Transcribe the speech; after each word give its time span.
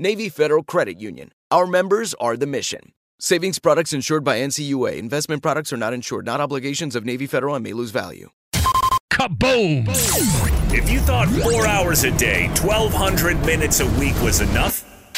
Navy 0.00 0.30
Federal 0.30 0.62
Credit 0.62 0.98
Union. 0.98 1.30
Our 1.50 1.66
members 1.66 2.14
are 2.14 2.34
the 2.34 2.46
mission. 2.46 2.94
Savings 3.18 3.58
products 3.58 3.92
insured 3.92 4.24
by 4.24 4.38
NCUA. 4.38 4.96
Investment 4.96 5.42
products 5.42 5.74
are 5.74 5.76
not 5.76 5.92
insured, 5.92 6.24
not 6.24 6.40
obligations 6.40 6.96
of 6.96 7.04
Navy 7.04 7.26
Federal 7.26 7.54
and 7.54 7.62
may 7.62 7.74
lose 7.74 7.90
value. 7.90 8.30
Kaboom! 9.12 9.84
If 10.72 10.88
you 10.88 11.00
thought 11.00 11.28
four 11.28 11.66
hours 11.66 12.04
a 12.04 12.12
day, 12.12 12.46
1,200 12.62 13.44
minutes 13.44 13.80
a 13.80 13.86
week 14.00 14.14
was 14.22 14.40
enough, 14.40 14.82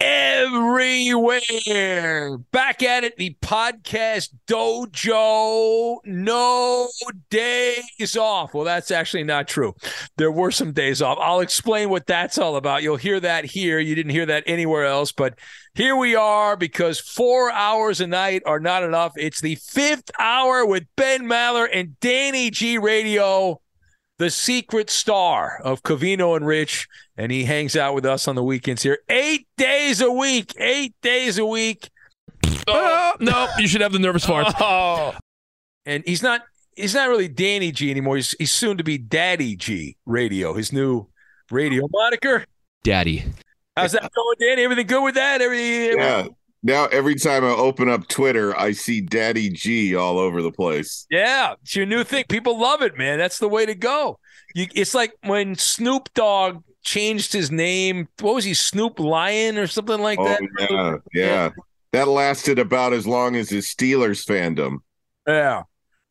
everywhere. 0.00 1.58
Back 2.52 2.82
at 2.82 3.04
it, 3.04 3.16
the 3.16 3.36
podcast 3.40 4.30
dojo. 4.46 5.98
No 6.04 6.88
days 7.30 8.16
off. 8.16 8.54
Well, 8.54 8.64
that's 8.64 8.90
actually 8.90 9.24
not 9.24 9.48
true. 9.48 9.74
There 10.16 10.32
were 10.32 10.50
some 10.50 10.72
days 10.72 11.02
off. 11.02 11.18
I'll 11.20 11.40
explain 11.40 11.90
what 11.90 12.06
that's 12.06 12.38
all 12.38 12.56
about. 12.56 12.82
You'll 12.82 12.96
hear 12.96 13.20
that 13.20 13.44
here. 13.44 13.78
You 13.78 13.94
didn't 13.94 14.12
hear 14.12 14.26
that 14.26 14.44
anywhere 14.46 14.84
else, 14.84 15.12
but 15.12 15.38
here 15.74 15.96
we 15.96 16.14
are 16.14 16.56
because 16.56 17.00
four 17.00 17.50
hours 17.50 18.00
a 18.00 18.06
night 18.06 18.42
are 18.46 18.60
not 18.60 18.84
enough. 18.84 19.12
It's 19.16 19.40
the 19.40 19.56
fifth 19.56 20.10
hour 20.18 20.64
with 20.64 20.84
Ben 20.96 21.24
Maller 21.24 21.68
and 21.72 21.98
Danny 22.00 22.50
G 22.50 22.78
Radio 22.78 23.60
the 24.18 24.30
secret 24.30 24.90
star 24.90 25.60
of 25.62 25.82
Covino 25.82 26.36
and 26.36 26.46
Rich, 26.46 26.88
and 27.16 27.32
he 27.32 27.44
hangs 27.44 27.76
out 27.76 27.94
with 27.94 28.06
us 28.06 28.28
on 28.28 28.34
the 28.36 28.44
weekends 28.44 28.82
here. 28.82 28.98
Eight 29.08 29.46
days 29.56 30.00
a 30.00 30.10
week, 30.10 30.52
eight 30.58 30.94
days 31.02 31.38
a 31.38 31.44
week. 31.46 31.90
Oh, 32.66 33.12
no, 33.20 33.48
you 33.58 33.66
should 33.68 33.80
have 33.80 33.92
the 33.92 33.98
nervous 33.98 34.24
farts. 34.24 34.54
Oh. 34.60 35.14
And 35.86 36.02
he's 36.06 36.22
not 36.22 36.40
he's 36.76 36.94
not 36.94 37.08
really 37.10 37.28
Danny 37.28 37.70
G 37.70 37.90
anymore. 37.90 38.16
He's 38.16 38.34
he's 38.38 38.52
soon 38.52 38.78
to 38.78 38.84
be 38.84 38.96
Daddy 38.96 39.54
G 39.54 39.96
Radio, 40.06 40.54
his 40.54 40.72
new 40.72 41.08
radio 41.50 41.86
moniker. 41.90 42.46
Daddy. 42.82 43.24
How's 43.76 43.92
that 43.92 44.10
going, 44.14 44.36
Danny? 44.40 44.62
Everything 44.62 44.86
good 44.86 45.02
with 45.04 45.16
that? 45.16 45.42
Everything 45.42 45.98
Yeah. 45.98 46.26
Now 46.66 46.86
every 46.86 47.14
time 47.14 47.44
I 47.44 47.50
open 47.50 47.90
up 47.90 48.08
Twitter, 48.08 48.58
I 48.58 48.72
see 48.72 49.02
Daddy 49.02 49.50
G 49.50 49.94
all 49.94 50.18
over 50.18 50.40
the 50.40 50.50
place. 50.50 51.06
Yeah, 51.10 51.54
it's 51.62 51.76
your 51.76 51.84
new 51.84 52.04
thing. 52.04 52.24
People 52.28 52.58
love 52.58 52.80
it, 52.80 52.96
man. 52.96 53.18
That's 53.18 53.38
the 53.38 53.48
way 53.48 53.66
to 53.66 53.74
go. 53.74 54.18
You, 54.54 54.66
it's 54.74 54.94
like 54.94 55.12
when 55.24 55.56
Snoop 55.56 56.08
Dogg 56.14 56.62
changed 56.82 57.34
his 57.34 57.50
name. 57.50 58.08
What 58.20 58.34
was 58.34 58.44
he, 58.44 58.54
Snoop 58.54 58.98
Lion 58.98 59.58
or 59.58 59.66
something 59.66 60.00
like 60.00 60.18
Oh 60.18 60.24
that? 60.24 60.40
yeah, 60.70 60.96
yeah. 61.12 61.50
That 61.92 62.08
lasted 62.08 62.58
about 62.58 62.94
as 62.94 63.06
long 63.06 63.36
as 63.36 63.50
his 63.50 63.66
Steelers 63.66 64.24
fandom. 64.26 64.78
Yeah. 65.28 65.64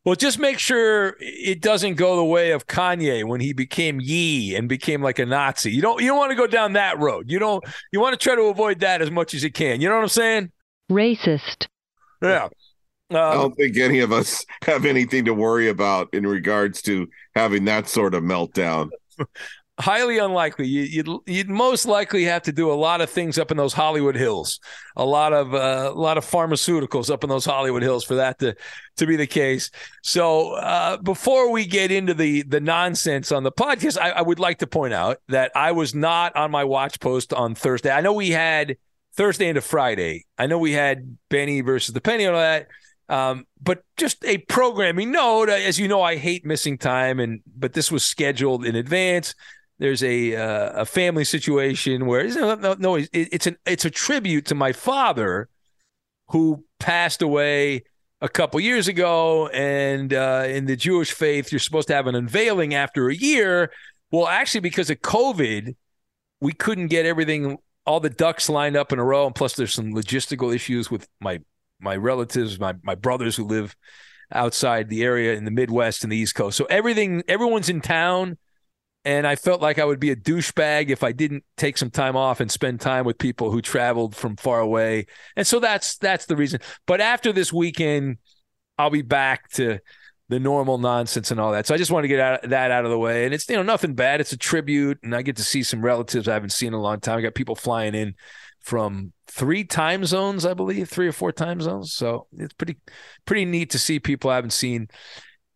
Well, 0.04 0.14
just 0.16 0.38
make 0.38 0.58
sure 0.58 1.16
it 1.18 1.62
doesn't 1.62 1.94
go 1.94 2.16
the 2.16 2.24
way 2.24 2.50
of 2.50 2.66
Kanye 2.66 3.24
when 3.24 3.40
he 3.40 3.54
became 3.54 4.00
Ye 4.02 4.54
and 4.54 4.68
became 4.68 5.00
like 5.02 5.18
a 5.18 5.24
Nazi. 5.24 5.72
You 5.72 5.80
don't 5.80 6.00
you 6.02 6.08
don't 6.08 6.18
want 6.18 6.30
to 6.30 6.36
go 6.36 6.46
down 6.46 6.74
that 6.74 6.98
road. 6.98 7.30
You 7.30 7.38
don't 7.38 7.64
you 7.90 8.00
want 8.00 8.12
to 8.12 8.22
try 8.22 8.34
to 8.34 8.42
avoid 8.42 8.80
that 8.80 9.00
as 9.00 9.10
much 9.10 9.32
as 9.32 9.42
you 9.42 9.50
can. 9.50 9.80
You 9.80 9.88
know 9.88 9.94
what 9.94 10.02
I'm 10.02 10.08
saying? 10.08 10.52
Racist. 10.90 11.68
Yeah. 12.22 12.48
I 13.10 13.16
Uh, 13.16 13.34
don't 13.34 13.54
think 13.54 13.76
any 13.78 14.00
of 14.00 14.12
us 14.12 14.44
have 14.62 14.84
anything 14.84 15.24
to 15.26 15.34
worry 15.34 15.68
about 15.68 16.08
in 16.12 16.26
regards 16.26 16.82
to 16.82 17.08
having 17.34 17.64
that 17.66 17.88
sort 17.88 18.14
of 18.14 18.22
meltdown. 18.22 18.90
highly 19.78 20.18
unlikely. 20.18 20.66
You, 20.66 20.82
you'd 20.82 21.08
you'd 21.26 21.50
most 21.50 21.86
likely 21.86 22.24
have 22.24 22.42
to 22.42 22.52
do 22.52 22.70
a 22.70 22.74
lot 22.74 23.00
of 23.00 23.10
things 23.10 23.38
up 23.38 23.50
in 23.50 23.56
those 23.56 23.72
Hollywood 23.72 24.16
hills, 24.16 24.60
a 24.96 25.04
lot 25.04 25.32
of 25.32 25.54
uh, 25.54 25.92
a 25.94 25.98
lot 25.98 26.18
of 26.18 26.24
pharmaceuticals 26.24 27.10
up 27.10 27.24
in 27.24 27.30
those 27.30 27.44
Hollywood 27.44 27.82
hills 27.82 28.04
for 28.04 28.16
that 28.16 28.38
to 28.38 28.54
to 28.96 29.06
be 29.06 29.16
the 29.16 29.26
case. 29.26 29.70
So 30.02 30.54
uh, 30.54 30.98
before 30.98 31.50
we 31.50 31.66
get 31.66 31.90
into 31.90 32.14
the 32.14 32.42
the 32.42 32.60
nonsense 32.60 33.32
on 33.32 33.42
the 33.42 33.52
podcast, 33.52 33.98
I, 33.98 34.10
I 34.10 34.22
would 34.22 34.38
like 34.38 34.58
to 34.58 34.66
point 34.66 34.94
out 34.94 35.18
that 35.28 35.52
I 35.54 35.72
was 35.72 35.94
not 35.94 36.36
on 36.36 36.50
my 36.50 36.64
watch 36.64 37.00
post 37.00 37.32
on 37.32 37.54
Thursday. 37.54 37.90
I 37.90 38.00
know 38.00 38.12
we 38.12 38.30
had 38.30 38.76
Thursday 39.16 39.48
into 39.48 39.60
Friday. 39.60 40.24
I 40.38 40.46
know 40.46 40.58
we 40.58 40.72
had 40.72 41.16
Benny 41.30 41.60
versus 41.60 41.92
the 41.92 42.00
Penny 42.00 42.24
and 42.24 42.34
all 42.34 42.40
that. 42.40 42.68
Um, 43.08 43.46
but 43.62 43.82
just 43.96 44.24
a 44.24 44.38
programming 44.38 45.10
note, 45.10 45.50
as 45.50 45.78
you 45.78 45.88
know, 45.88 46.00
I 46.00 46.16
hate 46.16 46.46
missing 46.46 46.78
time, 46.78 47.20
and 47.20 47.40
but 47.54 47.74
this 47.74 47.92
was 47.92 48.04
scheduled 48.04 48.64
in 48.64 48.76
advance. 48.76 49.34
There's 49.78 50.02
a 50.02 50.36
uh, 50.36 50.82
a 50.82 50.86
family 50.86 51.24
situation 51.24 52.06
where 52.06 52.26
no, 52.28 52.54
no, 52.54 52.76
no 52.78 52.94
it, 52.96 53.08
it's 53.12 53.46
an 53.46 53.56
it's 53.66 53.84
a 53.84 53.90
tribute 53.90 54.46
to 54.46 54.54
my 54.54 54.72
father, 54.72 55.48
who 56.28 56.64
passed 56.78 57.22
away 57.22 57.84
a 58.20 58.28
couple 58.28 58.60
years 58.60 58.88
ago. 58.88 59.48
And 59.48 60.12
uh, 60.12 60.44
in 60.46 60.66
the 60.66 60.76
Jewish 60.76 61.12
faith, 61.12 61.52
you're 61.52 61.58
supposed 61.58 61.88
to 61.88 61.94
have 61.94 62.06
an 62.06 62.14
unveiling 62.14 62.74
after 62.74 63.08
a 63.08 63.14
year. 63.14 63.70
Well, 64.10 64.28
actually, 64.28 64.60
because 64.60 64.90
of 64.90 65.00
COVID, 65.00 65.74
we 66.40 66.52
couldn't 66.52 66.88
get 66.88 67.06
everything, 67.06 67.58
all 67.86 68.00
the 68.00 68.10
ducks 68.10 68.48
lined 68.48 68.76
up 68.76 68.92
in 68.92 68.98
a 68.98 69.04
row. 69.04 69.26
And 69.26 69.34
plus, 69.34 69.54
there's 69.54 69.74
some 69.74 69.92
logistical 69.92 70.54
issues 70.54 70.90
with 70.90 71.08
my 71.20 71.40
my 71.80 71.96
relatives, 71.96 72.58
my 72.58 72.74
my 72.82 72.94
brothers 72.94 73.36
who 73.36 73.44
live 73.44 73.76
outside 74.32 74.88
the 74.88 75.02
area 75.02 75.34
in 75.34 75.44
the 75.44 75.50
Midwest 75.50 76.02
and 76.02 76.10
the 76.10 76.16
East 76.16 76.34
Coast. 76.34 76.56
So 76.56 76.64
everything, 76.66 77.22
everyone's 77.28 77.68
in 77.68 77.80
town. 77.80 78.38
And 79.04 79.26
I 79.26 79.36
felt 79.36 79.60
like 79.60 79.78
I 79.78 79.84
would 79.84 80.00
be 80.00 80.10
a 80.10 80.16
douchebag 80.16 80.88
if 80.88 81.02
I 81.02 81.12
didn't 81.12 81.44
take 81.56 81.76
some 81.76 81.90
time 81.90 82.16
off 82.16 82.40
and 82.40 82.50
spend 82.50 82.80
time 82.80 83.04
with 83.04 83.18
people 83.18 83.50
who 83.50 83.60
traveled 83.60 84.16
from 84.16 84.36
far 84.36 84.60
away. 84.60 85.06
And 85.36 85.46
so 85.46 85.60
that's 85.60 85.98
that's 85.98 86.26
the 86.26 86.36
reason. 86.36 86.60
But 86.86 87.00
after 87.00 87.32
this 87.32 87.52
weekend, 87.52 88.18
I'll 88.78 88.90
be 88.90 89.02
back 89.02 89.50
to 89.52 89.78
the 90.28 90.40
normal 90.40 90.78
nonsense 90.78 91.30
and 91.30 91.38
all 91.38 91.52
that. 91.52 91.66
So 91.66 91.74
I 91.74 91.78
just 91.78 91.90
want 91.90 92.04
to 92.04 92.08
get 92.08 92.20
out, 92.20 92.42
that 92.48 92.70
out 92.70 92.84
of 92.84 92.90
the 92.90 92.98
way. 92.98 93.24
And 93.24 93.34
it's 93.34 93.48
you 93.48 93.56
know 93.56 93.62
nothing 93.62 93.94
bad. 93.94 94.20
It's 94.20 94.32
a 94.32 94.38
tribute, 94.38 94.98
and 95.02 95.14
I 95.14 95.22
get 95.22 95.36
to 95.36 95.44
see 95.44 95.62
some 95.62 95.82
relatives 95.82 96.28
I 96.28 96.34
haven't 96.34 96.52
seen 96.52 96.68
in 96.68 96.74
a 96.74 96.80
long 96.80 97.00
time. 97.00 97.18
I 97.18 97.22
got 97.22 97.34
people 97.34 97.54
flying 97.54 97.94
in 97.94 98.14
from 98.60 99.12
three 99.26 99.64
time 99.64 100.06
zones, 100.06 100.46
I 100.46 100.54
believe, 100.54 100.88
three 100.88 101.06
or 101.06 101.12
four 101.12 101.30
time 101.30 101.60
zones. 101.60 101.92
So 101.92 102.26
it's 102.32 102.54
pretty 102.54 102.76
pretty 103.26 103.44
neat 103.44 103.70
to 103.70 103.78
see 103.78 104.00
people 104.00 104.30
I 104.30 104.36
haven't 104.36 104.54
seen 104.54 104.88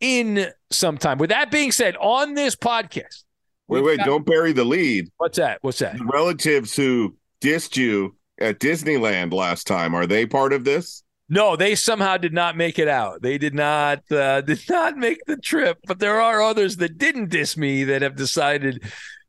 in 0.01 0.49
some 0.71 0.99
time. 0.99 1.19
With 1.19 1.31
that 1.31 1.51
being 1.51 1.73
said, 1.73 1.97
on 1.99 2.35
this 2.35 2.55
podcast, 2.55 3.25
Wait, 3.69 3.85
wait, 3.85 4.01
don't 4.01 4.25
bury 4.25 4.53
the 4.53 4.65
lead. 4.65 5.09
What's 5.19 5.37
that? 5.37 5.59
What's 5.61 5.79
that? 5.81 5.99
The 5.99 6.05
relatives 6.05 6.75
who 6.75 7.17
dissed 7.43 7.77
you 7.77 8.17
at 8.41 8.61
Disneyland 8.61 9.33
last 9.33 9.67
time, 9.67 9.95
are 9.95 10.07
they 10.07 10.27
part 10.27 10.53
of 10.53 10.65
this? 10.65 11.03
No, 11.29 11.57
they 11.57 11.75
somehow 11.75 12.17
did 12.17 12.33
not 12.33 12.57
make 12.57 12.79
it 12.79 12.89
out. 12.89 13.21
They 13.21 13.37
did 13.37 13.55
not 13.55 14.11
uh, 14.11 14.41
did 14.43 14.63
not 14.71 14.97
make 14.97 15.19
the 15.27 15.37
trip, 15.37 15.79
but 15.87 15.99
there 15.99 16.21
are 16.21 16.41
others 16.41 16.77
that 16.79 16.97
didn't 16.97 17.29
diss 17.29 17.57
me 17.57 17.85
that 17.85 18.03
have 18.03 18.17
decided 18.17 18.83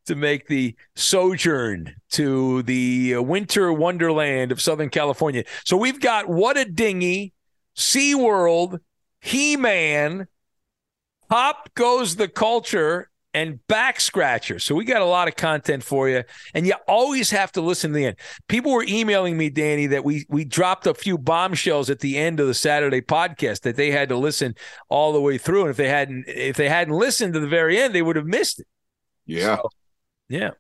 to 0.06 0.16
make 0.16 0.48
the 0.48 0.76
sojourn 0.96 1.96
to 2.12 2.64
the 2.64 3.18
winter 3.18 3.72
wonderland 3.72 4.52
of 4.52 4.62
Southern 4.62 4.90
California. 4.90 5.44
So 5.66 5.78
we've 5.78 6.00
got 6.00 6.28
What 6.28 6.58
a 6.58 6.66
Dinghy, 6.66 7.34
SeaWorld, 7.76 8.80
He-Man, 9.22 10.28
Pop 11.30 11.70
Goes 11.76 12.16
the 12.16 12.28
Culture, 12.28 13.09
and 13.34 13.66
back 13.68 14.00
scratcher. 14.00 14.60
So 14.60 14.76
we 14.76 14.86
got 14.86 15.02
a 15.02 15.06
lot 15.06 15.28
of 15.28 15.36
content 15.36 15.84
for 15.84 16.10
you, 16.10 16.24
and 16.54 16.66
you 16.66 16.74
always 16.88 17.30
have 17.32 17.52
to 17.54 17.62
listen 17.62 17.92
to 17.92 17.96
the 17.96 18.06
end. 18.08 18.16
People 18.48 18.72
were 18.72 18.86
emailing 18.88 19.38
me, 19.38 19.50
Danny, 19.50 19.88
that 19.88 20.04
we 20.04 20.26
we 20.30 20.46
dropped 20.46 20.88
a 20.88 20.94
few 20.94 21.18
bombshells 21.18 21.90
at 21.90 22.00
the 22.00 22.18
end 22.18 22.40
of 22.40 22.48
the 22.48 22.54
Saturday 22.54 23.02
podcast 23.02 23.62
that 23.62 23.76
they 23.76 23.92
had 23.92 24.10
to 24.10 24.18
listen 24.18 24.56
all 24.90 25.14
the 25.14 25.22
way 25.22 25.38
through, 25.38 25.62
and 25.62 25.70
if 25.70 25.78
they 25.78 25.90
hadn't 25.90 26.26
if 26.28 26.58
they 26.58 26.70
hadn't 26.70 26.94
listened 26.94 27.34
to 27.34 27.40
the 27.40 27.48
very 27.48 27.80
end, 27.80 27.94
they 27.94 28.02
would 28.02 28.16
have 28.16 28.26
missed 28.26 28.60
it. 28.60 28.68
Yeah, 29.26 29.58
so, 29.58 29.70
yeah. 30.28 30.52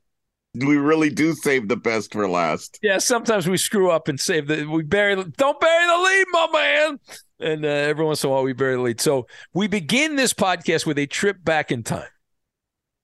We 0.55 0.77
really 0.77 1.11
do 1.11 1.33
save 1.33 1.67
the 1.67 1.77
best 1.77 2.11
for 2.11 2.27
last. 2.27 2.79
Yeah, 2.81 2.97
sometimes 2.97 3.47
we 3.47 3.57
screw 3.57 3.91
up 3.91 4.07
and 4.07 4.19
save 4.19 4.47
the 4.47 4.65
we 4.65 4.83
bury 4.83 5.15
don't 5.15 5.59
bury 5.59 5.85
the 5.85 5.97
lead, 5.97 6.25
my 6.31 6.47
man. 6.53 6.99
And 7.41 7.63
uh, 7.63 7.69
every 7.69 8.03
once 8.03 8.23
in 8.23 8.29
a 8.29 8.33
while 8.33 8.43
we 8.43 8.51
bury 8.51 8.75
the 8.75 8.81
lead. 8.81 8.99
So 8.99 9.27
we 9.53 9.67
begin 9.67 10.17
this 10.17 10.33
podcast 10.33 10.85
with 10.85 10.97
a 10.99 11.05
trip 11.05 11.37
back 11.43 11.71
in 11.71 11.83
time 11.83 12.09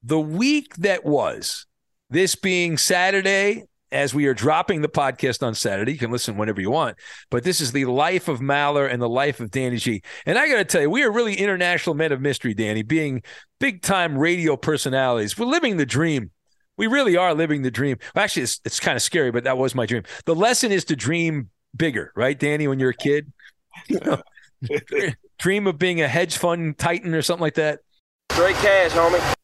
the 0.06 0.20
week 0.20 0.76
that 0.78 1.04
was, 1.04 1.66
this 2.10 2.36
being 2.36 2.78
Saturday, 2.78 3.64
as 3.92 4.14
we 4.14 4.28
are 4.28 4.34
dropping 4.34 4.82
the 4.82 4.90
podcast 4.90 5.46
on 5.46 5.56
Saturday, 5.56 5.94
you 5.94 5.98
can 5.98 6.12
listen 6.12 6.38
whenever 6.38 6.62
you 6.62 6.70
want. 6.70 6.98
But 7.32 7.44
this 7.44 7.60
is 7.60 7.72
the 7.72 7.86
life 7.86 8.28
of 8.28 8.40
Maller 8.40 8.92
and 8.92 9.02
the 9.02 9.10
life 9.10 9.40
of 9.40 9.50
Danny 9.50 9.78
G. 9.78 10.02
And 10.26 10.38
I 10.38 10.48
got 10.48 10.58
to 10.58 10.66
tell 10.66 10.82
you, 10.82 10.90
we 10.90 11.04
are 11.04 11.12
really 11.12 11.36
international 11.36 11.96
men 11.96 12.12
of 12.12 12.22
mystery, 12.22 12.54
Danny, 12.54 12.84
being 12.84 13.24
big 13.60 13.82
time 13.82 14.18
radio 14.18 14.56
personalities. 14.56 15.38
We're 15.38 15.48
living 15.48 15.78
the 15.78 15.86
dream. 15.86 16.32
We 16.78 16.88
really 16.88 17.16
are 17.18 17.34
living 17.34 17.62
the 17.62 17.72
dream. 17.72 17.98
Actually, 18.16 18.44
it's, 18.44 18.60
it's 18.66 18.80
kind 18.80 18.96
of 18.96 19.02
scary, 19.02 19.32
but 19.32 19.46
that 19.46 19.58
was 19.58 19.74
my 19.74 19.86
dream. 19.86 20.04
The 20.26 20.36
lesson 20.36 20.72
is 20.72 20.86
to 20.86 20.96
dream 20.96 21.50
bigger, 21.76 22.12
right, 22.16 22.38
Danny, 22.38 22.68
when 22.68 22.80
you're 22.80 22.92
a 22.92 22.96
kid? 22.96 23.32
You 23.88 24.00
know, 24.06 24.22
dream 25.40 25.68
of 25.68 25.80
being 25.80 26.02
a 26.02 26.08
hedge 26.08 26.38
fund 26.38 26.78
titan 26.78 27.16
or 27.16 27.22
something 27.22 27.42
like 27.42 27.56
that. 27.56 27.80
Straight 28.32 28.56
cash, 28.58 28.92
homie. 28.92 29.35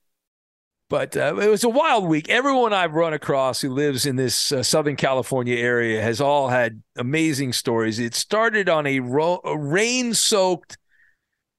But 0.91 1.15
uh, 1.15 1.37
it 1.37 1.47
was 1.47 1.63
a 1.63 1.69
wild 1.69 2.03
week. 2.03 2.27
Everyone 2.27 2.73
I've 2.73 2.95
run 2.95 3.13
across 3.13 3.61
who 3.61 3.69
lives 3.69 4.05
in 4.05 4.17
this 4.17 4.51
uh, 4.51 4.61
Southern 4.61 4.97
California 4.97 5.55
area 5.55 6.01
has 6.01 6.19
all 6.19 6.49
had 6.49 6.83
amazing 6.97 7.53
stories. 7.53 7.97
It 7.97 8.13
started 8.13 8.67
on 8.67 8.85
a, 8.85 8.99
ro- 8.99 9.39
a 9.45 9.57
rain 9.57 10.13
soaked 10.13 10.77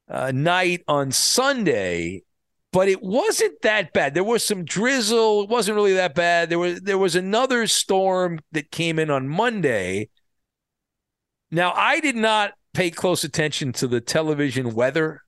uh, 0.07 0.33
night 0.33 0.85
on 0.87 1.13
Sunday, 1.13 2.25
but 2.75 2.89
it 2.89 3.03
wasn't 3.03 3.63
that 3.63 3.95
bad. 3.95 4.13
There 4.13 4.23
was 4.23 4.45
some 4.45 4.67
drizzle. 4.67 5.45
It 5.45 5.49
wasn't 5.49 5.77
really 5.77 5.95
that 5.95 6.15
bad. 6.15 6.51
There 6.51 6.59
was 6.59 6.83
there 6.83 6.99
was 6.99 7.17
another 7.17 7.67
storm 7.67 8.39
that 8.53 8.71
came 8.71 8.99
in 8.99 9.09
on 9.09 9.29
Monday. 9.29 10.11
Now 11.51 11.73
I 11.73 12.01
did 12.01 12.17
not 12.17 12.53
pay 12.75 12.91
close 12.91 13.25
attention 13.25 13.73
to 13.75 13.87
the 13.87 14.03
television 14.03 14.75
weather. 14.75 15.23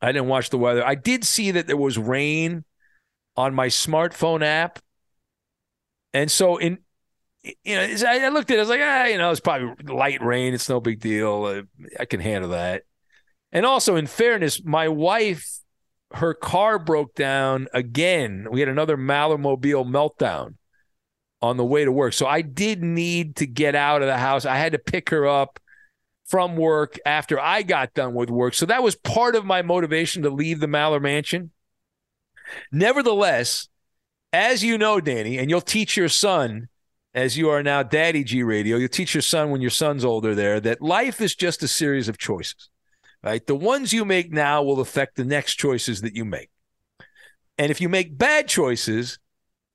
I 0.00 0.10
didn't 0.10 0.28
watch 0.28 0.48
the 0.48 0.56
weather. 0.56 0.82
I 0.82 0.94
did 0.94 1.22
see 1.22 1.50
that 1.50 1.66
there 1.66 1.76
was 1.76 1.98
rain 1.98 2.64
on 3.36 3.54
my 3.54 3.68
smartphone 3.68 4.42
app. 4.42 4.78
And 6.12 6.30
so 6.30 6.56
in 6.56 6.78
you 7.62 7.76
know, 7.76 8.08
I 8.08 8.28
looked 8.28 8.50
at 8.50 8.54
it, 8.54 8.58
I 8.58 8.62
was 8.62 8.68
like, 8.70 8.80
ah, 8.82 9.04
you 9.04 9.18
know, 9.18 9.30
it's 9.30 9.40
probably 9.40 9.74
light 9.92 10.22
rain. 10.22 10.54
It's 10.54 10.68
no 10.68 10.80
big 10.80 11.00
deal. 11.00 11.44
Uh, 11.44 11.62
I 12.00 12.06
can 12.06 12.20
handle 12.20 12.50
that. 12.50 12.84
And 13.52 13.66
also, 13.66 13.96
in 13.96 14.06
fairness, 14.06 14.64
my 14.64 14.88
wife, 14.88 15.46
her 16.12 16.32
car 16.32 16.78
broke 16.78 17.14
down 17.14 17.68
again. 17.74 18.46
We 18.50 18.60
had 18.60 18.68
another 18.68 18.96
Mallermobile 18.96 19.86
meltdown 19.86 20.54
on 21.42 21.56
the 21.56 21.64
way 21.64 21.84
to 21.84 21.92
work. 21.92 22.14
So 22.14 22.26
I 22.26 22.40
did 22.40 22.82
need 22.82 23.36
to 23.36 23.46
get 23.46 23.74
out 23.74 24.00
of 24.00 24.08
the 24.08 24.16
house. 24.16 24.46
I 24.46 24.56
had 24.56 24.72
to 24.72 24.78
pick 24.78 25.10
her 25.10 25.26
up 25.26 25.60
from 26.26 26.56
work 26.56 26.98
after 27.04 27.38
I 27.38 27.62
got 27.62 27.92
done 27.92 28.14
with 28.14 28.30
work. 28.30 28.54
So 28.54 28.66
that 28.66 28.82
was 28.82 28.96
part 28.96 29.36
of 29.36 29.44
my 29.44 29.60
motivation 29.60 30.22
to 30.22 30.30
leave 30.30 30.60
the 30.60 30.66
Maller 30.66 31.02
Mansion. 31.02 31.50
Nevertheless, 32.72 33.68
as 34.32 34.64
you 34.64 34.78
know, 34.78 35.00
Danny, 35.00 35.38
and 35.38 35.48
you'll 35.48 35.60
teach 35.60 35.96
your 35.96 36.08
son, 36.08 36.68
as 37.14 37.38
you 37.38 37.48
are 37.50 37.62
now 37.62 37.82
Daddy 37.82 38.24
G 38.24 38.42
Radio, 38.42 38.76
you'll 38.76 38.88
teach 38.88 39.14
your 39.14 39.22
son 39.22 39.50
when 39.50 39.60
your 39.60 39.70
son's 39.70 40.04
older 40.04 40.34
there 40.34 40.58
that 40.60 40.82
life 40.82 41.20
is 41.20 41.34
just 41.34 41.62
a 41.62 41.68
series 41.68 42.08
of 42.08 42.18
choices, 42.18 42.70
right? 43.22 43.46
The 43.46 43.54
ones 43.54 43.92
you 43.92 44.04
make 44.04 44.32
now 44.32 44.62
will 44.62 44.80
affect 44.80 45.16
the 45.16 45.24
next 45.24 45.54
choices 45.54 46.00
that 46.00 46.16
you 46.16 46.24
make. 46.24 46.50
And 47.56 47.70
if 47.70 47.80
you 47.80 47.88
make 47.88 48.18
bad 48.18 48.48
choices 48.48 49.20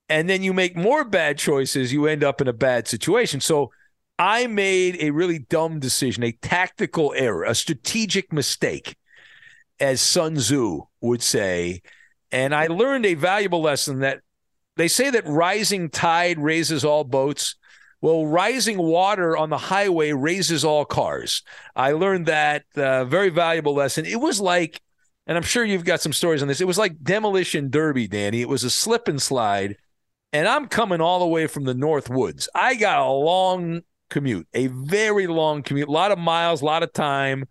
and 0.10 0.30
then 0.30 0.44
you 0.44 0.52
make 0.52 0.76
more 0.76 1.06
bad 1.06 1.38
choices, 1.38 1.94
you 1.94 2.08
end 2.08 2.24
up 2.24 2.42
in 2.42 2.50
a 2.50 2.54
bad 2.54 2.88
situation. 2.88 3.40
So 3.40 3.72
I 4.18 4.48
made 4.48 4.98
a 5.00 5.12
really 5.12 5.40
dumb 5.40 5.80
decision, 5.80 6.24
a 6.24 6.34
tactical 6.34 7.14
error, 7.16 7.46
a 7.46 7.56
strategic 7.56 8.34
mistake, 8.34 8.98
as 9.80 10.02
Sun 10.02 10.36
Tzu 10.36 10.82
would 11.00 11.24
say 11.24 11.82
and 12.32 12.54
I 12.54 12.68
learned 12.68 13.06
a 13.06 13.16
valuable 13.16 13.62
lesson 13.62 14.00
that 14.00 14.22
they 14.76 14.88
say 14.88 15.10
that 15.10 15.28
rising 15.28 15.90
tide 15.90 16.40
raises 16.40 16.86
all 16.86 17.04
boats. 17.04 17.56
Well, 18.02 18.26
rising 18.26 18.78
water 18.78 19.36
on 19.36 19.50
the 19.50 19.58
highway 19.58 20.14
raises 20.14 20.64
all 20.64 20.86
cars. 20.86 21.44
I 21.76 21.92
learned 21.92 22.28
that 22.28 22.64
uh, 22.78 23.04
very 23.06 23.30
valuable 23.30 23.74
lesson. 23.74 24.06
It 24.06 24.22
was 24.22 24.40
like, 24.40 24.82
and 25.28 25.36
I'm 25.36 25.44
sure 25.44 25.66
you've 25.66 25.84
got 25.84 26.00
some 26.00 26.14
stories 26.14 26.42
on 26.42 26.48
this. 26.48 26.62
It 26.62 26.68
was 26.68 26.78
like 26.78 27.04
demolition 27.04 27.70
derby, 27.70 28.08
Danny. 28.08 28.42
It 28.42 28.48
was 28.48 28.64
a 28.64 28.70
slip 28.70 29.10
and 29.10 29.22
slide, 29.22 29.76
and 30.32 30.48
I'm 30.48 30.68
coming 30.68 31.02
all 31.02 31.20
the 31.20 31.28
way 31.28 31.46
from 31.48 31.66
the 31.66 31.74
North 31.74 32.10
Woods. 32.10 32.48
I 32.56 32.76
got 32.76 33.06
a 33.06 33.12
long 33.12 33.82
commute, 34.10 34.48
a 34.54 34.68
very 34.68 35.28
long 35.28 35.62
commute, 35.62 35.90
a 35.90 35.92
lot 35.92 36.12
of 36.12 36.18
miles, 36.18 36.62
a 36.62 36.66
lot 36.66 36.84
of 36.84 36.94
time 36.94 37.46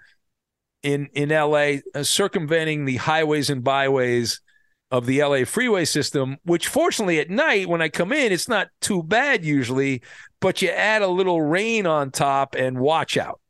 in 0.82 1.08
in 1.12 1.28
LA, 1.28 1.80
uh, 1.94 2.02
circumventing 2.02 2.84
the 2.84 2.96
highways 2.96 3.50
and 3.50 3.62
byways 3.62 4.40
of 4.90 5.06
the 5.06 5.22
LA 5.22 5.44
freeway 5.44 5.84
system, 5.84 6.38
which 6.44 6.68
fortunately 6.68 7.20
at 7.20 7.30
night 7.30 7.68
when 7.68 7.82
I 7.82 7.88
come 7.88 8.12
in, 8.12 8.32
it's 8.32 8.48
not 8.48 8.68
too 8.80 9.02
bad 9.02 9.44
usually, 9.44 10.02
but 10.40 10.62
you 10.62 10.70
add 10.70 11.02
a 11.02 11.08
little 11.08 11.42
rain 11.42 11.86
on 11.86 12.10
top 12.10 12.54
and 12.54 12.78
watch 12.78 13.16
out. 13.16 13.40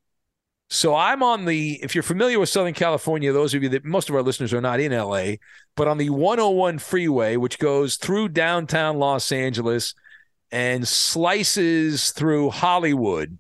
So 0.71 0.95
I'm 0.95 1.23
on 1.23 1.47
the, 1.47 1.81
if 1.83 1.95
you're 1.95 2.03
familiar 2.03 2.39
with 2.39 2.51
Southern 2.51 2.75
California, 2.75 3.33
those 3.33 3.55
of 3.55 3.63
you 3.63 3.71
that 3.71 3.85
most 3.85 4.11
of 4.11 4.15
our 4.15 4.23
listeners 4.23 4.53
are 4.53 4.61
not 4.61 4.81
in 4.81 4.93
LA, 4.93 5.37
but 5.77 5.89
on 5.89 5.97
the 5.97 6.11
101 6.11 6.79
freeway, 6.79 7.37
which 7.37 7.59
goes 7.59 7.97
through 7.97 8.31
downtown 8.31 8.99
Los 8.99 9.33
Angeles 9.33 9.95
and 10.51 10.87
slices 10.87 12.11
through 12.11 12.51
Hollywood 12.51 13.39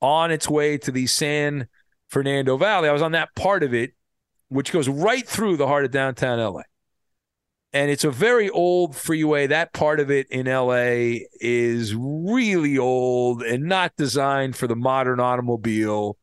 on 0.00 0.30
its 0.30 0.48
way 0.48 0.78
to 0.78 0.92
the 0.92 1.06
San 1.06 1.66
Fernando 2.08 2.56
Valley. 2.56 2.88
I 2.88 2.92
was 2.92 3.02
on 3.02 3.12
that 3.12 3.34
part 3.34 3.62
of 3.62 3.74
it, 3.74 3.94
which 4.48 4.70
goes 4.70 4.88
right 4.88 5.26
through 5.26 5.56
the 5.56 5.66
heart 5.66 5.84
of 5.84 5.90
downtown 5.90 6.38
LA 6.38 6.62
and 7.72 7.90
it's 7.90 8.04
a 8.04 8.10
very 8.10 8.50
old 8.50 8.94
freeway. 8.94 9.46
That 9.46 9.72
part 9.72 10.00
of 10.00 10.10
it 10.10 10.28
in 10.30 10.46
LA 10.46 11.24
is 11.40 11.94
really 11.94 12.76
old 12.76 13.42
and 13.42 13.64
not 13.64 13.96
designed 13.96 14.56
for 14.56 14.66
the 14.66 14.76
modern 14.76 15.20
automobile. 15.20 16.18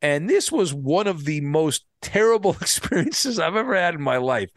And 0.00 0.30
this 0.30 0.52
was 0.52 0.72
one 0.72 1.08
of 1.08 1.24
the 1.24 1.40
most 1.40 1.84
terrible 2.00 2.52
experiences 2.60 3.38
I've 3.38 3.56
ever 3.56 3.74
had 3.74 3.94
in 3.94 4.02
my 4.02 4.18
life. 4.18 4.50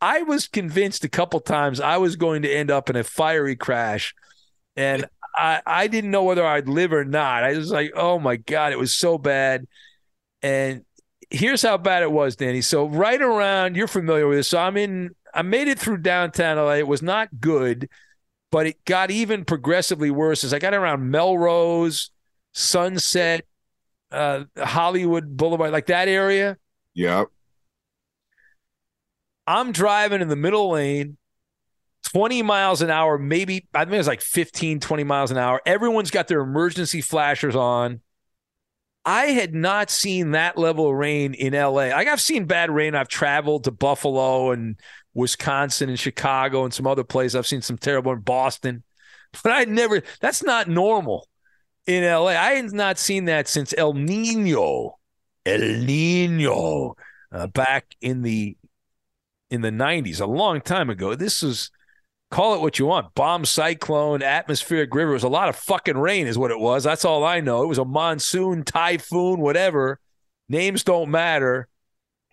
I 0.00 0.22
was 0.22 0.48
convinced 0.48 1.04
a 1.04 1.08
couple 1.08 1.40
times 1.40 1.78
I 1.78 1.98
was 1.98 2.16
going 2.16 2.42
to 2.42 2.52
end 2.52 2.70
up 2.70 2.90
in 2.90 2.96
a 2.96 3.04
fiery 3.04 3.54
crash. 3.54 4.14
And 4.76 5.04
I, 5.36 5.60
I 5.66 5.86
didn't 5.86 6.10
know 6.10 6.24
whether 6.24 6.44
I'd 6.44 6.68
live 6.68 6.92
or 6.92 7.04
not. 7.04 7.44
I 7.44 7.56
was 7.56 7.70
like, 7.70 7.92
oh 7.94 8.18
my 8.18 8.36
God, 8.36 8.72
it 8.72 8.78
was 8.78 8.96
so 8.96 9.18
bad. 9.18 9.66
And 10.42 10.84
here's 11.28 11.62
how 11.62 11.76
bad 11.76 12.02
it 12.02 12.10
was, 12.10 12.36
Danny. 12.36 12.60
So 12.60 12.86
right 12.86 13.20
around, 13.20 13.76
you're 13.76 13.86
familiar 13.86 14.26
with 14.26 14.38
this. 14.38 14.48
So 14.48 14.58
I'm 14.58 14.76
in. 14.76 15.10
I 15.34 15.42
made 15.42 15.68
it 15.68 15.78
through 15.78 15.98
downtown 15.98 16.56
LA. 16.56 16.74
It 16.74 16.86
was 16.86 17.02
not 17.02 17.40
good, 17.40 17.88
but 18.50 18.66
it 18.66 18.84
got 18.84 19.10
even 19.10 19.44
progressively 19.44 20.10
worse 20.10 20.44
as 20.44 20.52
I 20.52 20.58
got 20.58 20.74
around 20.74 21.10
Melrose, 21.10 22.10
Sunset, 22.52 23.44
uh, 24.10 24.44
Hollywood 24.58 25.36
Boulevard, 25.36 25.72
like 25.72 25.86
that 25.86 26.08
area. 26.08 26.56
Yep. 26.94 27.28
I'm 29.46 29.72
driving 29.72 30.20
in 30.20 30.28
the 30.28 30.36
middle 30.36 30.70
lane, 30.70 31.16
20 32.12 32.42
miles 32.42 32.82
an 32.82 32.90
hour, 32.90 33.18
maybe, 33.18 33.66
I 33.74 33.84
think 33.84 33.96
it's 33.96 34.08
like 34.08 34.20
15, 34.20 34.80
20 34.80 35.04
miles 35.04 35.30
an 35.30 35.38
hour. 35.38 35.60
Everyone's 35.66 36.10
got 36.10 36.28
their 36.28 36.40
emergency 36.40 37.00
flashers 37.00 37.56
on. 37.56 38.00
I 39.04 39.26
had 39.26 39.54
not 39.54 39.90
seen 39.90 40.32
that 40.32 40.58
level 40.58 40.88
of 40.88 40.94
rain 40.94 41.34
in 41.34 41.54
LA. 41.54 41.88
Like 41.88 42.06
I've 42.06 42.20
seen 42.20 42.44
bad 42.44 42.70
rain. 42.70 42.94
I've 42.94 43.08
traveled 43.08 43.64
to 43.64 43.70
Buffalo 43.70 44.50
and 44.50 44.78
Wisconsin 45.14 45.88
and 45.88 45.98
Chicago 45.98 46.64
and 46.64 46.72
some 46.72 46.86
other 46.86 47.04
places. 47.04 47.36
I've 47.36 47.46
seen 47.46 47.62
some 47.62 47.78
terrible 47.78 48.12
in 48.12 48.20
Boston, 48.20 48.82
but 49.42 49.52
I 49.52 49.64
never, 49.64 50.02
that's 50.20 50.42
not 50.42 50.68
normal 50.68 51.28
in 51.86 52.04
LA. 52.04 52.28
I 52.28 52.52
had 52.52 52.72
not 52.72 52.98
seen 52.98 53.26
that 53.26 53.48
since 53.48 53.74
El 53.76 53.94
Nino, 53.94 54.98
El 55.44 55.60
Nino, 55.60 56.94
uh, 57.32 57.46
back 57.48 57.86
in 58.00 58.22
the 58.22 58.56
in 59.50 59.62
the 59.62 59.70
90s, 59.70 60.20
a 60.20 60.26
long 60.26 60.60
time 60.60 60.90
ago. 60.90 61.16
This 61.16 61.42
is 61.42 61.70
call 62.30 62.54
it 62.54 62.60
what 62.60 62.78
you 62.78 62.86
want. 62.86 63.14
Bomb 63.14 63.44
cyclone, 63.44 64.22
atmospheric 64.22 64.94
river. 64.94 65.10
It 65.10 65.14
was 65.14 65.22
a 65.24 65.28
lot 65.28 65.48
of 65.48 65.56
fucking 65.56 65.98
rain, 65.98 66.26
is 66.26 66.38
what 66.38 66.52
it 66.52 66.60
was. 66.60 66.84
That's 66.84 67.04
all 67.04 67.24
I 67.24 67.40
know. 67.40 67.62
It 67.62 67.68
was 67.68 67.78
a 67.78 67.84
monsoon, 67.84 68.64
typhoon, 68.64 69.40
whatever. 69.40 69.98
Names 70.48 70.84
don't 70.84 71.10
matter. 71.10 71.68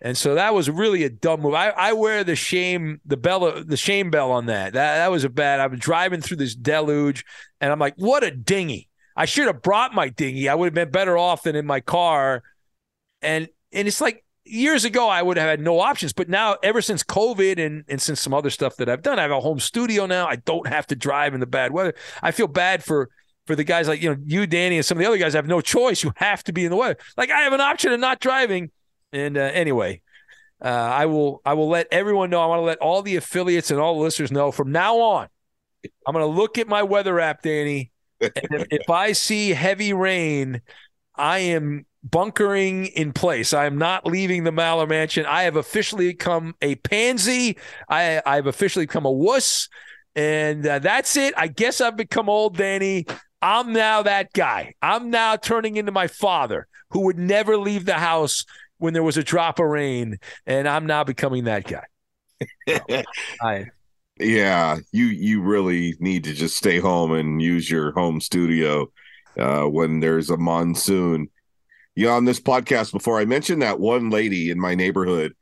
And 0.00 0.16
so 0.16 0.36
that 0.36 0.54
was 0.54 0.70
really 0.70 1.02
a 1.02 1.10
dumb 1.10 1.40
move. 1.40 1.54
I, 1.54 1.70
I 1.70 1.92
wear 1.92 2.22
the 2.22 2.36
shame, 2.36 3.00
the 3.04 3.16
bell, 3.16 3.64
the 3.64 3.76
shame 3.76 4.10
bell 4.10 4.30
on 4.30 4.46
that. 4.46 4.74
That 4.74 4.98
that 4.98 5.10
was 5.10 5.24
a 5.24 5.28
bad. 5.28 5.68
Been 5.70 5.80
driving 5.80 6.20
through 6.20 6.36
this 6.36 6.54
deluge, 6.54 7.24
and 7.60 7.72
I'm 7.72 7.80
like, 7.80 7.94
what 7.96 8.22
a 8.22 8.30
dinghy. 8.30 8.88
I 9.16 9.24
should 9.24 9.46
have 9.46 9.62
brought 9.62 9.92
my 9.92 10.08
dinghy. 10.08 10.48
I 10.48 10.54
would 10.54 10.66
have 10.66 10.74
been 10.74 10.92
better 10.92 11.18
off 11.18 11.42
than 11.42 11.56
in 11.56 11.66
my 11.66 11.80
car. 11.80 12.44
And 13.20 13.48
and 13.72 13.88
it's 13.88 14.00
like 14.00 14.24
years 14.44 14.84
ago 14.84 15.08
I 15.08 15.22
would 15.22 15.36
have 15.36 15.48
had 15.48 15.60
no 15.60 15.80
options, 15.80 16.12
but 16.12 16.28
now 16.28 16.56
ever 16.62 16.80
since 16.80 17.02
COVID 17.02 17.58
and 17.58 17.84
and 17.88 18.00
since 18.00 18.20
some 18.20 18.32
other 18.32 18.50
stuff 18.50 18.76
that 18.76 18.88
I've 18.88 19.02
done, 19.02 19.18
I 19.18 19.22
have 19.22 19.32
a 19.32 19.40
home 19.40 19.58
studio 19.58 20.06
now. 20.06 20.28
I 20.28 20.36
don't 20.36 20.68
have 20.68 20.86
to 20.88 20.96
drive 20.96 21.34
in 21.34 21.40
the 21.40 21.46
bad 21.46 21.72
weather. 21.72 21.94
I 22.22 22.30
feel 22.30 22.46
bad 22.46 22.84
for 22.84 23.10
for 23.48 23.56
the 23.56 23.64
guys 23.64 23.88
like 23.88 24.00
you 24.00 24.10
know 24.10 24.20
you, 24.24 24.46
Danny, 24.46 24.76
and 24.76 24.86
some 24.86 24.98
of 24.98 25.00
the 25.00 25.08
other 25.08 25.18
guys 25.18 25.34
have 25.34 25.48
no 25.48 25.60
choice. 25.60 26.04
You 26.04 26.12
have 26.16 26.44
to 26.44 26.52
be 26.52 26.64
in 26.64 26.70
the 26.70 26.76
weather. 26.76 26.98
Like 27.16 27.32
I 27.32 27.40
have 27.40 27.52
an 27.52 27.60
option 27.60 27.92
of 27.92 27.98
not 27.98 28.20
driving. 28.20 28.70
And 29.12 29.36
uh, 29.36 29.42
anyway, 29.42 30.02
uh, 30.62 30.68
I 30.68 31.06
will 31.06 31.40
I 31.44 31.54
will 31.54 31.68
let 31.68 31.86
everyone 31.90 32.30
know. 32.30 32.40
I 32.40 32.46
want 32.46 32.60
to 32.60 32.64
let 32.64 32.78
all 32.78 33.02
the 33.02 33.16
affiliates 33.16 33.70
and 33.70 33.80
all 33.80 33.96
the 33.96 34.02
listeners 34.02 34.32
know 34.32 34.50
from 34.50 34.72
now 34.72 34.98
on. 34.98 35.28
I'm 36.06 36.12
going 36.12 36.24
to 36.24 36.36
look 36.36 36.58
at 36.58 36.68
my 36.68 36.82
weather 36.82 37.20
app, 37.20 37.42
Danny. 37.42 37.92
And 38.20 38.32
if, 38.34 38.66
if 38.70 38.90
I 38.90 39.12
see 39.12 39.50
heavy 39.50 39.92
rain, 39.92 40.60
I 41.14 41.38
am 41.38 41.86
bunkering 42.02 42.86
in 42.86 43.12
place. 43.12 43.52
I 43.52 43.66
am 43.66 43.78
not 43.78 44.06
leaving 44.06 44.44
the 44.44 44.50
Maller 44.50 44.88
Mansion. 44.88 45.24
I 45.26 45.42
have 45.42 45.56
officially 45.56 46.08
become 46.08 46.54
a 46.60 46.74
pansy. 46.76 47.58
I 47.88 48.20
I've 48.26 48.46
officially 48.46 48.86
become 48.86 49.06
a 49.06 49.12
wuss, 49.12 49.68
and 50.16 50.66
uh, 50.66 50.80
that's 50.80 51.16
it. 51.16 51.34
I 51.36 51.46
guess 51.46 51.80
I've 51.80 51.96
become 51.96 52.28
old, 52.28 52.56
Danny. 52.56 53.06
I'm 53.40 53.72
now 53.72 54.02
that 54.02 54.32
guy. 54.32 54.74
I'm 54.82 55.10
now 55.10 55.36
turning 55.36 55.76
into 55.76 55.92
my 55.92 56.08
father, 56.08 56.66
who 56.90 57.02
would 57.02 57.18
never 57.18 57.56
leave 57.56 57.84
the 57.84 57.94
house 57.94 58.44
when 58.78 58.94
there 58.94 59.02
was 59.02 59.16
a 59.16 59.24
drop 59.24 59.58
of 59.58 59.66
rain, 59.66 60.18
and 60.46 60.68
I'm 60.68 60.86
now 60.86 61.04
becoming 61.04 61.44
that 61.44 61.64
guy. 61.66 61.84
I, 63.42 63.66
yeah, 64.18 64.78
you 64.92 65.06
you 65.06 65.42
really 65.42 65.94
need 66.00 66.24
to 66.24 66.34
just 66.34 66.56
stay 66.56 66.78
home 66.78 67.12
and 67.12 67.40
use 67.40 67.70
your 67.70 67.92
home 67.92 68.20
studio 68.20 68.90
uh, 69.38 69.64
when 69.64 70.00
there's 70.00 70.30
a 70.30 70.36
monsoon. 70.36 71.28
Yeah, 71.94 72.10
on 72.10 72.24
this 72.24 72.40
podcast 72.40 72.92
before 72.92 73.18
I 73.18 73.24
mentioned 73.24 73.62
that 73.62 73.80
one 73.80 74.10
lady 74.10 74.50
in 74.50 74.60
my 74.60 74.74
neighborhood 74.74 75.34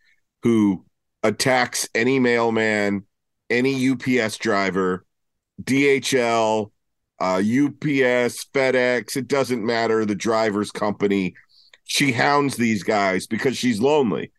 who 0.42 0.84
attacks 1.22 1.88
any 1.94 2.18
mailman, 2.18 3.04
any 3.50 3.90
UPS 3.90 4.38
driver, 4.38 5.04
DHL, 5.62 6.70
uh, 7.20 7.36
UPS, 7.36 8.46
FedEx, 8.52 9.16
it 9.16 9.28
doesn't 9.28 9.64
matter, 9.64 10.04
the 10.04 10.14
driver's 10.14 10.70
company. 10.70 11.34
She 11.88 12.12
hounds 12.12 12.56
these 12.56 12.82
guys 12.82 13.26
because 13.26 13.56
she's 13.56 13.80
lonely. 13.80 14.32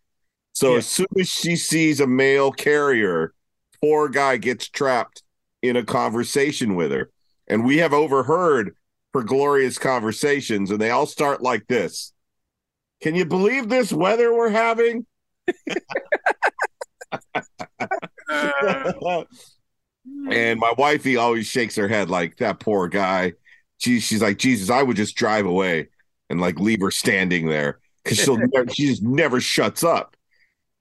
So 0.51 0.73
Yeah. 0.73 0.77
as 0.79 0.87
soon 0.87 1.07
as 1.19 1.29
she 1.29 1.55
sees 1.55 1.99
a 2.01 2.07
male 2.07 2.51
carrier, 2.51 3.33
poor 3.81 4.09
guy 4.09 4.35
gets 4.37 4.67
trapped 4.67 5.23
in 5.61 5.75
a 5.77 5.83
conversation 5.83 6.75
with 6.75 6.91
her. 6.91 7.09
And 7.47 7.63
we 7.63 7.77
have 7.77 7.93
overheard 7.93 8.75
her 9.13 9.23
glorious 9.23 9.77
conversations, 9.77 10.71
and 10.71 10.81
they 10.81 10.89
all 10.89 11.05
start 11.05 11.41
like 11.41 11.65
this. 11.67 12.11
Can 13.01 13.15
you 13.15 13.25
believe 13.25 13.69
this 13.69 13.93
weather 13.93 14.33
we're 14.33 14.49
having? 14.49 15.05
and 20.29 20.59
my 20.59 20.73
wifey 20.77 21.15
always 21.15 21.47
shakes 21.47 21.77
her 21.77 21.87
head 21.87 22.09
like 22.09 22.35
that 22.37 22.59
poor 22.59 22.89
guy. 22.89 23.33
She, 23.77 24.01
she's 24.01 24.21
like, 24.21 24.37
Jesus, 24.37 24.69
I 24.69 24.83
would 24.83 24.97
just 24.97 25.15
drive 25.15 25.45
away 25.45 25.87
and 26.29 26.41
like 26.41 26.59
leave 26.59 26.81
her 26.81 26.91
standing 26.91 27.47
there 27.47 27.79
because 28.03 28.17
she'll 28.19 28.37
never, 28.53 28.69
she 28.69 28.87
just 28.87 29.03
never 29.03 29.39
shuts 29.39 29.83
up. 29.83 30.15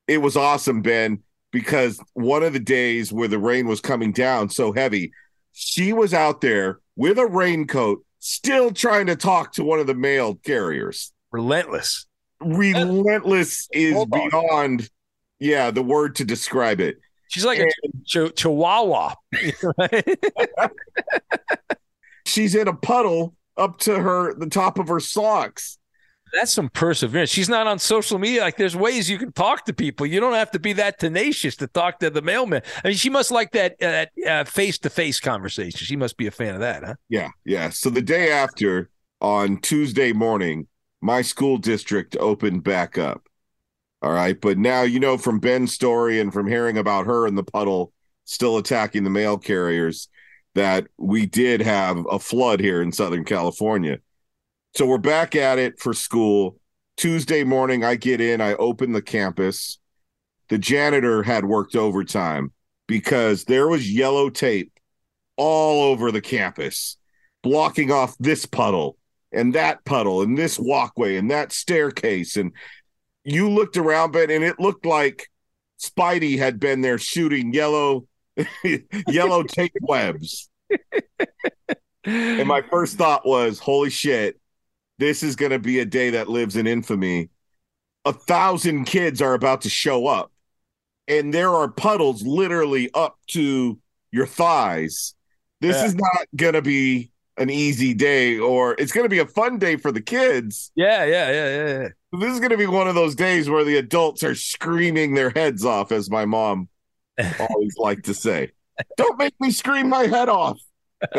It 0.07 0.19
was 0.19 0.37
awesome, 0.37 0.83
Ben, 0.83 1.23
because 1.53 2.01
one 2.15 2.43
of 2.43 2.53
the 2.53 2.61
days 2.61 3.13
where 3.13 3.29
the 3.29 3.39
rain 3.39 3.67
was 3.67 3.81
coming 3.81 4.13
down 4.13 4.51
so 4.51 4.73
heavy, 4.73 5.13
she 5.53 5.93
was 5.93 6.15
out 6.15 6.41
there 6.41 6.81
with 6.97 7.19
a 7.19 7.27
raincoat, 7.27 8.05
still 8.19 8.71
trying 8.71 9.07
to 9.07 9.17
talk 9.17 9.53
to 9.55 9.65
one 9.65 9.81
of 9.81 9.87
the 9.87 9.95
mail 9.95 10.35
carriers. 10.37 11.13
relentless. 11.33 12.07
Relentless 12.41 13.69
is 13.73 14.05
beyond, 14.07 14.91
yeah, 15.39 15.71
the 15.71 15.83
word 15.83 16.17
to 16.17 16.25
describe 16.25 16.81
it. 16.81 16.99
She's 17.29 17.45
like 17.45 17.59
a 17.59 17.69
ch- 18.05 18.35
chihuahua. 18.37 19.15
She's 22.27 22.55
in 22.55 22.69
a 22.69 22.75
puddle 22.75 23.35
up 23.57 23.79
to 23.81 23.99
her 23.99 24.35
the 24.35 24.49
top 24.49 24.79
of 24.79 24.89
her 24.89 25.01
socks. 25.01 25.79
That's 26.33 26.53
some 26.53 26.69
perseverance. 26.69 27.31
She's 27.31 27.49
not 27.49 27.69
on 27.69 27.79
social 27.79 28.19
media. 28.19 28.43
Like, 28.43 28.57
there's 28.57 28.75
ways 28.75 29.09
you 29.09 29.17
can 29.17 29.33
talk 29.33 29.65
to 29.67 29.73
people. 29.73 30.07
You 30.07 30.19
don't 30.19 30.35
have 30.35 30.51
to 30.51 30.59
be 30.59 30.73
that 30.75 30.99
tenacious 30.99 31.55
to 31.57 31.69
talk 31.69 32.01
to 32.01 32.11
the 32.11 32.21
mailman. 32.21 32.63
I 32.85 32.89
mean, 32.89 32.97
she 32.97 33.11
must 33.11 33.31
like 33.31 33.53
that 33.53 34.11
uh, 34.27 34.45
face-to-face 34.45 35.21
conversation. 35.21 35.79
She 35.79 35.95
must 35.95 36.17
be 36.17 36.27
a 36.27 36.33
fan 36.33 36.55
of 36.55 36.61
that, 36.61 36.85
huh? 36.85 36.95
Yeah, 37.09 37.29
yeah. 37.45 37.71
So 37.71 37.91
the 37.91 38.03
day 38.03 38.33
after, 38.33 38.91
on 39.21 39.59
Tuesday 39.59 40.13
morning, 40.13 40.67
my 41.01 41.23
school 41.23 41.59
district 41.59 42.17
opened 42.19 42.65
back 42.65 42.99
up. 42.99 43.23
All 44.03 44.13
right. 44.13 44.39
But 44.39 44.59
now, 44.59 44.83
you 44.83 44.99
know, 44.99 45.17
from 45.17 45.39
Ben's 45.39 45.73
story 45.73 46.21
and 46.21 46.33
from 46.33 46.49
hearing 46.49 46.77
about 46.77 47.07
her 47.07 47.27
in 47.27 47.37
the 47.37 47.45
puddle 47.45 47.93
still 48.25 48.59
attacking 48.59 49.05
the 49.05 49.11
mail 49.11 49.39
carriers, 49.39 50.09
that 50.57 50.87
we 50.99 51.27
did 51.27 51.61
have 51.61 52.05
a 52.11 52.19
flood 52.19 52.61
here 52.61 52.83
in 52.83 52.91
Southern 52.91 53.25
California. 53.25 53.99
So 54.75 54.87
we're 54.87 54.99
back 54.99 55.37
at 55.37 55.59
it 55.59 55.79
for 55.79 55.95
school. 55.95 56.59
Tuesday 56.97 57.45
morning, 57.45 57.85
I 57.85 57.97
get 57.97 58.21
in, 58.21 58.41
I 58.41 58.55
open 58.55 58.93
the 58.93 59.03
campus. 59.03 59.79
The 60.49 60.59
janitor 60.59 61.23
had 61.23 61.45
worked 61.45 61.77
overtime 61.77 62.53
because 62.87 63.45
there 63.45 63.69
was 63.69 63.93
yellow 63.93 64.31
tape 64.31 64.73
all 65.37 65.83
over 65.83 66.11
the 66.11 66.23
campus, 66.23 66.97
blocking 67.43 67.93
off 67.93 68.17
this 68.19 68.47
puddle 68.47 68.97
and 69.33 69.55
that 69.55 69.85
puddle 69.85 70.23
and 70.23 70.39
this 70.39 70.59
walkway 70.59 71.17
and 71.17 71.31
that 71.31 71.53
staircase. 71.53 72.37
And 72.37 72.53
you 73.25 73.51
looked 73.51 73.77
around, 73.77 74.13
Ben, 74.13 74.31
and 74.31 74.43
it 74.45 74.59
looked 74.59 74.87
like 74.87 75.29
Spidey 75.79 76.39
had 76.39 76.59
been 76.59 76.81
there 76.81 76.99
shooting 76.99 77.53
yellow, 77.53 78.07
yellow 79.09 79.43
tape 79.43 79.73
webs. 79.81 80.49
And 82.05 82.47
my 82.49 82.63
first 82.63 82.97
thought 82.97 83.27
was, 83.27 83.59
holy 83.59 83.91
shit, 83.91 84.39
this 84.99 85.23
is 85.23 85.37
going 85.37 85.53
to 85.53 85.59
be 85.59 85.81
a 85.81 85.85
day 85.85 86.11
that 86.11 86.29
lives 86.29 86.57
in 86.57 86.67
infamy. 86.67 87.31
A 88.05 88.13
thousand 88.13 88.85
kids 88.85 89.21
are 89.21 89.35
about 89.35 89.63
to 89.63 89.69
show 89.69 90.07
up, 90.07 90.31
and 91.09 91.35
there 91.35 91.51
are 91.51 91.69
puddles 91.69 92.23
literally 92.23 92.91
up 92.95 93.19
to 93.29 93.79
your 94.13 94.27
thighs. 94.27 95.15
This 95.61 95.77
Yeah. 95.77 95.87
is 95.87 95.95
not 95.97 96.27
going 96.37 96.55
to 96.55 96.63
be 96.63 97.11
an 97.37 97.51
easy 97.51 97.95
day, 97.95 98.39
or 98.39 98.77
it's 98.79 98.93
going 98.93 99.05
to 99.05 99.11
be 99.11 99.19
a 99.19 99.27
fun 99.27 99.59
day 99.59 99.77
for 99.77 99.93
the 99.93 100.01
kids. 100.01 100.71
Yeah, 100.77 101.05
yeah, 101.05 101.31
yeah, 101.31 101.49
yeah. 101.49 101.79
yeah. 101.83 101.89
This 102.21 102.33
is 102.33 102.39
going 102.41 102.53
to 102.53 102.57
be 102.57 102.67
one 102.67 102.89
of 102.89 102.95
those 102.95 103.15
days 103.15 103.51
where 103.51 103.65
the 103.65 103.77
adults 103.77 104.23
are 104.23 104.35
screaming 104.35 105.15
their 105.15 105.31
heads 105.31 105.65
off, 105.65 105.93
as 105.93 106.09
my 106.11 106.25
mom 106.25 106.69
always 107.51 107.77
like 107.79 108.03
to 108.05 108.15
say. 108.15 108.53
Don't 108.97 109.19
make 109.19 109.35
me 109.41 109.51
scream 109.51 109.89
my 109.89 110.05
head 110.07 110.29
off. 110.29 110.59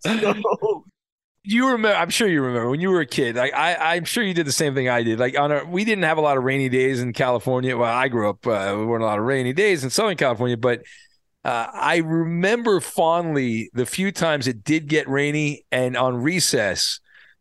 So, 0.00 0.84
You 1.44 1.70
remember? 1.70 1.96
I'm 1.96 2.10
sure 2.10 2.28
you 2.28 2.40
remember 2.42 2.70
when 2.70 2.80
you 2.80 2.90
were 2.90 3.00
a 3.00 3.06
kid. 3.06 3.34
Like 3.36 3.52
I, 3.52 3.96
I'm 3.96 4.04
sure 4.04 4.22
you 4.22 4.34
did 4.34 4.46
the 4.46 4.52
same 4.52 4.74
thing 4.74 4.88
I 4.88 5.02
did. 5.02 5.18
Like 5.18 5.36
on 5.38 5.50
a, 5.50 5.64
we 5.64 5.84
didn't 5.84 6.04
have 6.04 6.18
a 6.18 6.20
lot 6.20 6.36
of 6.36 6.44
rainy 6.44 6.68
days 6.68 7.00
in 7.00 7.12
California. 7.12 7.76
Well, 7.76 7.92
I 7.92 8.08
grew 8.08 8.28
up. 8.30 8.46
Uh, 8.46 8.64
there 8.64 8.86
weren't 8.86 9.02
a 9.02 9.06
lot 9.06 9.18
of 9.18 9.24
rainy 9.24 9.52
days 9.52 9.82
in 9.82 9.90
Southern 9.90 10.16
California, 10.16 10.56
but 10.56 10.82
uh, 11.44 11.66
I 11.72 11.96
remember 11.96 12.80
fondly 12.80 13.70
the 13.74 13.86
few 13.86 14.12
times 14.12 14.46
it 14.46 14.62
did 14.62 14.86
get 14.86 15.08
rainy, 15.08 15.64
and 15.72 15.96
on 15.96 16.16
recess, 16.22 17.00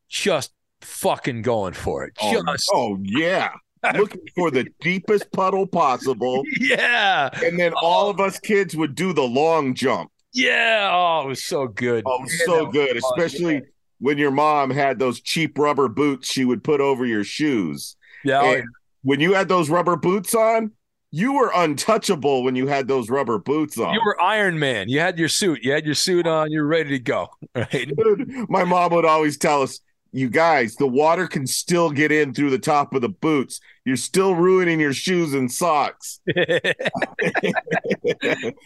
just 0.10 0.51
fucking 0.82 1.44
going 1.44 1.74
for 1.74 2.04
it. 2.04 2.13
Oh, 2.20 2.44
Just 2.44 2.70
oh 2.74 2.98
yeah. 3.04 3.51
Looking 3.95 4.21
for 4.35 4.51
the 4.51 4.67
deepest 4.81 5.31
puddle 5.31 5.65
possible. 5.67 6.43
yeah, 6.59 7.29
And 7.43 7.59
then 7.59 7.73
all 7.81 8.09
of 8.09 8.19
us 8.19 8.39
kids 8.39 8.75
would 8.75 8.95
do 8.95 9.13
the 9.13 9.23
long 9.23 9.73
jump. 9.73 10.11
yeah. 10.33 10.89
Oh, 10.93 11.25
it 11.25 11.27
was 11.29 11.43
so 11.43 11.67
good. 11.67 12.03
Oh, 12.05 12.19
Man, 12.19 12.27
so 12.45 12.65
was 12.65 12.73
good, 12.73 13.00
fun. 13.01 13.11
especially 13.19 13.61
when 14.00 14.17
your 14.17 14.31
mom 14.31 14.69
had 14.71 15.00
those 15.00 15.19
cheap 15.21 15.57
rubber 15.57 15.88
boots 15.88 16.31
she 16.31 16.45
would 16.45 16.63
put 16.63 16.81
over 16.81 17.05
your 17.05 17.23
shoes. 17.23 17.95
Yeah, 18.23 18.41
oh, 18.41 18.53
And 18.55 18.63
when 19.03 19.19
you 19.19 19.33
had 19.33 19.47
those 19.47 19.69
rubber 19.69 19.95
boots 19.95 20.33
on, 20.35 20.71
you 21.13 21.33
were 21.33 21.51
untouchable 21.53 22.43
when 22.43 22.55
you 22.55 22.67
had 22.67 22.88
those 22.88 23.09
rubber 23.09 23.38
boots 23.38 23.77
on. 23.77 23.93
you 23.93 24.00
were 24.05 24.19
Iron 24.21 24.57
Man. 24.59 24.88
You 24.89 25.00
had 25.01 25.19
your 25.19 25.27
suit. 25.27 25.59
You 25.63 25.71
had 25.73 25.85
your 25.85 25.95
suit 25.95 26.25
on. 26.25 26.51
You're 26.51 26.65
ready 26.65 26.91
to 26.91 27.00
go. 27.00 27.29
Right. 27.55 27.91
Dude, 27.97 28.50
my 28.50 28.63
mom 28.63 28.93
would 28.93 29.03
always 29.05 29.38
tell 29.38 29.61
us, 29.61 29.81
you 30.12 30.30
guys, 30.30 30.75
the 30.75 30.88
water 30.88 31.27
can 31.27 31.48
still 31.48 31.89
get 31.89 32.12
in 32.12 32.34
through 32.34 32.50
the 32.50 32.60
top 32.60 32.94
of 32.94 33.01
the 33.01 33.10
boots. 33.10 33.62
You're 33.86 33.98
still 33.98 34.36
ruining 34.36 34.80
your 34.80 34.94
shoes 34.94 35.34
and 35.34 35.51
socks. 35.51 36.20
we, 36.36 36.44
we 36.44 36.62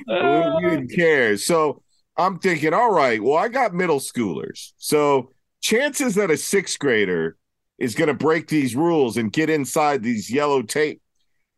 didn't 0.07 0.91
care. 0.95 1.37
So 1.37 1.83
I'm 2.17 2.39
thinking, 2.39 2.73
all 2.73 2.91
right, 2.91 3.21
well, 3.21 3.37
I 3.37 3.47
got 3.47 3.73
middle 3.73 3.99
schoolers. 3.99 4.71
So 4.77 5.31
chances 5.61 6.15
that 6.15 6.31
a 6.31 6.37
sixth 6.37 6.79
grader 6.79 7.37
is 7.77 7.95
going 7.95 8.07
to 8.07 8.13
break 8.13 8.47
these 8.47 8.75
rules 8.75 9.17
and 9.17 9.31
get 9.31 9.49
inside 9.49 10.01
these 10.01 10.31
yellow 10.31 10.61
tape 10.61 11.01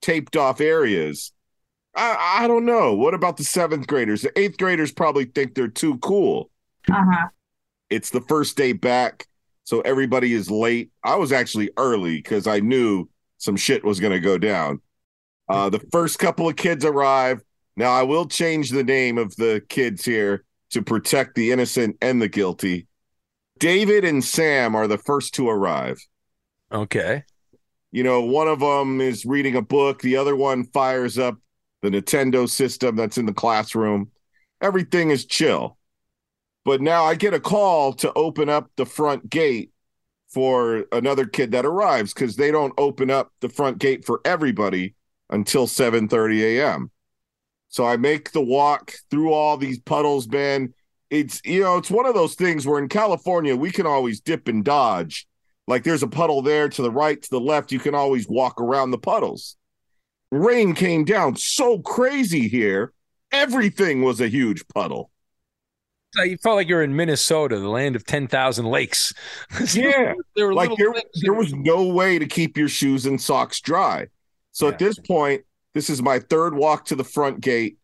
taped 0.01 0.35
off 0.35 0.61
areas. 0.61 1.31
I, 1.95 2.41
I 2.43 2.47
don't 2.47 2.65
know. 2.65 2.93
What 2.93 3.13
about 3.13 3.37
the 3.37 3.43
seventh 3.43 3.87
graders? 3.87 4.21
The 4.21 4.37
eighth 4.37 4.57
graders 4.57 4.91
probably 4.91 5.25
think 5.25 5.55
they're 5.55 5.67
too 5.67 5.97
cool. 5.99 6.49
Uh-huh. 6.89 7.27
It's 7.89 8.09
the 8.09 8.21
first 8.21 8.57
day 8.57 8.73
back, 8.73 9.25
so 9.67 9.81
everybody 9.81 10.31
is 10.31 10.49
late. 10.49 10.91
I 11.03 11.17
was 11.17 11.33
actually 11.33 11.71
early 11.75 12.15
because 12.15 12.47
I 12.47 12.61
knew 12.61 13.09
some 13.37 13.57
shit 13.57 13.83
was 13.83 13.99
going 13.99 14.13
to 14.13 14.19
go 14.21 14.37
down. 14.37 14.79
Uh, 15.49 15.69
the 15.69 15.85
first 15.91 16.19
couple 16.19 16.47
of 16.47 16.55
kids 16.55 16.85
arrive. 16.85 17.41
Now, 17.75 17.91
I 17.91 18.03
will 18.03 18.25
change 18.25 18.69
the 18.69 18.85
name 18.85 19.17
of 19.17 19.35
the 19.35 19.61
kids 19.67 20.05
here 20.05 20.45
to 20.69 20.81
protect 20.81 21.35
the 21.35 21.51
innocent 21.51 21.97
and 22.01 22.21
the 22.21 22.29
guilty. 22.29 22.87
David 23.59 24.05
and 24.05 24.23
Sam 24.23 24.73
are 24.73 24.87
the 24.87 24.97
first 24.97 25.33
to 25.33 25.49
arrive. 25.49 25.97
Okay. 26.71 27.25
You 27.91 28.03
know, 28.03 28.21
one 28.21 28.47
of 28.47 28.61
them 28.61 29.01
is 29.01 29.25
reading 29.25 29.57
a 29.57 29.61
book, 29.61 30.01
the 30.01 30.15
other 30.15 30.37
one 30.37 30.63
fires 30.63 31.17
up 31.17 31.35
the 31.81 31.89
Nintendo 31.89 32.49
system 32.49 32.95
that's 32.95 33.17
in 33.17 33.25
the 33.25 33.33
classroom. 33.33 34.11
Everything 34.61 35.09
is 35.09 35.25
chill. 35.25 35.76
But 36.67 36.81
now 36.81 37.05
I 37.05 37.15
get 37.15 37.33
a 37.33 37.39
call 37.39 37.93
to 37.93 38.11
open 38.11 38.49
up 38.49 38.69
the 38.75 38.85
front 38.85 39.29
gate 39.29 39.71
for 40.27 40.83
another 40.91 41.25
kid 41.25 41.51
that 41.51 41.65
arrives 41.65 42.13
because 42.13 42.35
they 42.35 42.51
don't 42.51 42.73
open 42.77 43.09
up 43.09 43.31
the 43.39 43.47
front 43.47 43.77
gate 43.77 44.03
for 44.03 44.19
everybody 44.25 44.93
until 45.29 45.65
7:30 45.65 46.41
a.m. 46.41 46.91
So 47.69 47.85
I 47.85 47.95
make 47.95 48.33
the 48.33 48.41
walk 48.41 48.95
through 49.09 49.31
all 49.31 49.55
these 49.55 49.79
puddles, 49.79 50.27
man. 50.27 50.73
It's 51.09 51.39
you 51.45 51.61
know, 51.61 51.77
it's 51.77 51.89
one 51.89 52.05
of 52.05 52.15
those 52.15 52.35
things 52.35 52.67
where 52.67 52.79
in 52.79 52.89
California 52.89 53.55
we 53.55 53.71
can 53.71 53.85
always 53.87 54.19
dip 54.19 54.49
and 54.49 54.61
dodge. 54.61 55.25
Like 55.67 55.85
there's 55.85 56.03
a 56.03 56.07
puddle 56.07 56.41
there 56.41 56.67
to 56.67 56.81
the 56.81 56.91
right, 56.91 57.21
to 57.21 57.29
the 57.29 57.39
left, 57.39 57.71
you 57.71 57.79
can 57.79 57.95
always 57.95 58.27
walk 58.27 58.59
around 58.59 58.91
the 58.91 58.97
puddles. 58.97 59.55
Rain 60.33 60.75
came 60.75 61.05
down 61.05 61.37
so 61.37 61.79
crazy 61.79 62.49
here. 62.49 62.91
Everything 63.31 64.01
was 64.01 64.19
a 64.19 64.27
huge 64.27 64.67
puddle. 64.67 65.11
So 66.13 66.23
you 66.23 66.37
felt 66.37 66.55
like 66.55 66.67
you're 66.67 66.83
in 66.83 66.95
Minnesota, 66.95 67.59
the 67.59 67.69
land 67.69 67.95
of 67.95 68.05
10,000 68.05 68.65
lakes. 68.65 69.13
Yeah. 69.73 70.13
there 70.35 70.47
were 70.47 70.53
like 70.53 70.71
there, 70.77 70.93
there 71.21 71.33
was 71.33 71.53
no 71.53 71.87
way 71.87 72.17
to 72.17 72.25
keep 72.25 72.57
your 72.57 72.69
shoes 72.69 73.05
and 73.05 73.21
socks 73.21 73.59
dry. 73.59 74.07
So 74.51 74.67
at 74.67 74.79
this 74.79 74.97
point, 74.97 75.43
this 75.73 75.89
is 75.89 76.01
my 76.01 76.19
third 76.19 76.55
walk 76.55 76.85
to 76.85 76.95
the 76.95 77.03
front 77.03 77.41
gate. 77.41 77.77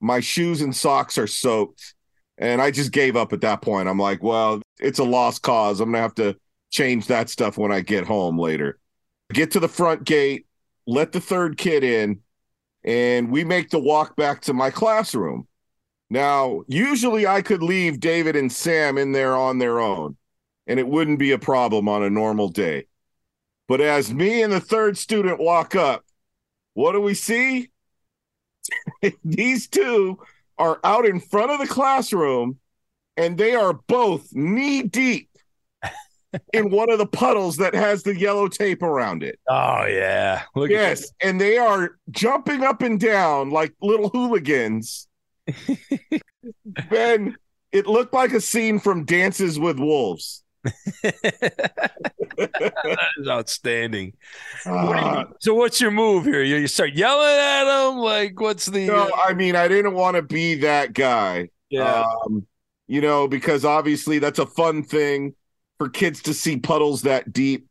My 0.00 0.20
shoes 0.20 0.60
and 0.60 0.74
socks 0.74 1.16
are 1.16 1.26
soaked. 1.26 1.94
And 2.36 2.60
I 2.60 2.70
just 2.70 2.92
gave 2.92 3.16
up 3.16 3.32
at 3.32 3.40
that 3.40 3.62
point. 3.62 3.88
I'm 3.88 3.98
like, 3.98 4.22
well, 4.22 4.60
it's 4.78 4.98
a 4.98 5.04
lost 5.04 5.42
cause. 5.42 5.80
I'm 5.80 5.90
going 5.90 5.98
to 5.98 6.02
have 6.02 6.14
to 6.16 6.36
change 6.70 7.06
that 7.06 7.30
stuff 7.30 7.56
when 7.58 7.72
I 7.72 7.80
get 7.80 8.06
home 8.06 8.38
later. 8.38 8.78
Get 9.32 9.52
to 9.52 9.60
the 9.60 9.68
front 9.68 10.04
gate, 10.04 10.46
let 10.86 11.12
the 11.12 11.20
third 11.20 11.58
kid 11.58 11.82
in, 11.84 12.20
and 12.84 13.30
we 13.30 13.44
make 13.44 13.70
the 13.70 13.78
walk 13.78 14.16
back 14.16 14.42
to 14.42 14.52
my 14.52 14.70
classroom. 14.70 15.46
Now, 16.10 16.62
usually 16.68 17.26
I 17.26 17.42
could 17.42 17.62
leave 17.62 18.00
David 18.00 18.34
and 18.34 18.50
Sam 18.50 18.96
in 18.96 19.12
there 19.12 19.36
on 19.36 19.58
their 19.58 19.78
own, 19.78 20.16
and 20.66 20.80
it 20.80 20.88
wouldn't 20.88 21.18
be 21.18 21.32
a 21.32 21.38
problem 21.38 21.88
on 21.88 22.02
a 22.02 22.10
normal 22.10 22.48
day. 22.48 22.86
But 23.66 23.82
as 23.82 24.12
me 24.12 24.42
and 24.42 24.52
the 24.52 24.60
third 24.60 24.96
student 24.96 25.38
walk 25.38 25.76
up, 25.76 26.04
what 26.72 26.92
do 26.92 27.00
we 27.00 27.14
see? 27.14 27.70
These 29.24 29.68
two 29.68 30.18
are 30.56 30.80
out 30.82 31.04
in 31.04 31.20
front 31.20 31.50
of 31.50 31.58
the 31.60 31.66
classroom, 31.66 32.58
and 33.16 33.36
they 33.36 33.54
are 33.54 33.74
both 33.74 34.28
knee 34.32 34.82
deep 34.82 35.28
in 36.52 36.70
one 36.70 36.90
of 36.90 36.98
the 36.98 37.06
puddles 37.06 37.56
that 37.58 37.74
has 37.74 38.02
the 38.02 38.18
yellow 38.18 38.48
tape 38.48 38.82
around 38.82 39.22
it. 39.22 39.38
Oh, 39.48 39.84
yeah. 39.86 40.42
Look 40.54 40.70
yes, 40.70 41.12
and 41.22 41.40
they 41.40 41.58
are 41.58 41.98
jumping 42.10 42.64
up 42.64 42.80
and 42.80 42.98
down 42.98 43.50
like 43.50 43.74
little 43.82 44.08
hooligans. 44.08 45.07
Ben, 46.90 47.36
it 47.72 47.86
looked 47.86 48.12
like 48.12 48.32
a 48.32 48.40
scene 48.40 48.78
from 48.78 49.04
Dances 49.04 49.58
with 49.58 49.78
Wolves. 49.78 50.42
that 52.36 53.08
is 53.18 53.28
outstanding. 53.28 54.14
What 54.64 54.96
you- 54.96 55.02
Uh, 55.04 55.24
so 55.40 55.54
what's 55.54 55.80
your 55.80 55.90
move 55.90 56.24
here? 56.24 56.42
You, 56.42 56.56
you 56.56 56.66
start 56.68 56.92
yelling 56.92 57.38
at 57.38 57.64
them? 57.64 57.98
Like, 57.98 58.40
what's 58.40 58.66
the... 58.66 58.86
no, 58.86 59.04
uh, 59.06 59.10
I 59.24 59.34
mean, 59.34 59.56
I 59.56 59.68
didn't 59.68 59.94
want 59.94 60.16
to 60.16 60.22
be 60.22 60.56
that 60.56 60.92
guy. 60.92 61.50
yeah. 61.70 62.04
Um, 62.26 62.46
you 62.90 63.02
know, 63.02 63.28
because 63.28 63.66
obviously 63.66 64.18
that's 64.18 64.38
a 64.38 64.46
fun 64.46 64.82
thing 64.82 65.34
for 65.76 65.90
kids 65.90 66.22
to 66.22 66.32
see 66.32 66.56
puddles 66.56 67.02
that 67.02 67.32
deep. 67.34 67.66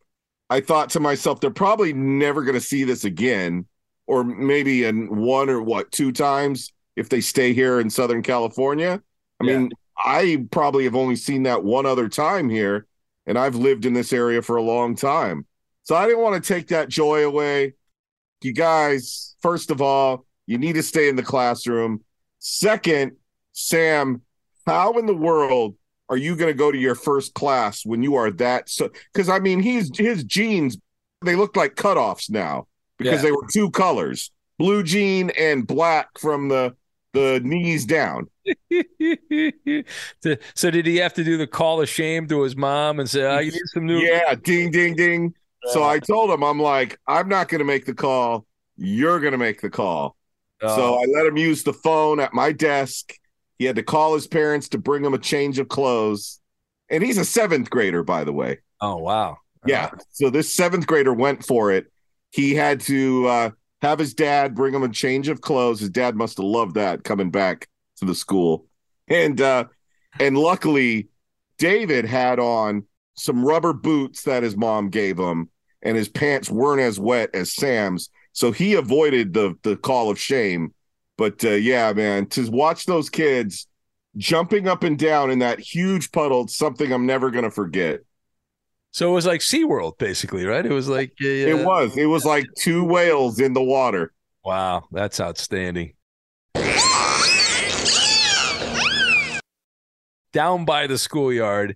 I 0.49 0.61
thought 0.61 0.91
to 0.91 0.99
myself, 0.99 1.39
they're 1.41 1.49
probably 1.49 1.91
never 1.91 2.43
going 2.43 2.53
to 2.53 2.61
see 2.61 2.83
this 2.83 3.03
again, 3.03 3.65
or 4.05 4.23
maybe 4.23 4.85
in 4.85 5.13
one 5.17 5.49
or 5.49 5.61
what, 5.61 5.91
two 5.91 6.11
times 6.11 6.71
if 6.97 7.07
they 7.09 7.21
stay 7.21 7.53
here 7.53 7.79
in 7.79 7.89
Southern 7.89 8.21
California. 8.21 9.01
I 9.39 9.45
Yeah. 9.45 9.59
mean, 9.59 9.71
I 10.03 10.45
probably 10.51 10.83
have 10.83 10.95
only 10.95 11.15
seen 11.15 11.43
that 11.43 11.63
one 11.63 11.85
other 11.85 12.09
time 12.09 12.49
here, 12.49 12.85
and 13.25 13.37
I've 13.37 13.55
lived 13.55 13.85
in 13.85 13.93
this 13.93 14.11
area 14.11 14.41
for 14.41 14.57
a 14.57 14.61
long 14.61 14.95
time. 14.95 15.45
So 15.83 15.95
I 15.95 16.05
didn't 16.05 16.21
want 16.21 16.43
to 16.43 16.53
take 16.53 16.67
that 16.67 16.89
joy 16.89 17.25
away. 17.25 17.75
You 18.41 18.51
guys, 18.53 19.35
first 19.41 19.71
of 19.71 19.81
all, 19.81 20.25
you 20.45 20.57
need 20.57 20.73
to 20.73 20.83
stay 20.83 21.07
in 21.07 21.15
the 21.15 21.23
classroom. 21.23 22.03
Second, 22.39 23.13
Sam, 23.53 24.21
how 24.65 24.93
in 24.93 25.05
the 25.05 25.15
world 25.15 25.75
are 26.09 26.17
you 26.17 26.35
going 26.35 26.49
to 26.51 26.57
go 26.57 26.71
to 26.71 26.77
your 26.77 26.95
first 26.95 27.33
class 27.33 27.85
when 27.85 28.01
you 28.03 28.15
are 28.15 28.31
that 28.31 28.69
so 28.69 28.89
because 29.11 29.27
I 29.27 29.39
mean 29.39 29.59
he's 29.59 29.89
his 29.97 30.23
jeans 30.23 30.77
they 31.25 31.35
look 31.35 31.55
like 31.57 31.75
cutoffs 31.75 32.29
now 32.29 32.67
because 32.97 33.15
Yeah. 33.15 33.23
they 33.23 33.31
were 33.31 33.45
two 33.51 33.71
colors, 33.71 34.31
blue 34.59 34.83
jean 34.83 35.31
and 35.31 35.65
black 35.67 36.17
from 36.19 36.47
the 36.47 36.75
the 37.17 37.39
knees 37.43 37.85
down. 37.85 38.29
So- 40.55 40.71
did 40.71 40.85
he 40.85 40.97
have 40.97 41.13
to 41.15 41.23
do 41.23 41.37
the 41.37 41.47
call 41.47 41.81
of 41.81 41.89
shame 41.89 42.27
to 42.27 42.41
his 42.41 42.55
mom 42.55 42.99
and 42.99 43.09
say, 43.09 43.25
"I 43.25 43.43
need 43.43 43.53
some 43.73 43.85
new"? 43.85 43.99
Yeah, 43.99 44.35
ding 44.35 44.71
ding 44.71 44.95
ding. 44.95 45.33
So 45.71 45.83
I 45.83 45.99
told 45.99 46.29
him 46.29 46.43
I'm 46.43 46.59
like 46.61 46.99
I'm 47.07 47.27
not 47.27 47.49
going 47.49 47.59
to 47.59 47.65
make 47.65 47.85
the 47.85 47.93
call. 47.93 48.45
You're 48.77 49.19
going 49.19 49.31
to 49.33 49.37
make 49.37 49.61
the 49.61 49.69
call. 49.69 50.15
So 50.61 50.67
Oh, 50.69 51.01
I 51.01 51.05
let 51.15 51.25
him 51.25 51.37
use 51.37 51.63
the 51.63 51.73
phone 51.73 52.19
at 52.19 52.33
my 52.33 52.51
desk. 52.51 53.13
He 53.59 53.65
had 53.65 53.75
to 53.75 53.83
call 53.83 54.13
his 54.13 54.27
parents 54.27 54.69
to 54.69 54.77
bring 54.77 55.03
him 55.03 55.13
a 55.13 55.17
change 55.19 55.59
of 55.59 55.67
clothes. 55.67 56.39
And 56.89 57.03
he's 57.03 57.17
a 57.17 57.25
seventh 57.25 57.69
grader, 57.69 58.03
by 58.03 58.23
the 58.23 58.33
way. 58.33 58.59
oh 58.81 58.97
wow. 58.97 59.37
Yeah. 59.65 59.89
So 60.11 60.29
this 60.29 60.53
seventh 60.53 60.87
grader 60.87 61.13
went 61.13 61.43
for 61.45 61.71
it. 61.71 61.91
He 62.31 62.55
had 62.55 62.79
to 62.81 63.27
uh, 63.27 63.49
have 63.81 63.99
his 63.99 64.13
dad 64.13 64.55
bring 64.55 64.73
him 64.73 64.83
a 64.83 64.89
change 64.89 65.27
of 65.29 65.41
clothes. 65.41 65.79
His 65.79 65.89
dad 65.89 66.15
must 66.15 66.37
have 66.37 66.45
loved 66.45 66.75
that 66.75 67.03
coming 67.03 67.29
back 67.29 67.67
to 67.97 68.05
the 68.05 68.15
school. 68.15 68.65
And 69.07 69.39
uh, 69.39 69.65
and 70.19 70.37
luckily, 70.37 71.09
David 71.57 72.05
had 72.05 72.39
on 72.39 72.85
some 73.15 73.43
rubber 73.43 73.73
boots 73.73 74.23
that 74.23 74.43
his 74.43 74.55
mom 74.55 74.89
gave 74.89 75.17
him, 75.17 75.49
and 75.81 75.95
his 75.97 76.09
pants 76.09 76.49
weren't 76.49 76.81
as 76.81 76.99
wet 76.99 77.29
as 77.33 77.53
Sam's. 77.53 78.09
So 78.33 78.51
he 78.51 78.73
avoided 78.73 79.33
the 79.33 79.55
the 79.63 79.77
call 79.77 80.09
of 80.09 80.19
shame. 80.19 80.73
But 81.17 81.43
uh, 81.43 81.51
yeah, 81.51 81.93
man, 81.93 82.27
to 82.27 82.49
watch 82.51 82.85
those 82.85 83.09
kids 83.09 83.67
jumping 84.17 84.67
up 84.67 84.83
and 84.83 84.97
down 84.97 85.31
in 85.31 85.39
that 85.39 85.59
huge 85.59 86.11
puddle, 86.11 86.47
something 86.47 86.91
I'm 86.91 87.05
never 87.05 87.31
going 87.31 87.43
to 87.43 87.51
forget. 87.51 88.01
So 88.91 89.09
it 89.09 89.13
was 89.13 89.25
like 89.25 89.41
SeaWorld, 89.41 89.97
basically, 89.97 90.45
right? 90.45 90.65
It 90.65 90.71
was 90.71 90.87
like 90.89 91.13
It 91.19 91.65
was. 91.65 91.95
It 91.97 92.05
was 92.05 92.25
like 92.25 92.45
two 92.57 92.83
whales 92.83 93.39
in 93.39 93.53
the 93.53 93.61
water. 93.61 94.13
Wow, 94.43 94.85
that's 94.91 95.19
outstanding. 95.19 95.93
Down 100.33 100.65
by 100.65 100.87
the 100.87 100.97
schoolyard. 100.97 101.75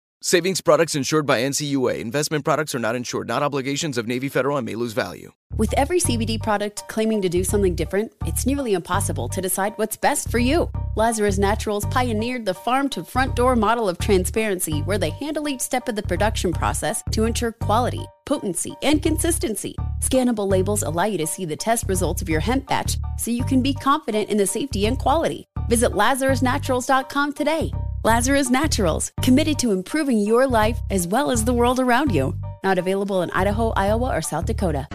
Savings 0.23 0.61
products 0.61 0.93
insured 0.93 1.25
by 1.25 1.41
NCUA. 1.41 1.99
Investment 1.99 2.45
products 2.45 2.75
are 2.75 2.79
not 2.79 2.95
insured, 2.95 3.27
not 3.27 3.41
obligations 3.41 3.97
of 3.97 4.05
Navy 4.05 4.29
Federal 4.29 4.57
and 4.57 4.63
may 4.67 4.75
lose 4.75 4.93
value. 4.93 5.31
With 5.57 5.73
every 5.73 5.99
CBD 5.99 6.39
product 6.39 6.87
claiming 6.87 7.23
to 7.23 7.29
do 7.29 7.43
something 7.43 7.73
different, 7.73 8.11
it's 8.27 8.45
nearly 8.45 8.73
impossible 8.73 9.29
to 9.29 9.41
decide 9.41 9.73
what's 9.77 9.97
best 9.97 10.29
for 10.29 10.37
you. 10.37 10.69
Lazarus 10.95 11.39
Naturals 11.39 11.87
pioneered 11.87 12.45
the 12.45 12.53
farm 12.53 12.87
to 12.89 13.03
front 13.03 13.35
door 13.35 13.55
model 13.55 13.89
of 13.89 13.97
transparency 13.97 14.81
where 14.81 14.99
they 14.99 15.09
handle 15.09 15.49
each 15.49 15.61
step 15.61 15.89
of 15.89 15.95
the 15.95 16.03
production 16.03 16.53
process 16.53 17.01
to 17.13 17.25
ensure 17.25 17.53
quality, 17.53 18.05
potency, 18.27 18.75
and 18.83 19.01
consistency. 19.01 19.75
Scannable 20.01 20.47
labels 20.47 20.83
allow 20.83 21.05
you 21.05 21.17
to 21.17 21.25
see 21.25 21.45
the 21.45 21.55
test 21.55 21.85
results 21.87 22.21
of 22.21 22.29
your 22.29 22.41
hemp 22.41 22.67
batch 22.67 22.95
so 23.17 23.31
you 23.31 23.43
can 23.43 23.63
be 23.63 23.73
confident 23.73 24.29
in 24.29 24.37
the 24.37 24.45
safety 24.45 24.85
and 24.85 24.99
quality. 24.99 25.47
Visit 25.67 25.93
LazarusNaturals.com 25.93 27.33
today. 27.33 27.71
Lazarus 28.03 28.49
Naturals, 28.49 29.11
committed 29.21 29.59
to 29.59 29.71
improving 29.71 30.17
your 30.17 30.47
life 30.47 30.79
as 30.89 31.07
well 31.07 31.29
as 31.29 31.45
the 31.45 31.53
world 31.53 31.79
around 31.79 32.11
you. 32.11 32.35
Not 32.63 32.79
available 32.79 33.21
in 33.21 33.29
Idaho, 33.29 33.69
Iowa, 33.75 34.15
or 34.17 34.23
South 34.23 34.45
Dakota. 34.45 34.87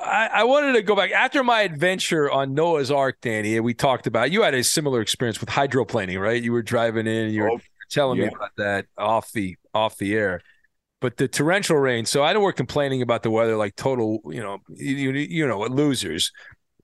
I, 0.00 0.28
I 0.32 0.44
wanted 0.44 0.72
to 0.72 0.82
go 0.82 0.96
back 0.96 1.12
after 1.12 1.44
my 1.44 1.62
adventure 1.62 2.28
on 2.28 2.54
Noah's 2.54 2.90
Ark, 2.90 3.18
Danny. 3.20 3.54
And 3.54 3.64
we 3.64 3.72
talked 3.72 4.08
about 4.08 4.32
you 4.32 4.42
had 4.42 4.54
a 4.54 4.64
similar 4.64 5.00
experience 5.00 5.40
with 5.40 5.48
hydroplaning, 5.48 6.20
right? 6.20 6.42
You 6.42 6.50
were 6.50 6.62
driving 6.62 7.06
in, 7.06 7.30
you 7.30 7.42
were 7.42 7.50
Oh, 7.52 7.60
telling 7.88 8.18
yeah. 8.18 8.26
me 8.26 8.32
about 8.34 8.50
that 8.56 8.86
off 8.96 9.30
the 9.32 9.56
off 9.72 9.96
the 9.98 10.14
air. 10.14 10.40
But 11.00 11.18
the 11.18 11.28
torrential 11.28 11.76
rain. 11.76 12.04
So 12.04 12.24
I 12.24 12.32
know 12.32 12.40
we're 12.40 12.52
complaining 12.52 13.00
about 13.02 13.22
the 13.22 13.30
weather 13.30 13.56
like 13.56 13.76
total, 13.76 14.20
you 14.26 14.40
know, 14.40 14.58
you, 14.68 15.10
you 15.12 15.46
know, 15.46 15.60
losers. 15.60 16.32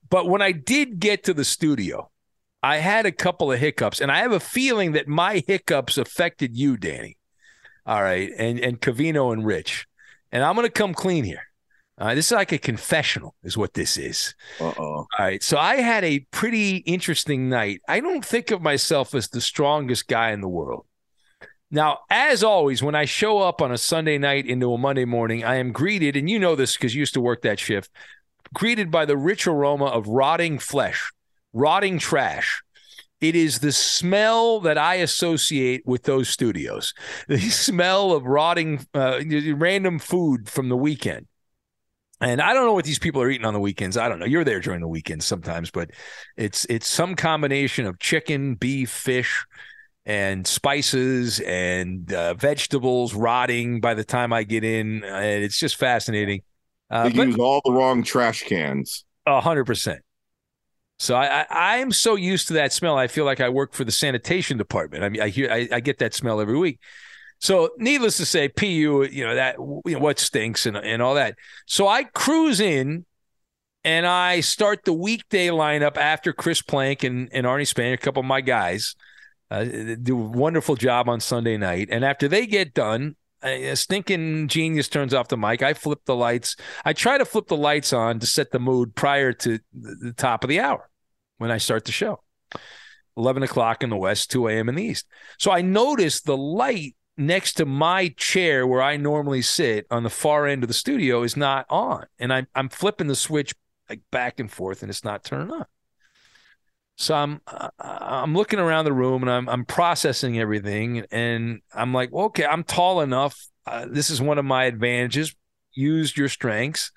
But 0.09 0.29
when 0.29 0.41
I 0.41 0.53
did 0.53 0.99
get 0.99 1.25
to 1.25 1.33
the 1.33 1.43
studio, 1.43 2.09
I 2.65 2.77
had 2.77 3.05
a 3.05 3.11
couple 3.11 3.51
of 3.51 3.59
hiccups, 3.59 4.01
and 4.01 4.11
I 4.11 4.17
have 4.21 4.31
a 4.31 4.39
feeling 4.39 4.93
that 4.93 5.07
my 5.07 5.43
hiccups 5.45 5.99
affected 5.99 6.57
you, 6.57 6.77
Danny. 6.77 7.15
All 7.85 8.01
right, 8.01 8.31
and 8.39 8.59
and 8.59 8.81
Covino 8.81 9.31
and 9.31 9.45
Rich, 9.45 9.85
and 10.31 10.43
I'm 10.43 10.55
going 10.55 10.65
to 10.65 10.71
come 10.71 10.95
clean 10.95 11.25
here. 11.25 11.43
Uh, 11.99 12.15
this 12.15 12.25
is 12.25 12.31
like 12.31 12.51
a 12.51 12.57
confessional, 12.57 13.35
is 13.43 13.55
what 13.55 13.75
this 13.75 13.97
is. 13.97 14.33
Uh 14.59 14.73
oh. 14.79 14.81
All 14.81 15.07
right, 15.19 15.43
so 15.43 15.59
I 15.59 15.75
had 15.75 16.03
a 16.03 16.25
pretty 16.31 16.77
interesting 16.77 17.49
night. 17.49 17.81
I 17.87 17.99
don't 17.99 18.25
think 18.25 18.49
of 18.49 18.63
myself 18.63 19.13
as 19.13 19.29
the 19.29 19.41
strongest 19.41 20.07
guy 20.07 20.31
in 20.31 20.41
the 20.41 20.49
world. 20.49 20.87
Now, 21.69 21.99
as 22.09 22.43
always, 22.43 22.81
when 22.81 22.95
I 22.95 23.05
show 23.05 23.37
up 23.37 23.61
on 23.61 23.71
a 23.71 23.77
Sunday 23.77 24.17
night 24.17 24.47
into 24.47 24.73
a 24.73 24.77
Monday 24.79 25.05
morning, 25.05 25.43
I 25.43 25.57
am 25.57 25.71
greeted, 25.71 26.15
and 26.15 26.27
you 26.27 26.39
know 26.39 26.55
this 26.55 26.73
because 26.73 26.95
you 26.95 27.01
used 27.01 27.13
to 27.13 27.21
work 27.21 27.43
that 27.43 27.59
shift, 27.59 27.91
greeted 28.55 28.89
by 28.89 29.05
the 29.05 29.17
rich 29.17 29.45
aroma 29.45 29.85
of 29.85 30.07
rotting 30.07 30.57
flesh, 30.57 31.11
rotting 31.55 31.97
trash. 31.97 32.61
It 33.21 33.35
is 33.35 33.59
the 33.59 33.71
smell 33.71 34.59
that 34.59 34.77
I 34.77 34.95
associate 34.95 35.81
with 35.85 36.03
those 36.03 36.29
studios. 36.29 36.93
The 37.27 37.39
smell 37.39 38.11
of 38.11 38.25
rotting, 38.25 38.85
uh, 38.93 39.21
random 39.55 39.97
food 39.97 40.47
from 40.49 40.69
the 40.69 40.75
weekend. 40.77 41.25
And 42.21 42.41
I 42.41 42.53
don't 42.53 42.65
know 42.65 42.73
what 42.73 42.85
these 42.85 42.99
people 42.99 43.21
are 43.21 43.29
eating 43.29 43.45
on 43.45 43.53
the 43.53 43.59
weekends. 43.59 43.97
I 43.97 44.07
don't 44.09 44.19
know. 44.19 44.25
You're 44.25 44.43
there 44.43 44.59
during 44.59 44.79
the 44.81 44.87
weekends 44.87 45.25
sometimes, 45.25 45.69
but 45.71 45.89
it's 46.37 46.65
it's 46.65 46.87
some 46.87 47.15
combination 47.15 47.85
of 47.85 47.99
chicken, 47.99 48.55
beef, 48.55 48.89
fish, 48.89 49.43
and 50.05 50.45
spices 50.47 51.41
and 51.41 52.11
uh, 52.13 52.33
vegetables 52.35 53.13
rotting 53.13 53.81
by 53.81 53.95
the 53.95 54.03
time 54.05 54.31
I 54.31 54.43
get 54.43 54.63
in. 54.63 55.03
And 55.03 55.43
it's 55.43 55.59
just 55.59 55.75
fascinating. 55.77 56.41
Uh, 56.89 57.09
They 57.09 57.15
but- 57.15 57.27
use 57.27 57.37
all 57.37 57.61
the 57.65 57.71
wrong 57.73 58.01
trash 58.03 58.43
cans. 58.43 59.03
a 59.25 59.41
hundred 59.41 59.65
percent. 59.65 60.01
So 60.97 61.15
I, 61.15 61.45
I 61.49 61.79
I'm 61.79 61.91
so 61.91 62.15
used 62.15 62.47
to 62.47 62.53
that 62.53 62.71
smell. 62.71 62.97
I 62.97 63.07
feel 63.07 63.25
like 63.25 63.41
I 63.41 63.49
work 63.49 63.73
for 63.73 63.83
the 63.83 63.91
sanitation 63.91 64.57
department. 64.57 65.03
I 65.03 65.09
mean, 65.09 65.21
I 65.21 65.29
hear 65.29 65.51
I, 65.51 65.67
I 65.71 65.79
get 65.79 65.99
that 65.99 66.13
smell 66.13 66.39
every 66.39 66.57
week. 66.57 66.79
So 67.39 67.71
needless 67.77 68.17
to 68.17 68.25
say, 68.25 68.47
PU, 68.47 68.65
you 69.11 69.25
know 69.25 69.35
that 69.35 69.57
you 69.57 69.93
know 69.93 69.99
what 69.99 70.19
stinks 70.19 70.65
and 70.65 70.77
and 70.77 71.01
all 71.01 71.15
that. 71.15 71.35
So 71.65 71.87
I 71.87 72.05
cruise 72.05 72.59
in, 72.59 73.05
and 73.83 74.07
I 74.07 74.39
start 74.39 74.85
the 74.85 74.93
weekday 74.93 75.47
lineup 75.49 75.97
after 75.97 76.31
Chris 76.31 76.61
Plank 76.61 77.03
and 77.03 77.29
and 77.33 77.45
Arnie 77.45 77.71
Spanier, 77.71 77.93
a 77.93 77.97
couple 77.97 78.21
of 78.21 78.25
my 78.25 78.41
guys, 78.41 78.95
uh, 79.51 79.65
do 80.01 80.19
a 80.19 80.29
wonderful 80.29 80.75
job 80.75 81.09
on 81.09 81.19
Sunday 81.19 81.57
night. 81.57 81.89
And 81.91 82.05
after 82.05 82.27
they 82.29 82.47
get 82.47 82.73
done, 82.73 83.15
a 83.45 83.75
stinking 83.75 84.47
genius 84.47 84.89
turns 84.89 85.13
off 85.13 85.27
the 85.27 85.37
mic. 85.37 85.61
I 85.61 85.73
flip 85.73 85.99
the 86.05 86.15
lights. 86.15 86.55
I 86.83 86.93
try 86.93 87.17
to 87.17 87.25
flip 87.25 87.47
the 87.47 87.57
lights 87.57 87.93
on 87.93 88.19
to 88.19 88.25
set 88.25 88.51
the 88.51 88.59
mood 88.59 88.95
prior 88.95 89.33
to 89.33 89.59
the 89.73 90.13
top 90.13 90.43
of 90.43 90.49
the 90.49 90.59
hour 90.59 90.89
when 91.37 91.51
I 91.51 91.57
start 91.57 91.85
the 91.85 91.91
show. 91.91 92.21
11 93.17 93.43
o'clock 93.43 93.83
in 93.83 93.89
the 93.89 93.97
west, 93.97 94.31
2 94.31 94.47
a.m. 94.49 94.69
in 94.69 94.75
the 94.75 94.83
east. 94.83 95.05
So 95.39 95.51
I 95.51 95.61
noticed 95.61 96.25
the 96.25 96.37
light 96.37 96.95
next 97.17 97.53
to 97.53 97.65
my 97.65 98.09
chair 98.17 98.67
where 98.67 98.81
I 98.81 98.97
normally 98.97 99.41
sit 99.41 99.87
on 99.89 100.03
the 100.03 100.09
far 100.09 100.47
end 100.47 100.63
of 100.63 100.67
the 100.67 100.73
studio 100.73 101.23
is 101.23 101.37
not 101.37 101.65
on. 101.69 102.05
And 102.19 102.33
I'm, 102.33 102.47
I'm 102.55 102.69
flipping 102.69 103.07
the 103.07 103.15
switch 103.15 103.53
like 103.89 104.01
back 104.11 104.39
and 104.39 104.51
forth 104.51 104.81
and 104.81 104.89
it's 104.89 105.03
not 105.03 105.23
turning 105.23 105.51
on. 105.51 105.65
So 106.97 107.13
I'm 107.13 107.41
I'm 107.79 108.35
looking 108.35 108.59
around 108.59 108.85
the 108.85 108.93
room 108.93 109.21
and 109.21 109.31
I'm 109.31 109.49
I'm 109.49 109.65
processing 109.65 110.39
everything 110.39 111.05
and 111.11 111.61
I'm 111.73 111.93
like, 111.93 112.13
okay, 112.13 112.45
I'm 112.45 112.63
tall 112.63 113.01
enough. 113.01 113.37
Uh, 113.67 113.85
this 113.89 114.09
is 114.09 114.21
one 114.21 114.37
of 114.37 114.45
my 114.45 114.65
advantages. 114.65 115.35
Use 115.73 116.15
your 116.15 116.29
strengths. 116.29 116.91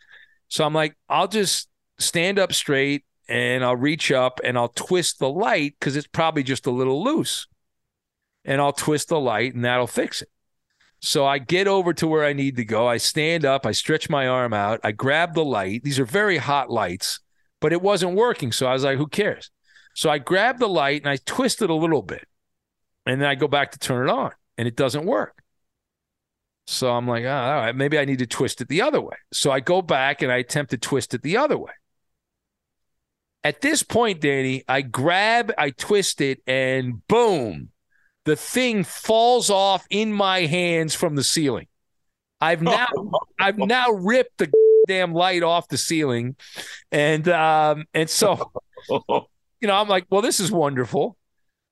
So 0.48 0.64
I'm 0.64 0.74
like, 0.74 0.96
I'll 1.08 1.28
just 1.28 1.68
stand 1.98 2.38
up 2.38 2.52
straight 2.52 3.04
and 3.28 3.64
I'll 3.64 3.76
reach 3.76 4.12
up 4.12 4.40
and 4.44 4.56
I'll 4.56 4.68
twist 4.68 5.18
the 5.18 5.28
light 5.28 5.74
because 5.78 5.96
it's 5.96 6.06
probably 6.06 6.42
just 6.42 6.66
a 6.66 6.70
little 6.70 7.02
loose. 7.02 7.46
And 8.44 8.60
I'll 8.60 8.72
twist 8.72 9.08
the 9.08 9.20
light 9.20 9.54
and 9.54 9.64
that'll 9.64 9.86
fix 9.86 10.22
it. 10.22 10.28
So 11.00 11.26
I 11.26 11.38
get 11.38 11.68
over 11.68 11.92
to 11.94 12.06
where 12.06 12.24
I 12.24 12.32
need 12.32 12.56
to 12.56 12.64
go. 12.64 12.86
I 12.86 12.96
stand 12.96 13.44
up, 13.44 13.66
I 13.66 13.72
stretch 13.72 14.08
my 14.08 14.26
arm 14.26 14.52
out, 14.52 14.80
I 14.82 14.92
grab 14.92 15.34
the 15.34 15.44
light. 15.44 15.82
These 15.84 15.98
are 15.98 16.04
very 16.04 16.38
hot 16.38 16.70
lights, 16.70 17.20
but 17.60 17.72
it 17.72 17.82
wasn't 17.82 18.16
working. 18.16 18.52
So 18.52 18.66
I 18.66 18.72
was 18.72 18.84
like, 18.84 18.98
who 18.98 19.06
cares? 19.06 19.50
So 19.94 20.10
I 20.10 20.18
grab 20.18 20.58
the 20.58 20.68
light 20.68 21.02
and 21.02 21.10
I 21.10 21.16
twist 21.24 21.62
it 21.62 21.70
a 21.70 21.74
little 21.74 22.02
bit. 22.02 22.26
And 23.06 23.20
then 23.20 23.28
I 23.28 23.34
go 23.34 23.48
back 23.48 23.72
to 23.72 23.78
turn 23.78 24.08
it 24.08 24.12
on 24.12 24.32
and 24.56 24.68
it 24.68 24.76
doesn't 24.76 25.06
work. 25.06 25.42
So 26.66 26.92
I'm 26.92 27.08
like, 27.08 27.24
oh, 27.24 27.30
all 27.30 27.60
right, 27.60 27.74
maybe 27.74 27.98
I 27.98 28.04
need 28.04 28.18
to 28.18 28.26
twist 28.26 28.60
it 28.60 28.68
the 28.68 28.82
other 28.82 29.00
way. 29.00 29.16
So 29.32 29.50
I 29.50 29.60
go 29.60 29.80
back 29.80 30.20
and 30.20 30.30
I 30.30 30.36
attempt 30.36 30.70
to 30.72 30.78
twist 30.78 31.14
it 31.14 31.22
the 31.22 31.38
other 31.38 31.56
way. 31.56 31.72
At 33.42 33.62
this 33.62 33.82
point, 33.82 34.20
Danny, 34.20 34.64
I 34.68 34.82
grab, 34.82 35.52
I 35.56 35.70
twist 35.70 36.20
it, 36.20 36.42
and 36.46 37.06
boom, 37.08 37.70
the 38.26 38.36
thing 38.36 38.84
falls 38.84 39.48
off 39.48 39.86
in 39.88 40.12
my 40.12 40.40
hands 40.40 40.94
from 40.94 41.16
the 41.16 41.24
ceiling. 41.24 41.68
I've 42.40 42.60
now 42.62 42.88
I've 43.38 43.56
now 43.56 43.90
ripped 43.90 44.36
the 44.36 44.52
damn 44.86 45.14
light 45.14 45.42
off 45.42 45.68
the 45.68 45.78
ceiling, 45.78 46.36
and 46.92 47.26
um 47.28 47.86
and 47.94 48.10
so 48.10 48.52
you 49.60 49.68
know 49.68 49.74
I'm 49.74 49.88
like, 49.88 50.06
well, 50.10 50.22
this 50.22 50.40
is 50.40 50.50
wonderful, 50.50 51.16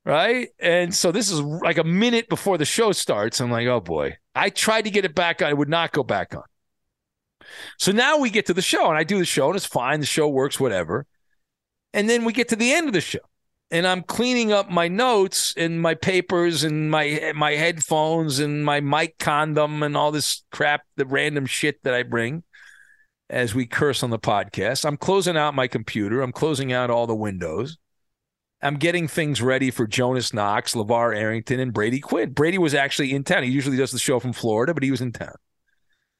right? 0.04 0.48
And 0.58 0.94
so 0.94 1.12
this 1.12 1.30
is 1.30 1.40
like 1.40 1.78
a 1.78 1.84
minute 1.84 2.28
before 2.28 2.58
the 2.58 2.64
show 2.64 2.92
starts. 2.92 3.40
I'm 3.40 3.50
like, 3.50 3.66
oh 3.66 3.80
boy, 3.80 4.16
I 4.34 4.50
tried 4.50 4.82
to 4.82 4.90
get 4.90 5.04
it 5.04 5.14
back 5.14 5.42
on, 5.42 5.50
it 5.50 5.56
would 5.56 5.68
not 5.68 5.92
go 5.92 6.02
back 6.02 6.34
on. 6.34 6.42
So 7.78 7.92
now 7.92 8.18
we 8.18 8.30
get 8.30 8.46
to 8.46 8.54
the 8.54 8.62
show, 8.62 8.88
and 8.88 8.98
I 8.98 9.04
do 9.04 9.18
the 9.18 9.24
show, 9.24 9.48
and 9.48 9.56
it's 9.56 9.66
fine. 9.66 10.00
The 10.00 10.06
show 10.06 10.28
works, 10.28 10.58
whatever. 10.58 11.06
And 11.92 12.08
then 12.10 12.24
we 12.24 12.32
get 12.32 12.48
to 12.48 12.56
the 12.56 12.72
end 12.72 12.88
of 12.88 12.92
the 12.92 13.00
show, 13.00 13.20
and 13.70 13.86
I'm 13.86 14.02
cleaning 14.02 14.52
up 14.52 14.70
my 14.70 14.88
notes 14.88 15.54
and 15.56 15.80
my 15.80 15.94
papers 15.94 16.64
and 16.64 16.90
my 16.90 17.32
my 17.34 17.52
headphones 17.52 18.38
and 18.38 18.64
my 18.64 18.80
mic 18.80 19.18
condom 19.18 19.82
and 19.82 19.96
all 19.96 20.12
this 20.12 20.44
crap, 20.50 20.82
the 20.96 21.06
random 21.06 21.46
shit 21.46 21.82
that 21.84 21.94
I 21.94 22.02
bring 22.02 22.42
as 23.28 23.54
we 23.54 23.66
curse 23.66 24.02
on 24.02 24.10
the 24.10 24.18
podcast. 24.18 24.84
I'm 24.84 24.96
closing 24.96 25.36
out 25.36 25.54
my 25.54 25.66
computer. 25.66 26.22
I'm 26.22 26.32
closing 26.32 26.72
out 26.72 26.90
all 26.90 27.06
the 27.06 27.14
windows. 27.14 27.78
I'm 28.62 28.76
getting 28.76 29.06
things 29.06 29.42
ready 29.42 29.70
for 29.70 29.86
Jonas 29.86 30.32
Knox, 30.32 30.74
LaVar 30.74 31.16
Arrington, 31.16 31.60
and 31.60 31.72
Brady 31.72 32.00
Quinn. 32.00 32.32
Brady 32.32 32.58
was 32.58 32.74
actually 32.74 33.12
in 33.12 33.22
town. 33.22 33.42
He 33.42 33.50
usually 33.50 33.76
does 33.76 33.92
the 33.92 33.98
show 33.98 34.18
from 34.18 34.32
Florida, 34.32 34.72
but 34.72 34.82
he 34.82 34.90
was 34.90 35.00
in 35.00 35.12
town. 35.12 35.34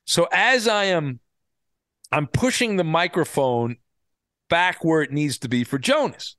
So 0.04 0.28
as 0.32 0.68
I 0.68 0.84
am 0.84 1.20
I'm 2.12 2.26
pushing 2.26 2.76
the 2.76 2.84
microphone 2.84 3.76
back 4.48 4.84
where 4.84 5.02
it 5.02 5.12
needs 5.12 5.38
to 5.38 5.48
be 5.48 5.64
for 5.64 5.78
Jonas. 5.78 6.36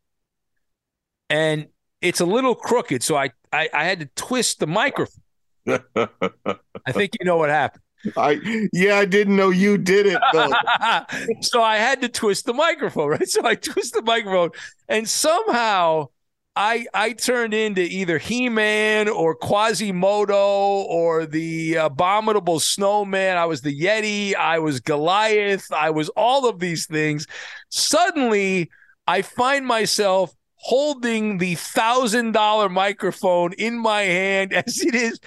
And 1.30 1.68
it's 2.02 2.22
a 2.22 2.26
little 2.26 2.56
crooked, 2.56 3.04
so 3.04 3.16
I 3.18 3.32
I, 3.52 3.70
I 3.74 3.84
had 3.84 4.00
to 4.00 4.10
twist 4.16 4.60
the 4.60 4.68
microphone. 4.68 5.24
I 5.68 6.92
think 6.92 7.14
you 7.20 7.26
know 7.26 7.38
what 7.38 7.50
happened. 7.50 7.84
I 8.16 8.68
yeah, 8.74 8.98
I 8.98 9.06
didn't 9.06 9.36
know 9.36 9.50
you 9.50 9.78
did 9.78 10.06
it. 10.08 10.20
so 11.44 11.62
I 11.62 11.78
had 11.78 12.02
to 12.02 12.10
twist 12.10 12.46
the 12.46 12.54
microphone, 12.54 13.10
right? 13.10 13.28
So 13.28 13.46
I 13.46 13.56
twist 13.56 13.94
the 13.94 14.02
microphone, 14.02 14.52
and 14.88 15.08
somehow 15.08 16.08
I 16.56 16.88
I 16.94 17.14
turned 17.14 17.54
into 17.54 17.82
either 17.82 18.18
He 18.18 18.50
Man 18.50 19.10
or 19.10 19.36
Quasimodo 19.36 20.84
or 20.84 21.26
the 21.26 21.76
abominable 21.76 22.60
snowman. 22.60 23.38
I 23.38 23.46
was 23.46 23.62
the 23.62 23.78
Yeti. 23.78 24.36
I 24.36 24.60
was 24.60 24.80
Goliath. 24.80 25.72
I 25.72 25.92
was 25.92 26.10
all 26.10 26.48
of 26.48 26.60
these 26.60 26.88
things. 26.88 27.28
Suddenly, 27.70 28.70
I 29.06 29.22
find 29.22 29.66
myself 29.66 30.34
holding 30.56 31.38
the 31.38 31.56
thousand 31.56 32.32
dollar 32.32 32.70
microphone 32.70 33.54
in 33.54 33.78
my 33.78 34.02
hand 34.02 34.54
as 34.54 34.82
it 34.82 34.96
is 34.96 35.20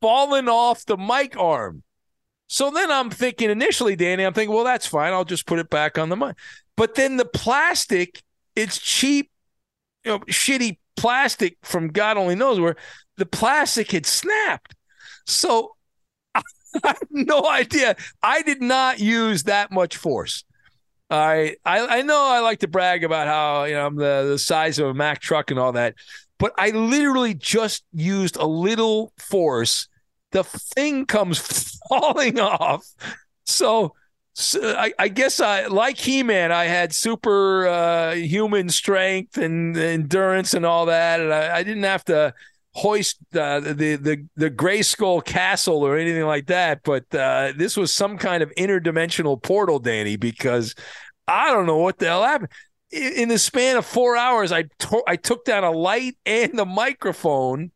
falling 0.00 0.48
off 0.48 0.84
the 0.86 0.96
mic 0.96 1.36
arm. 1.36 1.82
So 2.48 2.70
then 2.70 2.90
I'm 2.90 3.10
thinking 3.10 3.50
initially, 3.50 3.94
Danny, 3.94 4.24
I'm 4.24 4.32
thinking, 4.32 4.54
well, 4.54 4.64
that's 4.64 4.86
fine. 4.86 5.12
I'll 5.12 5.24
just 5.24 5.46
put 5.46 5.58
it 5.58 5.70
back 5.70 5.98
on 5.98 6.08
the 6.08 6.16
mic. 6.16 6.36
But 6.76 6.94
then 6.94 7.16
the 7.16 7.26
plastic, 7.26 8.22
it's 8.56 8.78
cheap, 8.78 9.30
you 10.04 10.12
know, 10.12 10.18
shitty 10.20 10.78
plastic 10.96 11.58
from 11.62 11.88
God 11.88 12.16
only 12.16 12.34
knows 12.34 12.58
where. 12.58 12.76
The 13.18 13.26
plastic 13.26 13.92
had 13.92 14.06
snapped. 14.06 14.74
So 15.26 15.76
I 16.34 16.42
have 16.82 16.98
no 17.10 17.46
idea. 17.48 17.96
I 18.22 18.42
did 18.42 18.62
not 18.62 19.00
use 19.00 19.44
that 19.44 19.70
much 19.70 19.96
force. 19.96 20.44
I, 21.10 21.56
I 21.64 21.98
I 21.98 22.02
know 22.02 22.22
I 22.22 22.40
like 22.40 22.60
to 22.60 22.68
brag 22.68 23.02
about 23.02 23.26
how 23.28 23.64
you 23.64 23.74
know 23.74 23.86
I'm 23.86 23.96
the, 23.96 24.26
the 24.28 24.38
size 24.38 24.78
of 24.78 24.88
a 24.88 24.94
Mack 24.94 25.20
truck 25.20 25.50
and 25.50 25.58
all 25.58 25.72
that, 25.72 25.94
but 26.38 26.52
I 26.58 26.70
literally 26.70 27.32
just 27.32 27.82
used 27.94 28.36
a 28.36 28.46
little 28.46 29.14
force 29.16 29.88
the 30.32 30.44
thing 30.44 31.06
comes 31.06 31.78
falling 31.88 32.38
off. 32.38 32.86
So, 33.44 33.94
so 34.34 34.76
I, 34.76 34.92
I, 34.98 35.08
guess 35.08 35.40
I 35.40 35.66
like 35.66 35.98
He-Man. 35.98 36.52
I 36.52 36.64
had 36.64 36.92
super 36.92 37.66
uh, 37.66 38.14
human 38.14 38.68
strength 38.68 39.36
and 39.38 39.76
endurance 39.76 40.54
and 40.54 40.64
all 40.64 40.86
that, 40.86 41.20
and 41.20 41.32
I, 41.32 41.56
I 41.58 41.62
didn't 41.62 41.84
have 41.84 42.04
to 42.06 42.34
hoist 42.74 43.16
uh, 43.34 43.58
the 43.58 43.96
the 43.96 44.24
the 44.36 44.50
Grayskull 44.50 45.24
Castle 45.24 45.82
or 45.82 45.96
anything 45.96 46.24
like 46.24 46.46
that. 46.46 46.82
But 46.84 47.12
uh, 47.14 47.52
this 47.56 47.76
was 47.76 47.92
some 47.92 48.18
kind 48.18 48.42
of 48.42 48.52
interdimensional 48.56 49.42
portal, 49.42 49.78
Danny, 49.78 50.16
because 50.16 50.74
I 51.26 51.52
don't 51.52 51.66
know 51.66 51.78
what 51.78 51.98
the 51.98 52.06
hell 52.06 52.22
happened. 52.22 52.52
In, 52.90 53.12
in 53.14 53.28
the 53.28 53.38
span 53.38 53.76
of 53.76 53.84
four 53.84 54.16
hours, 54.16 54.52
I 54.52 54.64
to- 54.78 55.04
I 55.06 55.16
took 55.16 55.44
down 55.44 55.64
a 55.64 55.72
light 55.72 56.16
and 56.24 56.56
the 56.56 56.66
microphone 56.66 57.72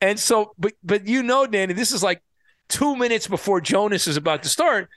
and 0.00 0.18
so, 0.18 0.52
but 0.58 0.74
but 0.82 1.06
you 1.06 1.22
know, 1.22 1.46
Danny, 1.46 1.72
this 1.72 1.92
is 1.92 2.02
like 2.02 2.22
two 2.68 2.96
minutes 2.96 3.26
before 3.26 3.60
Jonas 3.60 4.06
is 4.06 4.16
about 4.16 4.42
to 4.42 4.48
start, 4.48 4.88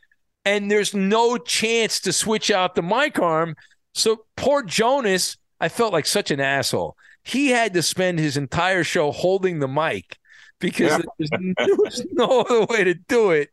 and 0.46 0.70
there's 0.70 0.94
no 0.94 1.38
chance 1.38 2.00
to 2.02 2.14
switch 2.14 2.52
out 2.52 2.76
the 2.76 2.82
mic 2.82 3.20
arm. 3.20 3.56
So 3.94 4.26
poor 4.36 4.64
Jonas, 4.64 5.38
I 5.60 5.70
felt 5.70 5.94
like 5.94 6.06
such 6.06 6.32
an 6.32 6.40
asshole. 6.40 6.96
He 7.24 7.50
had 7.50 7.74
to 7.74 7.82
spend 7.82 8.20
his 8.20 8.38
entire 8.38 8.84
show 8.84 9.12
holding 9.12 9.60
the 9.60 9.68
mic 9.68 10.18
because 10.60 10.92
yeah. 10.92 11.02
there's, 11.18 11.30
there 11.58 11.76
was 11.76 12.06
no 12.12 12.42
other 12.42 12.66
way 12.66 12.84
to 12.84 12.94
do 12.94 13.32
it. 13.32 13.50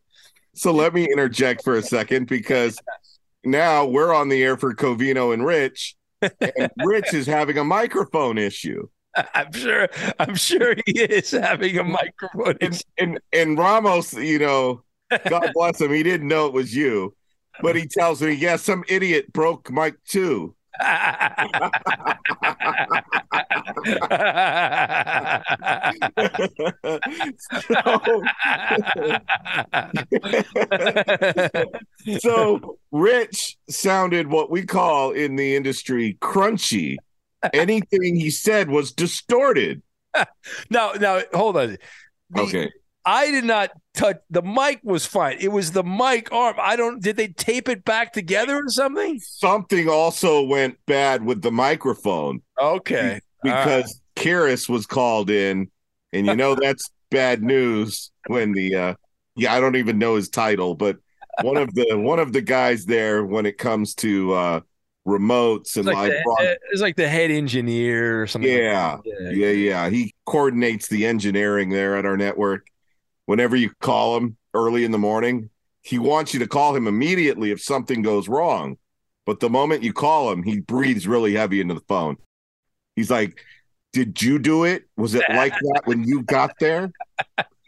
So 0.54 0.72
let 0.72 0.94
me 0.94 1.04
interject 1.04 1.62
for 1.62 1.76
a 1.76 1.82
second 1.82 2.28
because 2.28 2.78
now 3.44 3.84
we're 3.84 4.14
on 4.14 4.28
the 4.28 4.42
air 4.42 4.56
for 4.56 4.74
Covino 4.74 5.34
and 5.34 5.44
Rich, 5.44 5.96
and 6.22 6.70
Rich 6.84 7.12
is 7.14 7.26
having 7.26 7.58
a 7.58 7.64
microphone 7.64 8.38
issue. 8.38 8.88
I'm 9.34 9.52
sure. 9.52 9.88
I'm 10.18 10.34
sure 10.34 10.74
he 10.86 11.00
is 11.00 11.30
having 11.30 11.78
a 11.78 11.84
microphone. 11.84 12.56
And, 12.60 12.82
and, 12.98 13.20
and 13.32 13.58
Ramos, 13.58 14.12
you 14.14 14.38
know, 14.38 14.82
God 15.28 15.50
bless 15.54 15.80
him, 15.80 15.92
he 15.92 16.02
didn't 16.02 16.28
know 16.28 16.46
it 16.46 16.52
was 16.52 16.74
you, 16.74 17.14
but 17.62 17.76
he 17.76 17.86
tells 17.86 18.22
me, 18.22 18.32
yeah, 18.32 18.56
some 18.56 18.84
idiot 18.88 19.32
broke 19.32 19.70
Mike 19.70 19.96
too. 20.06 20.54
so, 20.82 20.88
so 32.18 32.78
Rich 32.92 33.56
sounded 33.70 34.26
what 34.26 34.50
we 34.50 34.66
call 34.66 35.12
in 35.12 35.36
the 35.36 35.56
industry 35.56 36.18
crunchy 36.20 36.98
anything 37.52 38.16
he 38.16 38.30
said 38.30 38.70
was 38.70 38.92
distorted. 38.92 39.82
now, 40.70 40.92
now, 40.92 41.22
hold 41.32 41.56
on. 41.56 41.78
The, 42.30 42.40
okay. 42.40 42.70
I 43.04 43.30
did 43.30 43.44
not 43.44 43.70
touch 43.94 44.18
the 44.30 44.42
mic 44.42 44.80
was 44.82 45.06
fine. 45.06 45.36
It 45.40 45.52
was 45.52 45.70
the 45.70 45.84
mic 45.84 46.32
arm. 46.32 46.56
I 46.58 46.74
don't 46.74 47.00
did 47.00 47.16
they 47.16 47.28
tape 47.28 47.68
it 47.68 47.84
back 47.84 48.12
together 48.12 48.56
or 48.56 48.68
something? 48.68 49.20
Something 49.20 49.88
also 49.88 50.42
went 50.42 50.76
bad 50.86 51.24
with 51.24 51.40
the 51.40 51.52
microphone. 51.52 52.42
Okay. 52.60 53.20
Because 53.44 54.00
right. 54.16 54.24
Karis 54.24 54.68
was 54.68 54.86
called 54.86 55.30
in, 55.30 55.70
and 56.12 56.26
you 56.26 56.34
know 56.34 56.56
that's 56.56 56.90
bad 57.10 57.44
news 57.44 58.10
when 58.26 58.52
the 58.52 58.74
uh 58.74 58.94
yeah, 59.36 59.54
I 59.54 59.60
don't 59.60 59.76
even 59.76 59.98
know 59.98 60.16
his 60.16 60.28
title, 60.28 60.74
but 60.74 60.96
one 61.42 61.58
of 61.58 61.72
the 61.74 61.96
one 61.96 62.18
of 62.18 62.32
the 62.32 62.40
guys 62.40 62.86
there 62.86 63.24
when 63.24 63.46
it 63.46 63.56
comes 63.56 63.94
to 63.96 64.32
uh 64.32 64.60
remotes 65.06 65.76
and 65.76 65.86
like 65.86 66.10
the, 66.10 66.58
it's 66.72 66.82
like 66.82 66.96
the 66.96 67.08
head 67.08 67.30
engineer 67.30 68.22
or 68.22 68.26
something. 68.26 68.52
Yeah, 68.52 68.94
like 68.94 69.04
yeah, 69.04 69.30
yeah, 69.30 69.50
yeah. 69.50 69.90
He 69.90 70.14
coordinates 70.26 70.88
the 70.88 71.06
engineering 71.06 71.70
there 71.70 71.96
at 71.96 72.04
our 72.04 72.16
network. 72.16 72.66
Whenever 73.26 73.56
you 73.56 73.70
call 73.80 74.16
him 74.16 74.36
early 74.52 74.84
in 74.84 74.90
the 74.90 74.98
morning, 74.98 75.50
he 75.82 75.98
wants 75.98 76.34
you 76.34 76.40
to 76.40 76.48
call 76.48 76.74
him 76.74 76.88
immediately 76.88 77.52
if 77.52 77.60
something 77.60 78.02
goes 78.02 78.28
wrong. 78.28 78.76
But 79.24 79.40
the 79.40 79.50
moment 79.50 79.82
you 79.82 79.92
call 79.92 80.30
him, 80.30 80.42
he 80.42 80.60
breathes 80.60 81.06
really 81.06 81.34
heavy 81.34 81.60
into 81.60 81.74
the 81.74 81.80
phone. 81.88 82.16
He's 82.96 83.10
like, 83.10 83.38
"Did 83.92 84.20
you 84.20 84.38
do 84.38 84.64
it? 84.64 84.84
Was 84.96 85.14
it 85.14 85.24
like 85.28 85.52
that 85.60 85.82
when 85.84 86.02
you 86.04 86.22
got 86.22 86.52
there?" 86.58 86.90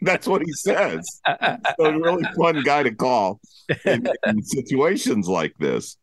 That's 0.01 0.27
what 0.27 0.41
he 0.41 0.51
says. 0.53 1.05
So 1.27 1.85
a 1.85 1.99
really 1.99 2.23
fun 2.37 2.63
guy 2.63 2.83
to 2.83 2.91
call 2.95 3.41
in, 3.85 4.07
in 4.25 4.41
situations 4.43 5.27
like 5.27 5.53
this. 5.59 5.97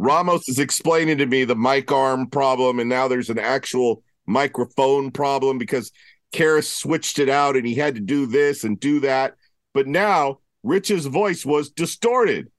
Ramos 0.00 0.48
is 0.48 0.58
explaining 0.58 1.18
to 1.18 1.26
me 1.26 1.44
the 1.44 1.54
mic 1.54 1.92
arm 1.92 2.26
problem, 2.26 2.80
and 2.80 2.88
now 2.88 3.06
there's 3.06 3.28
an 3.28 3.38
actual 3.38 4.02
microphone 4.24 5.10
problem 5.10 5.58
because 5.58 5.92
Karis 6.32 6.64
switched 6.64 7.18
it 7.18 7.28
out 7.28 7.54
and 7.54 7.66
he 7.66 7.74
had 7.74 7.96
to 7.96 8.00
do 8.00 8.24
this 8.24 8.64
and 8.64 8.80
do 8.80 9.00
that. 9.00 9.34
But 9.74 9.86
now 9.86 10.38
Rich's 10.62 11.04
voice 11.04 11.44
was 11.44 11.68
distorted. 11.68 12.50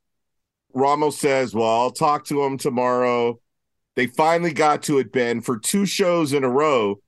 Ramos 0.76 1.18
says, 1.18 1.56
Well, 1.56 1.68
I'll 1.68 1.90
talk 1.90 2.26
to 2.26 2.44
him 2.44 2.60
tomorrow. 2.60 3.40
They 3.96 4.06
finally 4.06 4.54
got 4.54 4.84
to 4.84 5.00
it, 5.00 5.12
Ben. 5.12 5.42
For 5.42 5.58
two 5.58 5.88
shows 5.88 6.34
in 6.34 6.44
a 6.44 6.50
row, 6.50 7.00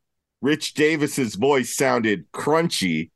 Rich 0.42 0.74
Davis's 0.74 1.36
voice 1.36 1.76
sounded 1.76 2.26
crunchy. 2.32 3.12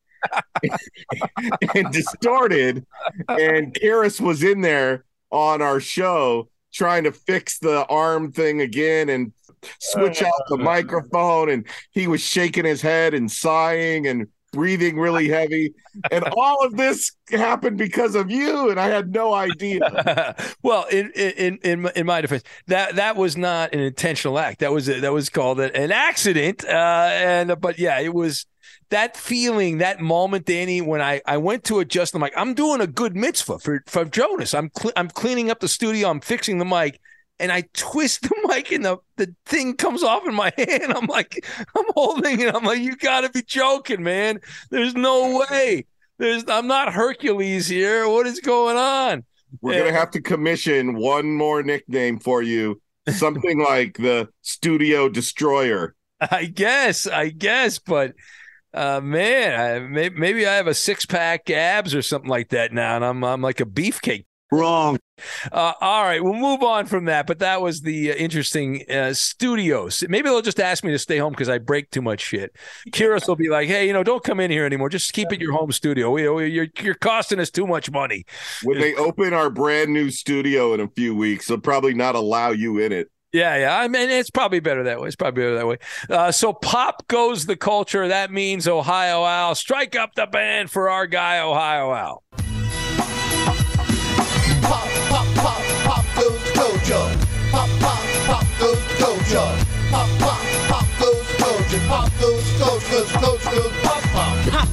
and 1.76 1.92
distorted. 1.92 2.86
And 3.28 3.74
Karis 3.74 4.22
was 4.22 4.44
in 4.44 4.62
there 4.62 5.04
on 5.32 5.64
our 5.64 5.80
show 5.80 6.50
trying 6.74 7.04
to 7.04 7.12
fix 7.12 7.60
the 7.60 7.86
arm 7.88 8.32
thing 8.32 8.62
again 8.62 9.10
and 9.10 9.34
switch 9.80 10.22
out 10.22 10.34
the 10.50 10.58
microphone. 10.58 11.50
And 11.50 11.68
he 11.92 12.08
was 12.08 12.22
shaking 12.22 12.66
his 12.66 12.82
head 12.82 13.14
and 13.14 13.32
sighing 13.32 14.08
and 14.08 14.28
breathing 14.54 14.98
really 14.98 15.28
heavy. 15.28 15.74
And 16.12 16.24
all 16.38 16.66
of 16.66 16.78
this 16.78 17.12
happened 17.30 17.78
because 17.78 18.16
of 18.16 18.32
you. 18.32 18.70
And 18.70 18.80
I 18.80 18.88
had 18.88 19.14
no 19.14 19.34
idea. 19.34 20.36
well, 20.64 20.86
in 20.86 21.12
in 21.12 21.60
in 21.64 21.90
in 21.96 22.06
my 22.06 22.22
defense, 22.22 22.44
that 22.68 22.96
that 22.96 23.16
was 23.16 23.38
not 23.38 23.74
an 23.74 23.80
intentional 23.80 24.40
act. 24.40 24.60
That 24.60 24.72
was 24.72 24.90
a, 24.90 25.00
that 25.02 25.14
was 25.14 25.30
called 25.30 25.60
an 25.60 25.92
accident. 25.92 26.66
Uh, 26.66 27.10
and 27.12 27.60
but 27.60 27.80
yeah, 27.80 28.00
it 28.00 28.14
was 28.14 28.46
that 28.90 29.18
feeling, 29.18 29.80
that 29.80 30.00
moment, 30.00 30.46
Danny, 30.46 30.82
when 30.82 31.02
I, 31.02 31.22
I 31.26 31.38
went 31.38 31.64
to 31.66 31.80
adjust 31.80 32.14
the 32.14 32.20
mic, 32.20 32.34
I'm 32.36 32.54
doing 32.54 32.82
a 32.82 32.88
good 32.88 33.16
mitzvah 33.16 33.60
for, 33.60 33.84
for 33.86 34.06
Jonas. 34.06 34.54
I'm 34.54 34.72
cl- 34.78 34.94
I'm 34.96 35.10
cleaning 35.10 35.52
up 35.52 35.60
the 35.60 35.68
studio, 35.68 36.10
I'm 36.10 36.22
fixing 36.22 36.58
the 36.58 36.66
mic, 36.66 37.00
and 37.40 37.52
I 37.52 37.64
twist 37.74 38.22
the 38.30 38.36
mic 38.48 38.72
and 38.72 38.86
the, 38.86 38.98
the 39.18 39.34
thing 39.46 39.76
comes 39.76 40.04
off 40.04 40.26
in 40.26 40.34
my 40.34 40.54
hand. 40.58 40.94
I'm 40.94 41.08
like, 41.08 41.46
I'm 41.76 41.86
holding 41.96 42.40
it. 42.40 42.54
I'm 42.54 42.64
like, 42.64 42.80
you 42.80 42.96
gotta 42.96 43.30
be 43.30 43.42
joking, 43.42 44.04
man. 44.04 44.40
There's 44.70 44.96
no 44.96 45.46
way. 45.50 45.86
There's 46.18 46.46
I'm 46.48 46.68
not 46.68 46.94
Hercules 46.94 47.68
here. 47.68 48.08
What 48.08 48.26
is 48.26 48.40
going 48.40 48.78
on? 48.78 49.24
We're 49.62 49.74
and, 49.74 49.86
gonna 49.86 49.98
have 49.98 50.12
to 50.12 50.22
commission 50.22 50.96
one 50.96 51.32
more 51.32 51.62
nickname 51.64 52.20
for 52.20 52.42
you. 52.42 52.82
Something 53.10 53.60
like 53.68 53.98
the 53.98 54.30
studio 54.42 55.10
destroyer. 55.10 55.94
I 56.20 56.46
guess, 56.46 57.06
I 57.06 57.30
guess, 57.30 57.78
but 57.78 58.14
uh, 58.74 59.02
man, 59.02 59.60
I, 59.60 59.80
may, 59.80 60.10
maybe 60.10 60.46
I 60.46 60.56
have 60.56 60.68
a 60.68 60.74
six 60.74 61.06
pack 61.06 61.50
abs 61.50 61.96
or 61.96 62.02
something 62.02 62.30
like 62.30 62.50
that 62.50 62.74
now, 62.74 62.96
and 62.96 63.06
I'm 63.06 63.24
I'm 63.24 63.42
like 63.42 63.60
a 63.60 63.66
beefcake. 63.66 64.26
Wrong. 64.50 64.98
Uh, 65.52 65.74
all 65.82 66.04
right, 66.04 66.24
we'll 66.24 66.34
move 66.34 66.64
on 66.64 66.86
from 66.86 67.06
that. 67.06 67.28
But 67.28 67.40
that 67.40 67.62
was 67.62 67.82
the 67.82 68.12
uh, 68.12 68.16
interesting 68.16 68.84
uh, 68.90 69.14
studios. 69.14 70.06
Maybe 70.08 70.30
they'll 70.30 70.42
just 70.42 70.60
ask 70.60 70.86
me 70.86 70.92
to 70.92 71.00
stay 71.00 71.18
home 71.18 71.34
because 71.34 71.50
I 71.50 71.58
break 71.58 71.92
too 71.92 72.02
much 72.02 72.22
shit. 72.22 72.56
Curious 72.94 73.28
will 73.28 73.36
be 73.36 73.50
like, 73.50 73.68
"Hey, 73.68 73.88
you 73.88 73.94
know, 73.94 74.04
don't 74.04 74.24
come 74.24 74.40
in 74.40 74.50
here 74.50 74.66
anymore. 74.66 74.88
Just 74.88 75.12
keep 75.12 75.34
it 75.34 75.42
your 75.42 75.52
home 75.52 75.74
studio. 75.74 76.12
We, 76.12 76.48
you're 76.48 76.68
you're 76.82 76.96
costing 76.96 77.40
us 77.42 77.50
too 77.50 77.68
much 77.68 77.92
money." 77.92 78.26
When 78.64 78.80
they 78.80 78.96
open 78.96 79.34
our 79.34 79.50
brand 79.50 79.92
new 79.92 80.10
studio 80.10 80.74
in 80.74 80.80
a 80.80 80.88
few 80.88 81.14
weeks, 81.14 81.48
they'll 81.48 81.60
probably 81.60 81.94
not 81.94 82.16
allow 82.16 82.52
you 82.52 82.80
in 82.80 82.94
it. 82.94 83.10
Yeah, 83.38 83.56
yeah. 83.58 83.78
I 83.78 83.88
mean, 83.88 84.10
it's 84.10 84.32
probably 84.32 84.60
better 84.60 84.82
that 84.86 85.00
way. 85.00 85.06
It's 85.08 85.16
probably 85.16 85.44
better 85.44 85.56
that 85.58 85.68
way. 85.68 85.78
Uh, 86.10 86.32
so 86.32 86.54
pop 86.54 87.08
goes 87.08 87.46
the 87.46 87.56
culture. 87.56 88.08
That 88.08 88.32
means 88.32 88.68
Ohio 88.68 89.26
Al. 89.26 89.54
Strike 89.54 89.96
up 89.96 90.16
the 90.16 90.26
band 90.26 90.72
for 90.72 90.90
our 90.90 91.06
guy, 91.06 91.38
Ohio 91.40 91.94
Al. 91.94 92.24
Pop, 94.62 94.90
pop, 95.08 95.28
pop, 95.36 95.62
pop 95.86 96.06
goes 96.16 96.52
culture. 96.52 97.18
Pop, 97.52 97.70
pop, 97.80 98.02
pop 98.26 98.46
goes 98.60 98.82
culture. 98.98 99.66
Pop, 99.92 100.10
pop, 100.18 100.42
pop 100.68 100.88
goes 101.00 101.28
culture. 101.38 101.88
Pop 101.88 102.20
goes. 102.20 102.58
Culture 102.58 103.20
goes 103.22 103.72
pop, 103.84 104.02
pop. 104.02 104.50
pop. 104.50 104.68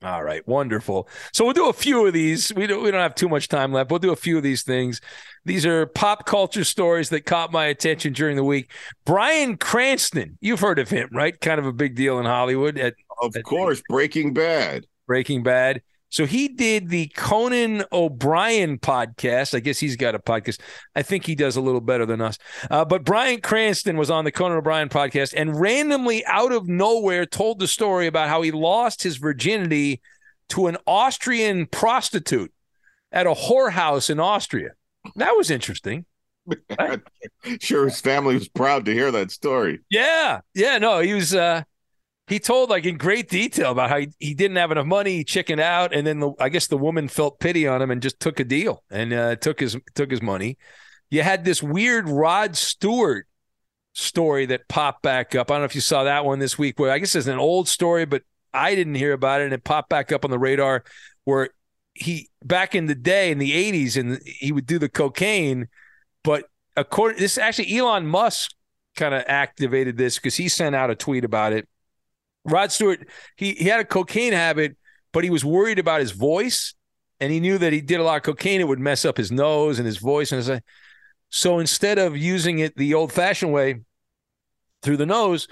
All 0.00 0.22
right, 0.22 0.46
wonderful. 0.46 1.08
So 1.32 1.44
we'll 1.44 1.54
do 1.54 1.68
a 1.68 1.72
few 1.72 2.06
of 2.06 2.12
these. 2.12 2.54
We 2.54 2.68
don't 2.68 2.84
we 2.84 2.90
don't 2.92 3.00
have 3.00 3.16
too 3.16 3.28
much 3.28 3.48
time 3.48 3.72
left. 3.72 3.90
We'll 3.90 3.98
do 3.98 4.12
a 4.12 4.16
few 4.16 4.36
of 4.36 4.44
these 4.44 4.62
things. 4.62 5.00
These 5.44 5.66
are 5.66 5.86
pop 5.86 6.24
culture 6.24 6.62
stories 6.62 7.08
that 7.08 7.22
caught 7.22 7.50
my 7.50 7.66
attention 7.66 8.12
during 8.12 8.36
the 8.36 8.44
week. 8.44 8.70
Bryan 9.04 9.56
Cranston, 9.56 10.38
you've 10.40 10.60
heard 10.60 10.78
of 10.78 10.88
him, 10.88 11.08
right? 11.12 11.38
Kind 11.40 11.58
of 11.58 11.66
a 11.66 11.72
big 11.72 11.96
deal 11.96 12.20
in 12.20 12.26
Hollywood. 12.26 12.78
At, 12.78 12.94
of 13.20 13.34
at 13.34 13.42
course, 13.42 13.82
Breaking 13.88 14.32
Bad. 14.32 14.86
Breaking 15.08 15.42
Bad. 15.42 15.82
So 16.10 16.26
he 16.26 16.48
did 16.48 16.88
the 16.88 17.08
Conan 17.08 17.84
O'Brien 17.92 18.78
podcast. 18.78 19.54
I 19.54 19.60
guess 19.60 19.78
he's 19.78 19.96
got 19.96 20.14
a 20.14 20.18
podcast. 20.18 20.60
I 20.94 21.02
think 21.02 21.26
he 21.26 21.34
does 21.34 21.56
a 21.56 21.60
little 21.60 21.80
better 21.80 22.06
than 22.06 22.20
us. 22.20 22.38
Uh, 22.70 22.84
but 22.84 23.04
Bryan 23.04 23.40
Cranston 23.40 23.96
was 23.96 24.10
on 24.10 24.24
the 24.24 24.32
Conan 24.32 24.58
O'Brien 24.58 24.88
podcast 24.88 25.34
and 25.36 25.60
randomly 25.60 26.24
out 26.26 26.52
of 26.52 26.66
nowhere 26.66 27.26
told 27.26 27.58
the 27.58 27.68
story 27.68 28.06
about 28.06 28.28
how 28.28 28.42
he 28.42 28.50
lost 28.50 29.02
his 29.02 29.18
virginity 29.18 30.00
to 30.50 30.66
an 30.66 30.78
Austrian 30.86 31.66
prostitute 31.66 32.52
at 33.12 33.26
a 33.26 33.34
whorehouse 33.34 34.08
in 34.10 34.18
Austria. 34.18 34.70
That 35.16 35.36
was 35.36 35.50
interesting. 35.50 36.06
Right? 36.78 37.00
sure 37.60 37.84
his 37.84 38.00
family 38.00 38.34
was 38.34 38.48
proud 38.48 38.86
to 38.86 38.92
hear 38.92 39.10
that 39.12 39.30
story. 39.30 39.80
Yeah. 39.90 40.40
Yeah. 40.54 40.78
No, 40.78 41.00
he 41.00 41.12
was 41.12 41.34
uh 41.34 41.62
he 42.28 42.38
told 42.38 42.70
like 42.70 42.84
in 42.84 42.96
great 42.96 43.28
detail 43.28 43.72
about 43.72 43.90
how 43.90 43.98
he, 43.98 44.08
he 44.18 44.34
didn't 44.34 44.56
have 44.56 44.70
enough 44.70 44.86
money, 44.86 45.16
he 45.16 45.24
chickened 45.24 45.60
out, 45.60 45.94
and 45.94 46.06
then 46.06 46.20
the, 46.20 46.32
I 46.38 46.48
guess 46.48 46.66
the 46.66 46.76
woman 46.76 47.08
felt 47.08 47.40
pity 47.40 47.66
on 47.66 47.80
him 47.80 47.90
and 47.90 48.02
just 48.02 48.20
took 48.20 48.38
a 48.40 48.44
deal 48.44 48.84
and 48.90 49.12
uh, 49.12 49.36
took 49.36 49.60
his 49.60 49.76
took 49.94 50.10
his 50.10 50.22
money. 50.22 50.58
You 51.10 51.22
had 51.22 51.44
this 51.44 51.62
weird 51.62 52.08
Rod 52.08 52.56
Stewart 52.56 53.26
story 53.94 54.46
that 54.46 54.68
popped 54.68 55.02
back 55.02 55.34
up. 55.34 55.50
I 55.50 55.54
don't 55.54 55.62
know 55.62 55.66
if 55.66 55.74
you 55.74 55.80
saw 55.80 56.04
that 56.04 56.24
one 56.24 56.38
this 56.38 56.58
week. 56.58 56.78
Where 56.78 56.90
I 56.90 56.98
guess 56.98 57.14
it's 57.14 57.26
an 57.26 57.38
old 57.38 57.68
story, 57.68 58.04
but 58.04 58.22
I 58.52 58.74
didn't 58.74 58.96
hear 58.96 59.12
about 59.12 59.40
it, 59.40 59.44
and 59.44 59.52
it 59.52 59.64
popped 59.64 59.88
back 59.88 60.12
up 60.12 60.24
on 60.24 60.30
the 60.30 60.38
radar. 60.38 60.84
Where 61.24 61.50
he 61.94 62.28
back 62.44 62.74
in 62.74 62.86
the 62.86 62.94
day 62.94 63.30
in 63.30 63.38
the 63.38 63.52
'80s, 63.52 63.96
and 63.96 64.20
he 64.24 64.52
would 64.52 64.66
do 64.66 64.78
the 64.78 64.88
cocaine, 64.88 65.68
but 66.22 66.44
according 66.76 67.18
this 67.18 67.38
actually 67.38 67.76
Elon 67.76 68.06
Musk 68.06 68.52
kind 68.96 69.14
of 69.14 69.24
activated 69.26 69.96
this 69.96 70.16
because 70.16 70.36
he 70.36 70.48
sent 70.48 70.74
out 70.74 70.90
a 70.90 70.94
tweet 70.94 71.24
about 71.24 71.52
it 71.52 71.68
Rod 72.48 72.72
Stewart, 72.72 73.08
he, 73.36 73.54
he 73.54 73.64
had 73.64 73.80
a 73.80 73.84
cocaine 73.84 74.32
habit, 74.32 74.76
but 75.12 75.24
he 75.24 75.30
was 75.30 75.44
worried 75.44 75.78
about 75.78 76.00
his 76.00 76.12
voice. 76.12 76.74
And 77.20 77.32
he 77.32 77.40
knew 77.40 77.58
that 77.58 77.72
he 77.72 77.80
did 77.80 77.98
a 77.98 78.04
lot 78.04 78.16
of 78.16 78.22
cocaine, 78.22 78.60
it 78.60 78.68
would 78.68 78.78
mess 78.78 79.04
up 79.04 79.16
his 79.16 79.32
nose 79.32 79.78
and 79.78 79.86
his 79.86 79.98
voice. 79.98 80.30
And 80.30 80.62
so 81.30 81.58
instead 81.58 81.98
of 81.98 82.16
using 82.16 82.60
it 82.60 82.76
the 82.76 82.94
old 82.94 83.12
fashioned 83.12 83.52
way 83.52 83.80
through 84.82 84.98
the 84.98 85.06
nose, 85.06 85.48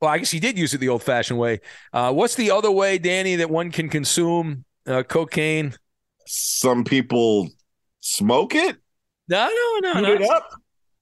well, 0.00 0.10
I 0.10 0.18
guess 0.18 0.30
he 0.30 0.40
did 0.40 0.56
use 0.56 0.72
it 0.72 0.78
the 0.78 0.88
old 0.88 1.02
fashioned 1.02 1.38
way. 1.38 1.60
Uh, 1.92 2.12
what's 2.12 2.34
the 2.36 2.50
other 2.50 2.70
way, 2.70 2.96
Danny, 2.96 3.36
that 3.36 3.50
one 3.50 3.70
can 3.70 3.90
consume 3.90 4.64
uh, 4.86 5.02
cocaine? 5.02 5.74
Some 6.26 6.84
people 6.84 7.50
smoke 8.00 8.54
it. 8.54 8.78
No, 9.28 9.50
no, 9.82 9.92
no, 9.92 10.00
no. 10.00 10.12
it 10.14 10.22
up. 10.22 10.50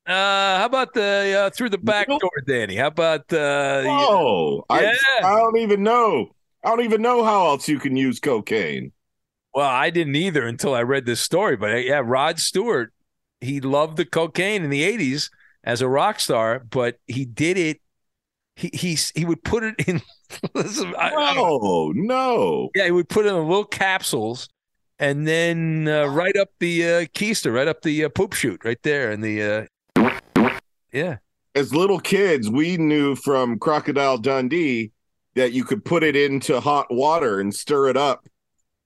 Uh, 0.08 0.58
how 0.58 0.64
about 0.64 0.94
the 0.94 1.38
uh, 1.38 1.50
through 1.50 1.68
the 1.68 1.76
back 1.76 2.08
door, 2.08 2.30
Danny? 2.46 2.76
How 2.76 2.86
about 2.86 3.30
uh, 3.30 3.82
oh, 3.86 4.64
yeah. 4.70 4.94
I, 5.22 5.34
I 5.34 5.36
don't 5.36 5.58
even 5.58 5.82
know. 5.82 6.30
I 6.64 6.70
don't 6.70 6.80
even 6.80 7.02
know 7.02 7.22
how 7.22 7.48
else 7.48 7.68
you 7.68 7.78
can 7.78 7.94
use 7.94 8.18
cocaine. 8.18 8.92
Well, 9.54 9.68
I 9.68 9.90
didn't 9.90 10.16
either 10.16 10.46
until 10.46 10.74
I 10.74 10.82
read 10.82 11.04
this 11.04 11.20
story. 11.20 11.58
But 11.58 11.72
uh, 11.72 11.76
yeah, 11.76 12.00
Rod 12.02 12.38
Stewart, 12.40 12.94
he 13.42 13.60
loved 13.60 13.98
the 13.98 14.06
cocaine 14.06 14.64
in 14.64 14.70
the 14.70 14.82
'80s 14.82 15.28
as 15.62 15.82
a 15.82 15.88
rock 15.88 16.20
star, 16.20 16.60
but 16.70 16.96
he 17.06 17.26
did 17.26 17.58
it. 17.58 17.82
He 18.56 18.70
he 18.72 18.96
he 19.14 19.26
would 19.26 19.44
put 19.44 19.62
it 19.62 19.74
in. 19.86 20.00
listen, 20.54 20.94
I, 20.98 21.10
no, 21.34 21.92
no. 21.94 22.70
Yeah, 22.74 22.86
he 22.86 22.92
would 22.92 23.10
put 23.10 23.26
it 23.26 23.28
in 23.28 23.36
little 23.46 23.66
capsules, 23.66 24.48
and 24.98 25.28
then 25.28 25.86
uh, 25.86 26.06
right 26.06 26.36
up 26.36 26.48
the 26.60 26.84
uh, 26.84 27.00
keister, 27.14 27.52
right 27.52 27.68
up 27.68 27.82
the 27.82 28.04
uh, 28.04 28.08
poop 28.08 28.32
chute, 28.32 28.64
right 28.64 28.82
there, 28.82 29.10
and 29.10 29.22
the 29.22 29.42
uh, 29.42 29.66
yeah. 30.98 31.16
As 31.54 31.74
little 31.74 31.98
kids, 31.98 32.50
we 32.50 32.76
knew 32.76 33.14
from 33.14 33.58
Crocodile 33.58 34.18
Dundee 34.18 34.92
that 35.34 35.52
you 35.52 35.64
could 35.64 35.84
put 35.84 36.02
it 36.02 36.16
into 36.16 36.60
hot 36.60 36.86
water 36.90 37.40
and 37.40 37.54
stir 37.54 37.88
it 37.88 37.96
up 37.96 38.26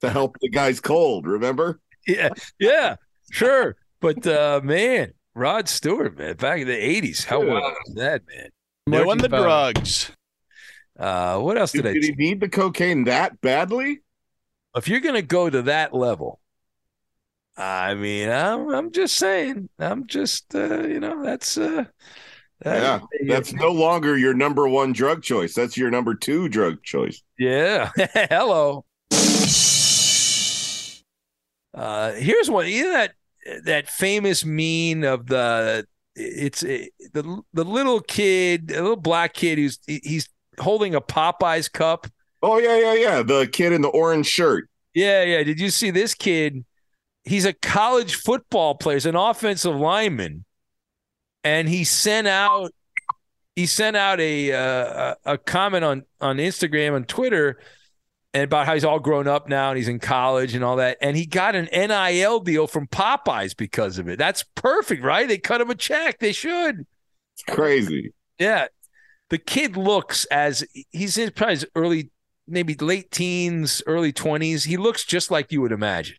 to 0.01 0.11
help 0.19 0.37
the 0.41 0.49
guys 0.49 0.81
cold. 0.81 1.27
Remember? 1.27 1.81
Yeah, 2.07 2.31
yeah, 2.59 2.97
sure. 3.31 3.77
But 4.01 4.27
uh, 4.27 4.61
man, 4.63 5.13
Rod 5.35 5.69
Stewart, 5.69 6.19
man, 6.19 6.37
back 6.37 6.61
in 6.61 6.67
the 6.67 6.75
'80s, 6.75 7.25
how 7.25 7.43
yeah. 7.43 7.53
wild 7.53 7.75
was 7.87 7.95
that, 7.95 8.23
man? 8.29 8.49
Knowing 8.87 9.19
the 9.19 9.29
drugs. 9.29 10.11
Uh, 10.99 11.39
what 11.39 11.57
else 11.57 11.73
did, 11.73 11.83
did 11.83 11.91
I? 11.91 11.93
Did 11.95 12.05
he 12.05 12.13
need 12.13 12.41
the 12.41 12.49
cocaine 12.49 13.05
that 13.05 13.41
badly? 13.41 14.01
If 14.77 14.89
you're 14.89 15.01
gonna 15.01 15.23
go 15.23 15.49
to 15.49 15.63
that 15.63 15.95
level, 15.95 16.41
I 17.57 17.95
mean, 17.95 18.31
I'm, 18.31 18.69
I'm 18.71 18.93
just 18.93 19.17
saying. 19.17 19.69
I'm 19.79 20.07
just, 20.07 20.55
uh, 20.55 20.87
you 20.87 21.01
know, 21.01 21.23
that's. 21.23 21.59
Uh, 21.59 21.85
yeah, 22.65 23.01
that's 23.27 23.53
no 23.53 23.73
longer 23.73 24.17
your 24.17 24.35
number 24.35 24.69
one 24.69 24.93
drug 24.93 25.23
choice. 25.23 25.55
That's 25.55 25.77
your 25.77 25.91
number 25.91 26.15
two 26.15 26.49
drug 26.49 26.83
choice. 26.83 27.23
Yeah. 27.39 27.91
Hello. 28.15 28.85
Uh, 31.75 32.13
here's 32.13 32.51
one. 32.51 32.69
You 32.69 32.85
know 32.85 32.93
that 32.93 33.15
that 33.65 33.89
famous 33.89 34.45
meme 34.45 35.05
of 35.05 35.27
the 35.27 35.87
it's 36.15 36.63
it, 36.63 36.93
the 37.13 37.43
the 37.53 37.65
little 37.65 38.01
kid, 38.01 38.71
a 38.71 38.81
little 38.81 38.97
black 38.97 39.35
kid 39.35 39.59
who's 39.59 39.79
he's 39.87 40.29
holding 40.61 40.95
a 40.95 41.01
Popeyes 41.01 41.73
cup. 41.73 42.07
Oh 42.43 42.59
yeah, 42.59 42.79
yeah, 42.79 42.95
yeah. 42.95 43.23
The 43.23 43.49
kid 43.51 43.73
in 43.73 43.83
the 43.83 43.89
orange 43.89 44.27
shirt. 44.27 44.69
Yeah, 44.95 45.23
yeah. 45.25 45.43
Did 45.43 45.59
you 45.59 45.71
see 45.71 45.91
this 45.91 46.15
kid? 46.15 46.65
He's 47.25 47.45
a 47.45 47.53
college 47.53 48.17
football 48.17 48.75
player, 48.75 48.97
he's 48.97 49.07
an 49.07 49.17
offensive 49.17 49.75
lineman, 49.75 50.45
and 51.45 51.69
he 51.69 51.85
sent 51.85 52.27
out 52.27 52.73
he 53.57 53.67
sent 53.67 53.97
out 53.97 54.21
a 54.21 54.53
uh, 54.53 55.15
a 55.25 55.39
comment 55.39 55.85
on 55.85 56.05
on 56.21 56.37
Instagram 56.39 56.97
and 56.97 57.07
Twitter 57.07 57.59
and 58.35 58.45
about 58.45 58.67
how 58.67 58.75
he's 58.75 58.85
all 58.85 58.99
grown 58.99 59.29
up 59.29 59.49
now 59.49 59.71
and 59.71 59.77
he's 59.77 59.89
in 59.89 59.99
college 59.99 60.55
and 60.55 60.65
all 60.65 60.77
that. 60.77 60.97
And 61.01 61.17
he 61.17 61.27
got 61.27 61.55
an 61.55 61.69
NIL 61.73 62.41
deal 62.41 62.67
from 62.67 62.87
Popeyes 62.87 63.57
because 63.57 63.99
of 63.99 64.09
it. 64.09 64.19
That's 64.19 64.45
perfect, 64.55 65.03
right? 65.03 65.29
They 65.29 65.39
cut 65.39 65.61
him 65.61 65.71
a 65.71 65.75
check. 65.75 66.19
They 66.19 66.33
should. 66.33 66.87
It's 67.35 67.43
crazy. 67.55 68.13
Yeah. 68.39 68.69
The 69.29 69.39
kid 69.39 69.77
looks 69.77 70.25
as 70.27 70.65
he's 70.91 71.19
in 71.19 71.31
probably 71.33 71.55
his 71.55 71.67
early, 71.75 72.11
maybe 72.47 72.75
late 72.75 73.11
teens, 73.11 73.83
early 73.87 74.13
20s. 74.13 74.67
He 74.67 74.77
looks 74.77 75.05
just 75.05 75.31
like 75.31 75.53
you 75.53 75.61
would 75.61 75.73
imagine. 75.73 76.17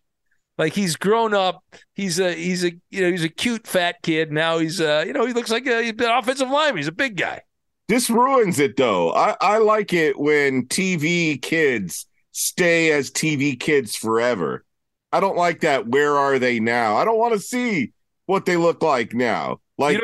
Like 0.58 0.74
he's 0.74 0.95
grown 0.95 1.34
up. 1.34 1.64
He's 1.93 2.20
a 2.20 2.34
he's 2.34 2.64
a 2.64 2.72
you 2.91 3.01
know 3.01 3.12
he's 3.12 3.24
a 3.24 3.30
cute 3.30 3.66
fat 3.66 4.01
kid. 4.04 4.32
Now 4.32 4.60
he's 4.60 4.80
uh 4.80 5.04
you 5.06 5.14
know 5.14 5.26
he 5.26 5.34
looks 5.34 5.51
like 5.51 5.66
a, 5.66 5.82
he's 5.82 5.91
an 5.91 6.01
offensive 6.04 6.49
lineman. 6.49 6.78
He's 6.78 6.88
a 6.88 6.91
big 6.91 7.18
guy. 7.18 7.41
This 7.88 8.10
ruins 8.10 8.60
it 8.60 8.78
though. 8.78 9.14
I, 9.14 9.36
I 9.41 9.58
like 9.58 9.93
it 9.93 10.18
when 10.20 10.66
TV 10.68 11.41
kids 11.41 12.06
stay 12.32 12.91
as 12.91 13.12
TV 13.12 13.60
kids 13.60 13.95
forever. 13.95 14.64
I 15.12 15.20
don't 15.20 15.38
like 15.38 15.62
that. 15.62 15.88
Where 15.88 16.18
are 16.18 16.39
they 16.39 16.60
now? 16.60 16.97
I 16.97 17.06
don't 17.06 17.20
want 17.20 17.34
to 17.34 17.39
see 17.39 17.91
what 18.26 18.45
they 18.45 18.58
look 18.58 18.82
like 18.82 19.14
now. 19.14 19.60
Like, 19.78 19.99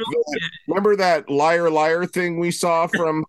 remember 0.67 0.95
that 0.95 1.29
liar 1.29 1.69
liar 1.69 2.05
thing 2.05 2.39
we 2.39 2.51
saw 2.51 2.87
from 2.95 3.25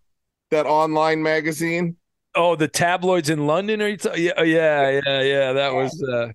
that 0.51 0.67
online 0.67 1.23
magazine? 1.23 1.97
Oh, 2.35 2.57
the 2.57 2.69
tabloids 2.69 3.29
in 3.29 3.47
London? 3.47 3.83
Are 3.83 3.89
you? 3.89 3.97
T- 3.97 4.25
yeah, 4.25 4.43
yeah, 4.43 5.01
yeah, 5.05 5.23
yeah. 5.23 5.53
That 5.53 5.75
was. 5.75 6.03
Uh... 6.03 6.29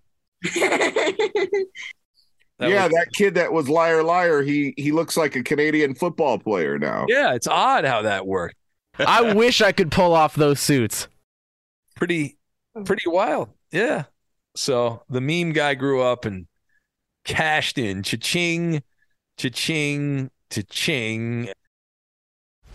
That 2.58 2.70
yeah, 2.70 2.84
was, 2.86 2.94
that 2.94 3.08
kid 3.14 3.36
that 3.36 3.52
was 3.52 3.68
liar 3.68 4.02
liar. 4.02 4.42
He 4.42 4.74
he 4.78 4.94
looks 4.94 5.18
like 5.18 5.36
a 5.36 5.44
Canadian 5.44 5.94
football 5.94 6.40
player 6.40 6.80
now. 6.80 7.06
Yeah, 7.10 7.34
it's 7.34 7.48
odd 7.48 7.84
how 7.84 8.04
that 8.04 8.26
worked. 8.26 8.56
I 8.98 9.34
wish 9.36 9.62
I 9.62 9.74
could 9.74 9.92
pull 9.92 10.14
off 10.14 10.36
those 10.36 10.60
suits. 10.62 11.10
Pretty 11.96 12.38
pretty 12.86 13.10
wild. 13.10 13.50
Yeah. 13.72 14.06
So 14.56 15.04
the 15.10 15.20
meme 15.20 15.52
guy 15.52 15.74
grew 15.74 16.02
up 16.02 16.24
and 16.24 16.48
cashed 17.26 17.78
in. 17.78 18.04
Cha-ching, 18.04 18.84
cha-ching, 19.38 20.32
cha-ching. 20.50 21.50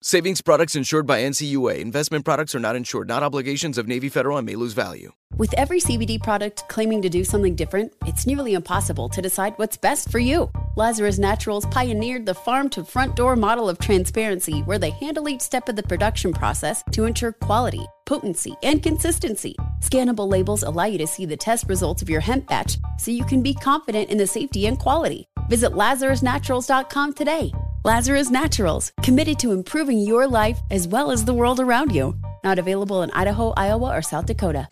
Savings 0.00 0.40
products 0.40 0.76
insured 0.76 1.08
by 1.08 1.22
NCUA. 1.22 1.80
Investment 1.80 2.24
products 2.24 2.54
are 2.54 2.60
not 2.60 2.76
insured, 2.76 3.08
not 3.08 3.24
obligations 3.24 3.76
of 3.76 3.88
Navy 3.88 4.08
Federal 4.08 4.38
and 4.38 4.46
may 4.46 4.54
lose 4.54 4.72
value. 4.72 5.10
With 5.36 5.52
every 5.54 5.80
CBD 5.80 6.22
product 6.22 6.62
claiming 6.68 7.02
to 7.02 7.08
do 7.08 7.24
something 7.24 7.56
different, 7.56 7.92
it's 8.06 8.24
nearly 8.24 8.54
impossible 8.54 9.08
to 9.08 9.20
decide 9.20 9.54
what's 9.56 9.76
best 9.76 10.12
for 10.12 10.20
you. 10.20 10.52
Lazarus 10.76 11.18
Naturals 11.18 11.66
pioneered 11.66 12.26
the 12.26 12.34
farm 12.34 12.68
to 12.70 12.84
front 12.84 13.16
door 13.16 13.34
model 13.34 13.68
of 13.68 13.80
transparency 13.80 14.60
where 14.60 14.78
they 14.78 14.90
handle 14.90 15.28
each 15.28 15.40
step 15.40 15.68
of 15.68 15.74
the 15.74 15.82
production 15.82 16.32
process 16.32 16.84
to 16.92 17.04
ensure 17.04 17.32
quality, 17.32 17.84
potency, 18.06 18.54
and 18.62 18.84
consistency. 18.84 19.56
Scannable 19.82 20.30
labels 20.30 20.62
allow 20.62 20.84
you 20.84 20.98
to 20.98 21.08
see 21.08 21.24
the 21.24 21.36
test 21.36 21.68
results 21.68 22.02
of 22.02 22.08
your 22.08 22.20
hemp 22.20 22.46
batch 22.46 22.78
so 23.00 23.10
you 23.10 23.24
can 23.24 23.42
be 23.42 23.52
confident 23.52 24.10
in 24.10 24.16
the 24.18 24.28
safety 24.28 24.66
and 24.66 24.78
quality. 24.78 25.26
Visit 25.48 25.72
LazarusNaturals.com 25.72 27.14
today. 27.14 27.52
Lazarus 27.88 28.28
Naturals, 28.28 28.92
committed 29.02 29.38
to 29.38 29.52
improving 29.52 29.98
your 29.98 30.28
life 30.28 30.60
as 30.70 30.86
well 30.86 31.10
as 31.10 31.24
the 31.24 31.32
world 31.32 31.58
around 31.58 31.90
you. 31.90 32.14
Not 32.44 32.58
available 32.58 33.02
in 33.02 33.10
Idaho, 33.12 33.54
Iowa, 33.56 33.96
or 33.96 34.02
South 34.02 34.26
Dakota. 34.26 34.68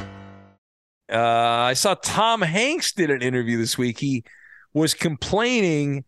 Uh, 1.11 1.17
I 1.17 1.73
saw 1.73 1.95
Tom 1.95 2.43
Hanks 2.43 2.93
did 2.93 3.11
an 3.11 3.23
interview 3.23 3.57
this 3.57 3.79
week. 3.79 4.01
He 4.01 4.23
was 4.75 4.93
complaining. 4.93 6.05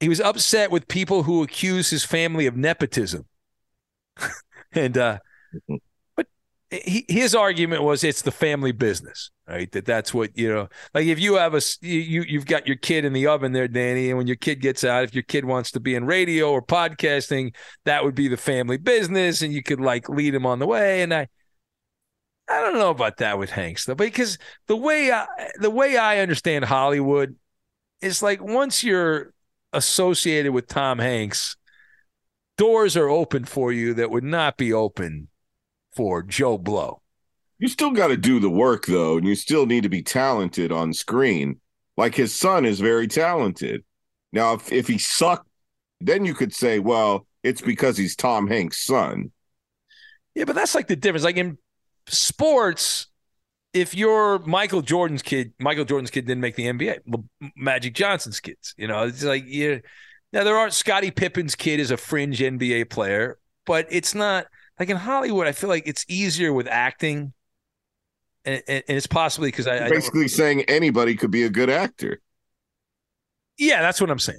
He 0.00 0.08
was 0.08 0.18
upset 0.18 0.70
with 0.70 0.88
people 0.88 1.24
who 1.24 1.42
accuse 1.42 1.90
his 1.90 2.04
family 2.04 2.46
of 2.46 2.56
nepotism. 2.56 3.26
and 4.72 4.96
uh, 4.96 5.18
but 6.16 6.26
he, 6.70 7.04
his 7.06 7.34
argument 7.34 7.82
was 7.82 8.02
it's 8.02 8.22
the 8.22 8.32
family 8.32 8.72
business 8.72 9.30
right? 9.48 9.70
That 9.72 9.84
that's 9.84 10.14
what 10.14 10.36
you 10.36 10.48
know. 10.48 10.68
Like 10.94 11.06
if 11.06 11.18
you 11.18 11.34
have 11.34 11.54
a 11.54 11.60
you 11.80 12.24
you've 12.26 12.46
got 12.46 12.66
your 12.66 12.76
kid 12.76 13.04
in 13.04 13.12
the 13.12 13.26
oven 13.26 13.52
there, 13.52 13.68
Danny, 13.68 14.08
and 14.08 14.18
when 14.18 14.26
your 14.26 14.36
kid 14.36 14.60
gets 14.60 14.84
out, 14.84 15.04
if 15.04 15.14
your 15.14 15.22
kid 15.22 15.44
wants 15.44 15.70
to 15.72 15.80
be 15.80 15.94
in 15.94 16.04
radio 16.04 16.50
or 16.50 16.62
podcasting, 16.62 17.54
that 17.84 18.04
would 18.04 18.14
be 18.14 18.28
the 18.28 18.36
family 18.36 18.76
business, 18.76 19.42
and 19.42 19.52
you 19.52 19.62
could 19.62 19.80
like 19.80 20.08
lead 20.08 20.34
him 20.34 20.46
on 20.46 20.58
the 20.58 20.66
way. 20.66 21.02
And 21.02 21.12
I, 21.12 21.28
I 22.48 22.60
don't 22.60 22.74
know 22.74 22.90
about 22.90 23.18
that 23.18 23.38
with 23.38 23.50
Hanks 23.50 23.84
though, 23.86 23.94
because 23.94 24.38
the 24.66 24.76
way 24.76 25.10
I 25.12 25.26
the 25.56 25.70
way 25.70 25.96
I 25.96 26.18
understand 26.18 26.64
Hollywood 26.64 27.36
is 28.00 28.22
like 28.22 28.42
once 28.42 28.82
you're 28.82 29.32
associated 29.72 30.52
with 30.52 30.68
Tom 30.68 30.98
Hanks, 30.98 31.56
doors 32.56 32.96
are 32.96 33.08
open 33.08 33.44
for 33.44 33.72
you 33.72 33.94
that 33.94 34.10
would 34.10 34.24
not 34.24 34.56
be 34.56 34.72
open 34.72 35.28
for 35.94 36.22
Joe 36.22 36.58
Blow. 36.58 37.00
You 37.64 37.70
still 37.70 37.92
got 37.92 38.08
to 38.08 38.18
do 38.18 38.40
the 38.40 38.50
work 38.50 38.84
though, 38.84 39.16
and 39.16 39.26
you 39.26 39.34
still 39.34 39.64
need 39.64 39.84
to 39.84 39.88
be 39.88 40.02
talented 40.02 40.70
on 40.70 40.92
screen. 40.92 41.62
Like 41.96 42.14
his 42.14 42.34
son 42.34 42.66
is 42.66 42.78
very 42.78 43.08
talented. 43.08 43.82
Now, 44.34 44.52
if 44.52 44.70
if 44.70 44.86
he 44.86 44.98
sucked, 44.98 45.48
then 45.98 46.26
you 46.26 46.34
could 46.34 46.54
say, 46.54 46.78
well, 46.78 47.26
it's 47.42 47.62
because 47.62 47.96
he's 47.96 48.16
Tom 48.16 48.48
Hanks' 48.48 48.84
son. 48.84 49.32
Yeah, 50.34 50.44
but 50.44 50.54
that's 50.56 50.74
like 50.74 50.88
the 50.88 50.94
difference. 50.94 51.24
Like 51.24 51.38
in 51.38 51.56
sports, 52.06 53.06
if 53.72 53.94
you're 53.94 54.40
Michael 54.40 54.82
Jordan's 54.82 55.22
kid, 55.22 55.54
Michael 55.58 55.86
Jordan's 55.86 56.10
kid 56.10 56.26
didn't 56.26 56.42
make 56.42 56.56
the 56.56 56.66
NBA. 56.66 56.98
Magic 57.56 57.94
Johnson's 57.94 58.40
kids, 58.40 58.74
you 58.76 58.88
know, 58.88 59.04
it's 59.04 59.24
like 59.24 59.46
you. 59.46 59.80
Now 60.34 60.44
there 60.44 60.58
aren't 60.58 60.74
Scottie 60.74 61.10
Pippen's 61.10 61.54
kid 61.54 61.80
is 61.80 61.90
a 61.90 61.96
fringe 61.96 62.40
NBA 62.40 62.90
player, 62.90 63.38
but 63.64 63.86
it's 63.88 64.14
not 64.14 64.48
like 64.78 64.90
in 64.90 64.98
Hollywood. 64.98 65.46
I 65.46 65.52
feel 65.52 65.70
like 65.70 65.84
it's 65.86 66.04
easier 66.10 66.52
with 66.52 66.68
acting 66.68 67.32
and, 68.44 68.62
and 68.66 68.82
it's 68.88 69.06
possibly 69.06 69.48
because 69.48 69.66
I 69.66 69.88
basically 69.88 70.28
saying 70.28 70.62
anybody 70.62 71.14
could 71.14 71.30
be 71.30 71.44
a 71.44 71.50
good 71.50 71.70
actor. 71.70 72.20
Yeah, 73.58 73.82
that's 73.82 74.00
what 74.00 74.10
I'm 74.10 74.18
saying. 74.18 74.38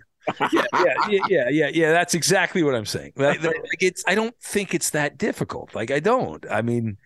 yeah, 0.51 0.63
yeah, 0.73 0.93
yeah, 1.27 1.49
yeah, 1.49 1.69
yeah, 1.71 1.91
That's 1.91 2.15
exactly 2.15 2.63
what 2.63 2.73
I'm 2.73 2.85
saying. 2.85 3.13
Like, 3.15 3.43
like 3.43 3.55
it's, 3.79 4.03
I 4.07 4.15
don't 4.15 4.35
think 4.41 4.73
it's 4.73 4.89
that 4.89 5.17
difficult. 5.17 5.75
Like, 5.75 5.91
I 5.91 5.99
don't. 5.99 6.43
I 6.49 6.61
mean, 6.63 6.97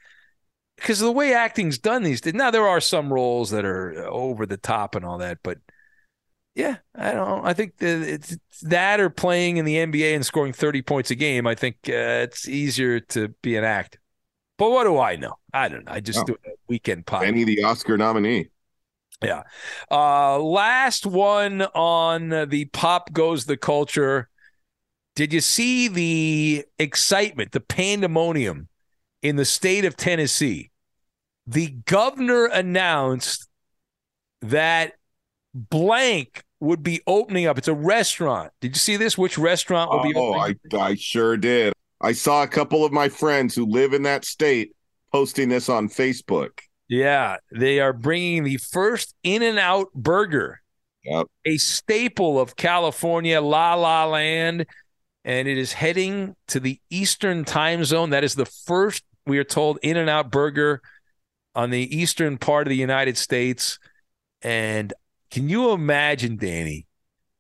because 0.78 1.00
the 1.00 1.12
way 1.12 1.34
acting's 1.34 1.78
done 1.78 2.04
these 2.04 2.22
days. 2.22 2.34
Now 2.34 2.52
there 2.52 2.68
are 2.68 2.80
some 2.80 3.12
roles 3.12 3.52
that 3.52 3.66
are 3.66 4.08
over 4.08 4.46
the 4.46 4.58
top 4.58 4.96
and 4.96 5.04
all 5.04 5.18
that, 5.18 5.40
but 5.44 5.58
yeah, 6.56 6.78
I 6.96 7.12
don't. 7.12 7.46
I 7.46 7.54
think 7.54 7.74
it's 7.80 8.38
that 8.64 9.00
or 9.00 9.10
playing 9.10 9.58
in 9.58 9.66
the 9.66 9.76
NBA 9.76 10.16
and 10.16 10.26
scoring 10.26 10.54
30 10.54 10.82
points 10.82 11.12
a 11.12 11.16
game. 11.16 11.46
I 11.46 11.56
think 11.56 11.78
uh, 11.88 12.24
it's 12.24 12.48
easier 12.48 13.00
to 13.00 13.30
be 13.42 13.56
an 13.56 13.64
actor. 13.64 14.00
But 14.60 14.72
what 14.72 14.84
do 14.84 15.00
I 15.00 15.16
know? 15.16 15.36
I 15.54 15.70
don't 15.70 15.86
know. 15.86 15.92
I 15.94 16.02
just 16.02 16.20
oh. 16.20 16.24
do 16.26 16.38
a 16.46 16.50
weekend 16.68 17.06
podcast. 17.06 17.24
Any 17.24 17.46
the 17.46 17.64
Oscar 17.64 17.98
nominee. 17.98 18.50
Yeah. 19.24 19.44
Uh, 19.90 20.38
last 20.38 21.06
one 21.06 21.62
on 21.62 22.50
the 22.50 22.66
pop 22.74 23.12
goes 23.14 23.46
the 23.46 23.58
culture. 23.58 24.30
Did 25.16 25.34
you 25.34 25.42
see 25.42 25.88
the 25.88 26.66
excitement, 26.78 27.54
the 27.54 27.60
pandemonium 27.62 28.68
in 29.22 29.38
the 29.38 29.46
state 29.46 29.86
of 29.86 29.98
Tennessee? 29.98 30.72
The 31.48 31.70
governor 31.86 32.46
announced 32.46 33.48
that 34.42 34.94
blank 35.54 36.44
would 36.60 36.84
be 36.84 37.02
opening 37.08 37.48
up. 37.48 37.58
It's 37.58 37.68
a 37.68 37.74
restaurant. 37.74 38.52
Did 38.62 38.76
you 38.76 38.80
see 38.80 38.98
this? 38.98 39.18
Which 39.18 39.38
restaurant 39.38 39.90
will 39.90 40.04
be 40.04 40.14
Oh, 40.16 40.36
opening? 40.36 40.58
I, 40.74 40.78
I 40.78 40.96
sure 40.96 41.38
did. 41.38 41.74
I 42.02 42.14
saw 42.14 42.44
a 42.44 42.48
couple 42.48 42.86
of 42.86 42.92
my 42.92 43.10
friends 43.10 43.56
who 43.56 43.66
live 43.66 43.94
in 43.94 44.04
that 44.04 44.26
state 44.26 44.72
posting 45.12 45.50
this 45.50 45.70
on 45.70 45.90
Facebook. 45.90 46.52
Yeah, 46.88 47.38
they 47.52 47.80
are 47.80 47.94
bringing 47.94 48.44
the 48.44 48.58
first 48.58 49.14
In 49.24 49.42
and 49.44 49.60
Out 49.60 49.94
burger, 49.94 50.62
Yep. 51.04 51.28
a 51.46 51.58
staple 51.58 52.40
of 52.40 52.56
California, 52.56 53.42
La 53.42 53.76
La 53.76 54.06
Land, 54.06 54.66
and 55.24 55.48
it 55.48 55.58
is 55.58 55.74
heading 55.74 56.36
to 56.48 56.60
the 56.60 56.80
Eastern 56.90 57.46
time 57.46 57.84
zone. 57.84 58.10
That 58.12 58.24
is 58.24 58.36
the 58.36 58.46
first, 58.46 59.04
we 59.26 59.38
are 59.38 59.44
told, 59.44 59.78
In 59.82 59.98
and 59.98 60.10
Out 60.10 60.32
burger 60.32 60.82
on 61.56 61.70
the 61.70 61.96
eastern 61.96 62.38
part 62.38 62.66
of 62.68 62.70
the 62.70 62.76
United 62.78 63.18
States. 63.18 63.78
And 64.42 64.94
can 65.32 65.50
you 65.50 65.72
imagine, 65.72 66.38
Danny? 66.38 66.88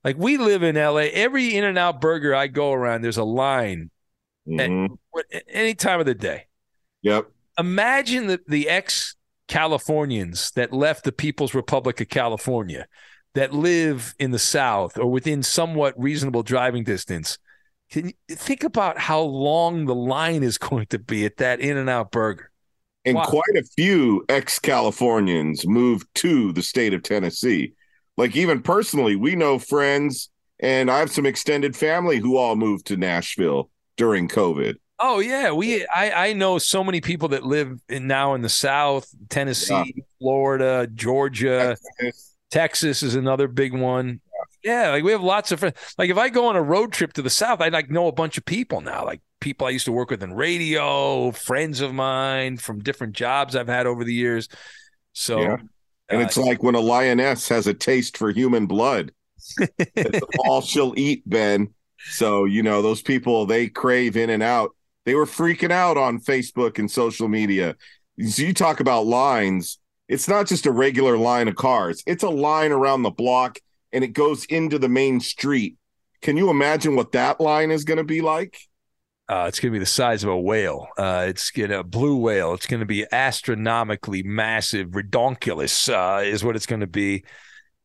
Like 0.03 0.17
we 0.17 0.37
live 0.37 0.63
in 0.63 0.75
LA, 0.75 1.07
every 1.13 1.55
In 1.55 1.63
and 1.63 1.77
Out 1.77 2.01
burger 2.01 2.35
I 2.35 2.47
go 2.47 2.73
around, 2.73 3.01
there's 3.01 3.17
a 3.17 3.23
line 3.23 3.89
Mhm. 4.57 4.97
at 5.33 5.43
any 5.49 5.75
time 5.75 5.99
of 5.99 6.05
the 6.05 6.15
day. 6.15 6.45
Yep. 7.01 7.29
Imagine 7.57 8.27
the, 8.27 8.39
the 8.47 8.69
ex 8.69 9.15
Californians 9.47 10.51
that 10.51 10.71
left 10.71 11.03
the 11.03 11.11
People's 11.11 11.53
Republic 11.53 11.99
of 12.01 12.09
California 12.09 12.87
that 13.35 13.53
live 13.53 14.13
in 14.19 14.31
the 14.31 14.39
South 14.39 14.97
or 14.97 15.07
within 15.07 15.43
somewhat 15.43 15.93
reasonable 15.99 16.43
driving 16.43 16.83
distance. 16.83 17.37
Can 17.91 18.07
you 18.07 18.35
think 18.35 18.63
about 18.63 18.99
how 18.99 19.21
long 19.21 19.85
the 19.85 19.95
line 19.95 20.43
is 20.43 20.57
going 20.69 20.85
to 20.87 20.99
be 20.99 21.25
at 21.25 21.37
that 21.37 21.59
In 21.59 21.77
and 21.77 21.89
Out 21.89 22.11
burger? 22.11 22.51
And 23.05 23.15
Wow. 23.15 23.25
quite 23.25 23.55
a 23.55 23.63
few 23.75 24.23
ex 24.29 24.59
Californians 24.59 25.65
moved 25.65 26.07
to 26.15 26.51
the 26.53 26.61
state 26.61 26.93
of 26.93 27.01
Tennessee. 27.01 27.73
Like, 28.17 28.35
even 28.35 28.61
personally, 28.61 29.15
we 29.15 29.35
know 29.35 29.57
friends, 29.57 30.29
and 30.59 30.91
I 30.91 30.99
have 30.99 31.09
some 31.09 31.25
extended 31.25 31.75
family 31.75 32.17
who 32.17 32.35
all 32.37 32.55
moved 32.57 32.87
to 32.87 32.97
Nashville 32.97 33.69
during 33.99 34.29
COVID. 34.29 34.77
Oh 34.97 35.19
yeah, 35.19 35.51
we 35.51 35.85
I 35.85 36.29
I 36.29 36.33
know 36.33 36.57
so 36.57 36.83
many 36.83 37.01
people 37.01 37.27
that 37.29 37.43
live 37.43 37.79
in 37.89 38.07
now 38.07 38.33
in 38.33 38.41
the 38.41 38.49
South, 38.49 39.13
Tennessee, 39.29 40.03
Florida, 40.19 40.87
Georgia, 40.87 41.77
Texas 42.49 43.03
is 43.03 43.15
another 43.15 43.47
big 43.47 43.73
one. 43.73 44.21
Yeah, 44.63 44.89
like 44.89 45.03
we 45.03 45.11
have 45.11 45.21
lots 45.21 45.51
of 45.51 45.59
friends. 45.59 45.75
Like 45.97 46.09
if 46.09 46.17
I 46.17 46.29
go 46.29 46.47
on 46.47 46.55
a 46.55 46.61
road 46.61 46.93
trip 46.93 47.13
to 47.13 47.21
the 47.21 47.29
South, 47.29 47.61
I 47.61 47.67
like 47.67 47.89
know 47.89 48.07
a 48.07 48.11
bunch 48.11 48.37
of 48.37 48.45
people 48.45 48.81
now. 48.81 49.05
Like 49.05 49.21
people 49.41 49.67
I 49.67 49.71
used 49.71 49.85
to 49.85 49.91
work 49.91 50.09
with 50.09 50.23
in 50.23 50.33
radio, 50.33 51.31
friends 51.31 51.81
of 51.81 51.93
mine 51.93 52.57
from 52.57 52.79
different 52.79 53.13
jobs 53.13 53.55
I've 53.55 53.67
had 53.67 53.85
over 53.85 54.03
the 54.03 54.13
years. 54.13 54.47
So 55.13 55.41
Yeah. 55.41 55.57
And 56.09 56.21
uh, 56.21 56.25
it's 56.25 56.37
like 56.37 56.63
when 56.63 56.75
a 56.75 56.79
lioness 56.79 57.47
has 57.49 57.67
a 57.67 57.73
taste 57.73 58.17
for 58.17 58.31
human 58.31 58.65
blood. 58.65 59.11
All 60.39 60.61
she'll 60.61 60.93
eat, 60.97 61.21
Ben. 61.29 61.73
So, 62.05 62.45
you 62.45 62.63
know, 62.63 62.81
those 62.81 63.01
people, 63.01 63.45
they 63.45 63.67
crave 63.67 64.17
in 64.17 64.29
and 64.29 64.43
out. 64.43 64.71
They 65.05 65.15
were 65.15 65.25
freaking 65.25 65.71
out 65.71 65.97
on 65.97 66.19
Facebook 66.19 66.79
and 66.79 66.89
social 66.89 67.27
media. 67.27 67.75
So 68.25 68.43
you 68.43 68.53
talk 68.53 68.79
about 68.79 69.05
lines. 69.05 69.79
It's 70.07 70.27
not 70.27 70.47
just 70.47 70.65
a 70.65 70.71
regular 70.71 71.17
line 71.17 71.47
of 71.47 71.55
cars, 71.55 72.03
it's 72.07 72.23
a 72.23 72.29
line 72.29 72.71
around 72.71 73.03
the 73.03 73.11
block 73.11 73.59
and 73.91 74.03
it 74.03 74.13
goes 74.13 74.45
into 74.45 74.79
the 74.79 74.89
main 74.89 75.19
street. 75.19 75.75
Can 76.21 76.37
you 76.37 76.49
imagine 76.49 76.95
what 76.95 77.11
that 77.13 77.39
line 77.39 77.71
is 77.71 77.83
going 77.83 77.97
to 77.97 78.03
be 78.03 78.21
like? 78.21 78.57
Uh, 79.29 79.45
it's 79.47 79.59
going 79.59 79.71
to 79.71 79.75
be 79.75 79.79
the 79.79 79.85
size 79.85 80.23
of 80.23 80.29
a 80.29 80.39
whale. 80.39 80.87
Uh, 80.97 81.25
it's 81.27 81.51
going 81.51 81.69
to 81.69 81.79
a 81.79 81.83
blue 81.83 82.17
whale. 82.17 82.53
It's 82.55 82.65
going 82.65 82.79
to 82.79 82.85
be 82.85 83.05
astronomically 83.11 84.23
massive, 84.23 84.89
redonkulous 84.89 85.93
uh, 85.93 86.23
is 86.23 86.43
what 86.43 86.55
it's 86.55 86.65
going 86.65 86.81
to 86.81 86.87
be. 86.87 87.23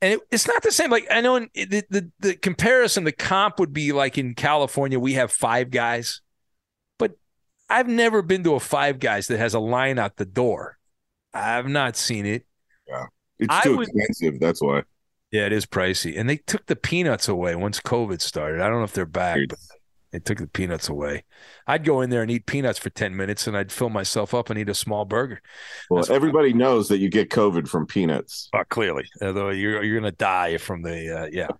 And 0.04 0.12
it, 0.12 0.20
it's 0.30 0.46
not 0.46 0.62
the 0.62 0.70
same. 0.70 0.90
Like 0.90 1.06
I 1.10 1.22
know 1.22 1.36
in, 1.36 1.48
the, 1.54 1.82
the 1.88 2.10
the 2.20 2.34
comparison, 2.34 3.04
the 3.04 3.12
comp 3.12 3.58
would 3.58 3.72
be 3.72 3.92
like 3.92 4.18
in 4.18 4.34
California, 4.34 5.00
we 5.00 5.14
have 5.14 5.32
five 5.32 5.70
guys, 5.70 6.20
but 6.98 7.12
I've 7.70 7.88
never 7.88 8.20
been 8.20 8.44
to 8.44 8.54
a 8.54 8.60
five 8.60 8.98
guys 8.98 9.28
that 9.28 9.38
has 9.38 9.54
a 9.54 9.58
line 9.58 9.98
out 9.98 10.16
the 10.16 10.26
door. 10.26 10.76
I've 11.32 11.68
not 11.68 11.96
seen 11.96 12.26
it. 12.26 12.44
Yeah, 12.86 13.06
it's 13.38 13.62
too 13.62 13.80
expensive. 13.80 14.40
That's 14.40 14.60
why. 14.60 14.82
Yeah, 15.30 15.46
it 15.46 15.52
is 15.54 15.64
pricey, 15.64 16.20
and 16.20 16.28
they 16.28 16.36
took 16.36 16.66
the 16.66 16.76
peanuts 16.76 17.26
away 17.26 17.56
once 17.56 17.80
COVID 17.80 18.20
started. 18.20 18.60
I 18.60 18.68
don't 18.68 18.80
know 18.80 18.84
if 18.84 18.92
they're 18.92 19.06
back, 19.06 19.38
but 19.48 19.58
they 20.14 20.20
took 20.20 20.38
the 20.38 20.46
peanuts 20.46 20.88
away. 20.88 21.24
I'd 21.66 21.84
go 21.84 22.00
in 22.00 22.08
there 22.08 22.22
and 22.22 22.30
eat 22.30 22.46
peanuts 22.46 22.78
for 22.78 22.88
ten 22.88 23.16
minutes, 23.16 23.48
and 23.48 23.56
I'd 23.56 23.72
fill 23.72 23.90
myself 23.90 24.32
up 24.32 24.48
and 24.48 24.56
eat 24.56 24.68
a 24.68 24.74
small 24.74 25.04
burger. 25.04 25.42
Well, 25.90 26.04
everybody 26.08 26.52
knows 26.52 26.86
that 26.88 26.98
you 26.98 27.08
get 27.08 27.30
COVID 27.30 27.66
from 27.66 27.84
peanuts. 27.86 28.48
Uh, 28.52 28.62
clearly, 28.68 29.06
although 29.20 29.50
you're 29.50 29.82
you're 29.82 29.98
gonna 29.98 30.12
die 30.12 30.58
from 30.58 30.82
the 30.82 31.22
uh, 31.22 31.28
yeah. 31.32 31.48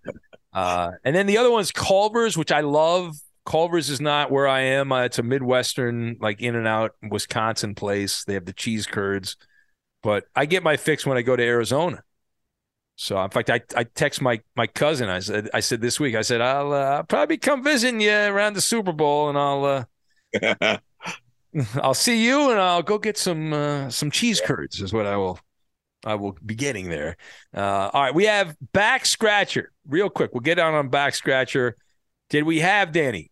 Uh, 0.53 0.91
and 1.03 1.13
then 1.13 1.25
the 1.25 1.37
other 1.37 1.51
one's 1.51 1.73
Culver's, 1.73 2.37
which 2.37 2.49
I 2.49 2.61
love. 2.61 3.13
Culver's 3.45 3.89
is 3.89 3.99
not 3.99 4.31
where 4.31 4.47
I 4.47 4.61
am. 4.61 4.89
Uh, 4.89 5.03
it's 5.03 5.19
a 5.19 5.21
Midwestern, 5.21 6.15
like 6.21 6.41
in 6.41 6.55
and 6.55 6.65
out 6.65 6.91
Wisconsin 7.11 7.75
place. 7.75 8.23
They 8.23 8.35
have 8.35 8.45
the 8.45 8.53
cheese 8.53 8.87
curds, 8.87 9.35
but 10.01 10.23
I 10.33 10.45
get 10.45 10.63
my 10.63 10.77
fix 10.77 11.05
when 11.05 11.17
I 11.17 11.23
go 11.23 11.35
to 11.35 11.43
Arizona. 11.43 12.03
So 12.95 13.21
in 13.21 13.29
fact, 13.29 13.49
I, 13.49 13.61
I 13.75 13.83
text 13.83 14.21
my 14.21 14.39
my 14.55 14.67
cousin. 14.67 15.09
I 15.09 15.19
said 15.19 15.49
I 15.53 15.59
said 15.59 15.81
this 15.81 15.99
week. 15.99 16.15
I 16.15 16.21
said 16.21 16.41
I'll, 16.41 16.71
uh, 16.73 16.97
I'll 16.97 17.03
probably 17.03 17.37
come 17.37 17.63
visit 17.63 17.99
you 17.99 18.11
around 18.11 18.53
the 18.53 18.61
Super 18.61 18.93
Bowl, 18.93 19.29
and 19.29 19.37
I'll 19.37 19.85
uh, 20.41 20.77
I'll 21.81 21.93
see 21.93 22.23
you, 22.25 22.51
and 22.51 22.59
I'll 22.59 22.83
go 22.83 22.97
get 22.97 23.17
some 23.17 23.53
uh, 23.53 23.89
some 23.89 24.11
cheese 24.11 24.41
curds. 24.41 24.81
Is 24.81 24.93
what 24.93 25.05
I 25.05 25.17
will 25.17 25.39
I 26.05 26.15
will 26.15 26.37
be 26.45 26.55
getting 26.55 26.89
there. 26.89 27.17
Uh, 27.55 27.89
all 27.93 28.03
right, 28.03 28.15
we 28.15 28.25
have 28.25 28.55
back 28.73 29.05
scratcher. 29.05 29.71
Real 29.87 30.09
quick, 30.09 30.33
we'll 30.33 30.41
get 30.41 30.59
on 30.59 30.73
on 30.73 30.89
back 30.89 31.15
scratcher. 31.15 31.75
Did 32.29 32.43
we 32.43 32.59
have 32.59 32.91
Danny? 32.91 33.31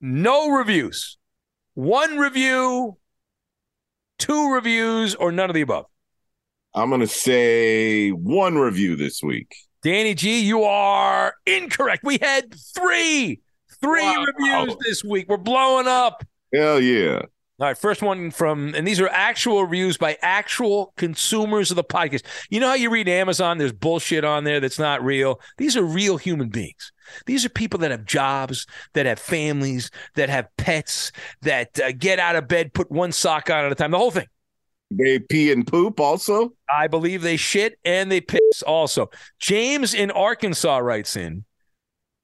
No 0.00 0.50
reviews. 0.50 1.18
One 1.74 2.18
review, 2.18 2.96
two 4.18 4.52
reviews, 4.52 5.14
or 5.14 5.30
none 5.30 5.50
of 5.50 5.54
the 5.54 5.60
above. 5.60 5.86
I'm 6.76 6.90
going 6.90 7.00
to 7.00 7.06
say 7.06 8.10
one 8.10 8.58
review 8.58 8.96
this 8.96 9.22
week. 9.22 9.56
Danny 9.82 10.14
G, 10.14 10.40
you 10.40 10.64
are 10.64 11.34
incorrect. 11.46 12.02
We 12.04 12.18
had 12.20 12.54
three, 12.74 13.40
three 13.80 14.26
reviews 14.26 14.76
this 14.84 15.02
week. 15.02 15.26
We're 15.26 15.38
blowing 15.38 15.86
up. 15.86 16.22
Hell 16.52 16.78
yeah. 16.78 17.22
All 17.58 17.66
right, 17.66 17.78
first 17.78 18.02
one 18.02 18.30
from, 18.30 18.74
and 18.74 18.86
these 18.86 19.00
are 19.00 19.08
actual 19.08 19.64
reviews 19.64 19.96
by 19.96 20.18
actual 20.20 20.92
consumers 20.98 21.70
of 21.70 21.76
the 21.76 21.84
podcast. 21.84 22.26
You 22.50 22.60
know 22.60 22.68
how 22.68 22.74
you 22.74 22.90
read 22.90 23.08
Amazon, 23.08 23.56
there's 23.56 23.72
bullshit 23.72 24.24
on 24.24 24.44
there 24.44 24.60
that's 24.60 24.78
not 24.78 25.02
real. 25.02 25.40
These 25.56 25.74
are 25.78 25.82
real 25.82 26.18
human 26.18 26.50
beings. 26.50 26.92
These 27.24 27.46
are 27.46 27.48
people 27.48 27.78
that 27.80 27.90
have 27.90 28.04
jobs, 28.04 28.66
that 28.92 29.06
have 29.06 29.18
families, 29.18 29.90
that 30.16 30.28
have 30.28 30.48
pets, 30.58 31.12
that 31.40 31.80
uh, 31.80 31.92
get 31.92 32.18
out 32.18 32.36
of 32.36 32.46
bed, 32.46 32.74
put 32.74 32.90
one 32.90 33.12
sock 33.12 33.48
on 33.48 33.64
at 33.64 33.72
a 33.72 33.74
time, 33.74 33.92
the 33.92 33.98
whole 33.98 34.10
thing. 34.10 34.26
They 34.90 35.18
pee 35.18 35.50
and 35.50 35.66
poop 35.66 35.98
also? 35.98 36.52
I 36.72 36.86
believe 36.86 37.22
they 37.22 37.36
shit 37.36 37.78
and 37.84 38.10
they 38.10 38.20
piss 38.20 38.62
also. 38.66 39.10
James 39.38 39.94
in 39.94 40.10
Arkansas 40.10 40.78
writes 40.78 41.16
in 41.16 41.44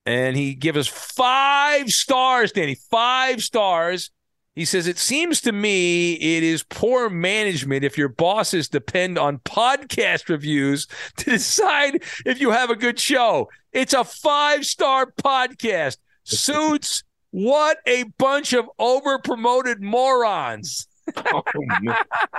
and 0.07 0.37
he 0.37 0.55
gives 0.55 0.79
us 0.79 0.89
five 0.89 1.91
stars, 1.91 2.53
Danny, 2.53 2.77
five 2.91 3.43
stars. 3.43 4.11
He 4.55 4.65
says, 4.65 4.87
It 4.87 4.99
seems 4.99 5.41
to 5.43 5.53
me 5.53 6.15
it 6.15 6.43
is 6.43 6.63
poor 6.63 7.09
management 7.09 7.85
if 7.85 7.97
your 7.97 8.09
bosses 8.09 8.69
depend 8.69 9.19
on 9.19 9.39
podcast 9.39 10.29
reviews 10.29 10.87
to 11.19 11.31
decide 11.31 12.03
if 12.27 12.41
you 12.41 12.51
have 12.51 12.71
a 12.71 12.77
good 12.77 12.99
show. 12.99 13.49
It's 13.73 13.95
a 13.95 14.05
five 14.05 14.67
star 14.67 15.07
podcast. 15.07 15.97
Suits, 16.25 17.03
what 17.31 17.79
a 17.87 18.05
bunch 18.19 18.53
of 18.53 18.69
over 18.79 19.19
promoted 19.19 19.83
morons. 19.83 20.87
Oh. 21.17 21.43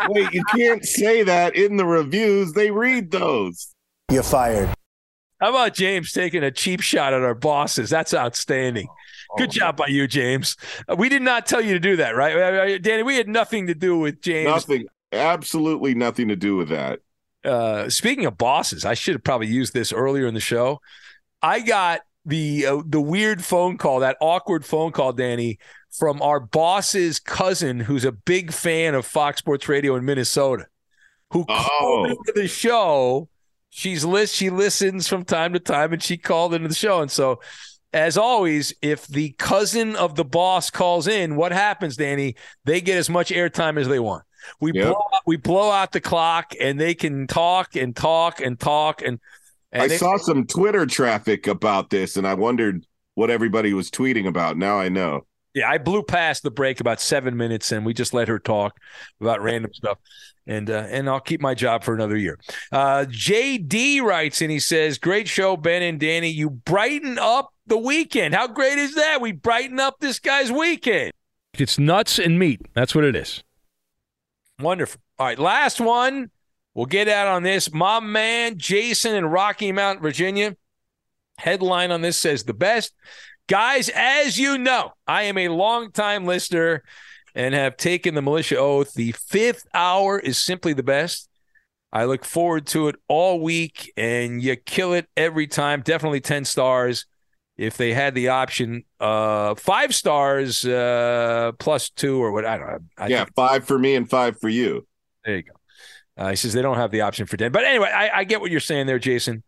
Wait, 0.10 0.34
you 0.34 0.44
can't 0.56 0.86
say 0.86 1.24
that 1.24 1.56
in 1.56 1.78
the 1.78 1.86
reviews. 1.86 2.54
They 2.54 2.72
read 2.72 3.12
those. 3.12 3.74
You're 4.12 4.24
fired. 4.24 4.70
How 5.40 5.50
about 5.50 5.74
James 5.74 6.12
taking 6.12 6.44
a 6.44 6.52
cheap 6.52 6.82
shot 6.82 7.14
at 7.14 7.22
our 7.22 7.36
bosses? 7.36 7.90
That's 7.90 8.14
outstanding. 8.14 8.88
Good 9.38 9.52
job 9.52 9.78
by 9.78 9.88
you, 9.88 10.08
James. 10.08 10.56
Uh, 10.88 10.96
we 10.96 11.10
did 11.10 11.22
not 11.22 11.46
tell 11.46 11.62
you 11.62 11.74
to 11.74 11.80
do 11.80 11.98
that, 11.98 12.16
right? 12.16 12.36
Uh, 12.36 12.78
Danny, 12.78 13.04
we 13.04 13.18
had 13.18 13.28
nothing 13.28 13.68
to 13.68 13.74
do 13.76 13.98
with 13.98 14.22
James. 14.22 14.48
Nothing, 14.48 14.86
absolutely 15.12 15.96
nothing 15.96 16.28
to 16.28 16.36
do 16.36 16.56
with 16.56 16.70
that. 16.70 17.00
Uh, 17.44 17.90
speaking 17.90 18.26
of 18.26 18.38
bosses, 18.38 18.86
I 18.86 18.94
should 18.94 19.16
have 19.16 19.24
probably 19.24 19.48
used 19.48 19.74
this 19.74 19.92
earlier 19.92 20.28
in 20.28 20.34
the 20.34 20.40
show. 20.40 20.80
I 21.42 21.60
got 21.60 22.02
the 22.26 22.66
uh, 22.66 22.82
the 22.86 23.02
weird 23.02 23.44
phone 23.44 23.78
call, 23.78 24.00
that 24.00 24.18
awkward 24.22 24.66
phone 24.66 24.92
call, 24.92 25.12
Danny, 25.12 25.60
from 25.98 26.22
our 26.22 26.40
boss's 26.40 27.20
cousin, 27.20 27.80
who's 27.80 28.06
a 28.06 28.12
big 28.12 28.52
fan 28.52 28.96
of 28.96 29.06
Fox 29.06 29.40
Sports 29.40 29.70
Radio 29.70 29.96
in 29.96 30.06
Minnesota, 30.06 30.66
who 31.32 31.46
Oh. 31.48 31.68
called 31.80 32.08
into 32.10 32.34
the 32.36 32.48
show. 32.48 33.30
She's 33.70 34.04
list 34.06 34.36
she 34.36 34.50
listens 34.50 35.08
from 35.08 35.24
time 35.26 35.54
to 35.54 35.60
time, 35.60 35.94
and 35.94 36.02
she 36.04 36.18
called 36.18 36.54
into 36.54 36.68
the 36.68 36.76
show. 36.76 37.02
And 37.02 37.10
so, 37.12 37.40
as 37.92 38.18
always, 38.18 38.74
if 38.82 39.06
the 39.08 39.32
cousin 39.38 39.96
of 39.96 40.16
the 40.16 40.26
boss 40.26 40.70
calls 40.70 41.08
in, 41.08 41.36
what 41.36 41.52
happens, 41.52 41.96
Danny? 41.96 42.36
They 42.66 42.82
get 42.82 42.98
as 42.98 43.10
much 43.10 43.30
airtime 43.30 43.80
as 43.80 43.88
they 43.88 44.00
want. 44.00 44.24
We 44.60 44.72
Yep. 44.74 44.84
blow 44.86 44.92
out, 45.14 45.22
we 45.26 45.38
blow 45.38 45.72
out 45.72 45.92
the 45.92 46.02
clock, 46.02 46.54
and 46.60 46.80
they 46.80 46.94
can 46.96 47.28
talk 47.28 47.76
and 47.76 47.96
talk 47.96 48.42
and 48.42 48.60
talk 48.60 49.02
and. 49.02 49.20
and 49.72 49.84
I 49.84 49.88
they- 49.88 49.98
saw 49.98 50.18
some 50.18 50.46
Twitter 50.46 50.86
traffic 50.86 51.48
about 51.48 51.90
this, 51.90 52.16
and 52.18 52.28
I 52.28 52.34
wondered 52.36 52.86
what 53.16 53.30
everybody 53.32 53.74
was 53.74 53.90
tweeting 53.90 54.28
about. 54.28 54.58
Now 54.58 54.78
I 54.80 54.90
know. 54.90 55.26
Yeah, 55.54 55.70
I 55.70 55.78
blew 55.78 56.02
past 56.02 56.44
the 56.44 56.52
break 56.52 56.80
about 56.80 57.00
seven 57.00 57.38
minutes, 57.38 57.72
and 57.72 57.86
we 57.86 57.94
just 57.94 58.14
let 58.14 58.28
her 58.28 58.40
talk 58.40 58.80
about 59.22 59.42
random 59.42 59.72
stuff, 59.74 60.00
and 60.48 60.70
uh, 60.70 60.88
and 60.90 61.08
I'll 61.08 61.20
keep 61.20 61.42
my 61.42 61.54
job 61.54 61.84
for 61.84 61.94
another 61.94 62.18
year. 62.18 62.40
Uh, 62.72 63.06
JD 63.08 64.02
writes 64.02 64.42
and 64.42 64.50
he 64.50 64.60
says, 64.60 64.98
"Great 64.98 65.28
show, 65.28 65.56
Ben 65.56 65.84
and 65.84 66.00
Danny. 66.00 66.30
You 66.30 66.50
brighten 66.50 67.20
up 67.20 67.54
the 67.68 67.78
weekend. 67.78 68.34
How 68.34 68.48
great 68.48 68.80
is 68.80 68.96
that? 68.96 69.22
We 69.22 69.32
brighten 69.32 69.80
up 69.80 70.00
this 70.00 70.20
guy's 70.20 70.52
weekend. 70.52 71.14
It's 71.54 71.78
nuts 71.78 72.18
and 72.18 72.40
meat. 72.40 72.62
That's 72.74 72.96
what 72.96 73.04
it 73.04 73.16
is. 73.16 73.44
Wonderful. 74.60 75.02
All 75.20 75.28
right, 75.28 75.38
last 75.38 75.80
one. 75.80 76.32
We'll 76.74 76.88
get 76.88 77.08
out 77.08 77.28
on 77.28 77.44
this. 77.44 77.72
My 77.72 78.00
man 78.00 78.58
Jason 78.58 79.16
in 79.16 79.26
Rocky 79.28 79.72
Mount, 79.72 80.02
Virginia. 80.02 80.56
Headline 81.38 81.92
on 81.92 82.02
this 82.02 82.18
says 82.18 82.44
the 82.44 82.54
best. 82.54 82.94
Guys, 83.50 83.90
as 83.90 84.38
you 84.40 84.58
know, 84.58 84.94
I 85.08 85.24
am 85.24 85.38
a 85.38 85.50
longtime 85.50 86.26
listener 86.26 86.84
and 87.36 87.54
have 87.54 87.76
taken 87.78 88.16
the 88.16 88.22
militia 88.22 88.58
oath. 88.58 88.94
The 88.94 89.12
fifth 89.12 89.66
hour 89.74 90.18
is 90.20 90.38
simply 90.38 90.74
the 90.74 90.84
best. 90.84 91.28
I 91.92 92.06
look 92.06 92.26
forward 92.26 92.66
to 92.68 92.88
it 92.88 92.96
all 93.08 93.40
week, 93.42 93.92
and 93.98 94.42
you 94.42 94.56
kill 94.56 94.94
it 94.94 95.08
every 95.16 95.46
time. 95.46 95.82
Definitely 95.82 96.22
10 96.22 96.46
stars 96.46 97.06
if 97.58 97.78
they 97.78 97.94
had 97.94 98.16
the 98.16 98.30
option. 98.30 98.84
Uh, 99.00 99.54
five 99.56 99.94
stars 99.94 100.66
uh, 100.66 101.52
plus 101.60 101.90
two 101.92 102.24
or 102.24 102.32
what? 102.32 102.46
I 102.46 102.58
don't 102.58 102.68
know. 102.68 102.80
I 102.98 103.08
yeah, 103.08 103.26
think- 103.26 103.36
five 103.36 103.66
for 103.68 103.78
me 103.78 103.94
and 103.96 104.10
five 104.10 104.40
for 104.40 104.50
you. 104.50 104.88
there 105.26 105.36
you 105.36 105.44
go. 105.44 105.52
Uh, 106.16 106.30
he 106.30 106.36
says 106.36 106.54
they 106.54 106.62
don't 106.62 106.78
have 106.78 106.92
the 106.92 107.02
option 107.02 107.26
for 107.26 107.38
10. 107.38 107.52
But 107.52 107.64
anyway, 107.66 107.90
I, 107.94 108.20
I 108.20 108.24
get 108.24 108.40
what 108.40 108.52
you're 108.52 108.60
saying 108.60 108.86
there, 108.88 109.00
Jason. 109.00 109.44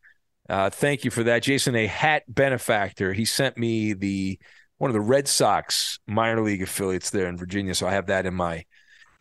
Uh, 0.48 0.70
thank 0.70 1.04
you 1.04 1.12
for 1.12 1.24
that. 1.24 1.43
Jason, 1.43 1.76
a 1.76 1.88
hat 1.88 2.24
benefactor. 2.28 3.14
He 3.14 3.26
sent 3.26 3.58
me 3.58 3.93
the 3.93 4.39
one 4.78 4.89
of 4.89 4.93
the 4.93 5.02
Red 5.02 5.28
Sox 5.28 6.00
minor 6.08 6.41
league 6.41 6.62
affiliates 6.62 7.10
there 7.10 7.28
in 7.28 7.38
Virginia. 7.38 7.74
So 7.74 7.88
I 7.88 7.91
have 7.91 8.08
that 8.08 8.26
in 8.26 8.34
my 8.34 8.66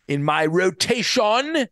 in 0.07 0.23
my 0.23 0.45
rotation. 0.45 1.67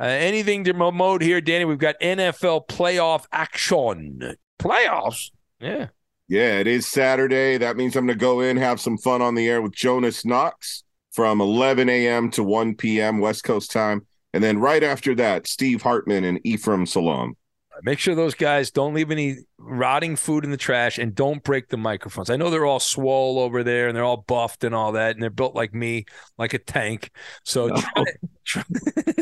Uh, 0.00 0.04
anything 0.04 0.64
to 0.64 0.74
promote 0.74 1.22
here, 1.22 1.40
Danny? 1.40 1.64
We've 1.64 1.78
got 1.78 2.00
NFL 2.00 2.68
playoff 2.68 3.24
action. 3.32 4.36
Playoffs? 4.58 5.30
Yeah. 5.60 5.88
Yeah, 6.28 6.58
it 6.58 6.66
is 6.66 6.86
Saturday. 6.86 7.56
That 7.56 7.76
means 7.76 7.96
I'm 7.96 8.06
going 8.06 8.18
to 8.18 8.20
go 8.20 8.40
in, 8.40 8.58
have 8.58 8.80
some 8.80 8.98
fun 8.98 9.22
on 9.22 9.34
the 9.34 9.48
air 9.48 9.62
with 9.62 9.72
Jonas 9.72 10.26
Knox 10.26 10.84
from 11.10 11.40
11 11.40 11.88
a.m. 11.88 12.30
to 12.32 12.44
1 12.44 12.76
p.m. 12.76 13.18
West 13.18 13.44
Coast 13.44 13.72
time. 13.72 14.06
And 14.34 14.44
then 14.44 14.58
right 14.58 14.84
after 14.84 15.14
that, 15.16 15.46
Steve 15.46 15.80
Hartman 15.80 16.24
and 16.24 16.38
Ephraim 16.44 16.84
Salaam. 16.84 17.34
Make 17.82 17.98
sure 17.98 18.14
those 18.14 18.34
guys 18.34 18.70
don't 18.70 18.94
leave 18.94 19.10
any 19.10 19.38
rotting 19.58 20.16
food 20.16 20.44
in 20.44 20.50
the 20.50 20.56
trash 20.56 20.98
and 20.98 21.14
don't 21.14 21.42
break 21.42 21.68
the 21.68 21.76
microphones. 21.76 22.30
I 22.30 22.36
know 22.36 22.50
they're 22.50 22.66
all 22.66 22.80
swole 22.80 23.38
over 23.38 23.62
there 23.62 23.88
and 23.88 23.96
they're 23.96 24.04
all 24.04 24.24
buffed 24.26 24.64
and 24.64 24.74
all 24.74 24.92
that, 24.92 25.12
and 25.12 25.22
they're 25.22 25.30
built 25.30 25.54
like 25.54 25.74
me, 25.74 26.04
like 26.38 26.54
a 26.54 26.58
tank. 26.58 27.10
So 27.44 27.70
try, 27.70 28.04
try, 28.44 28.62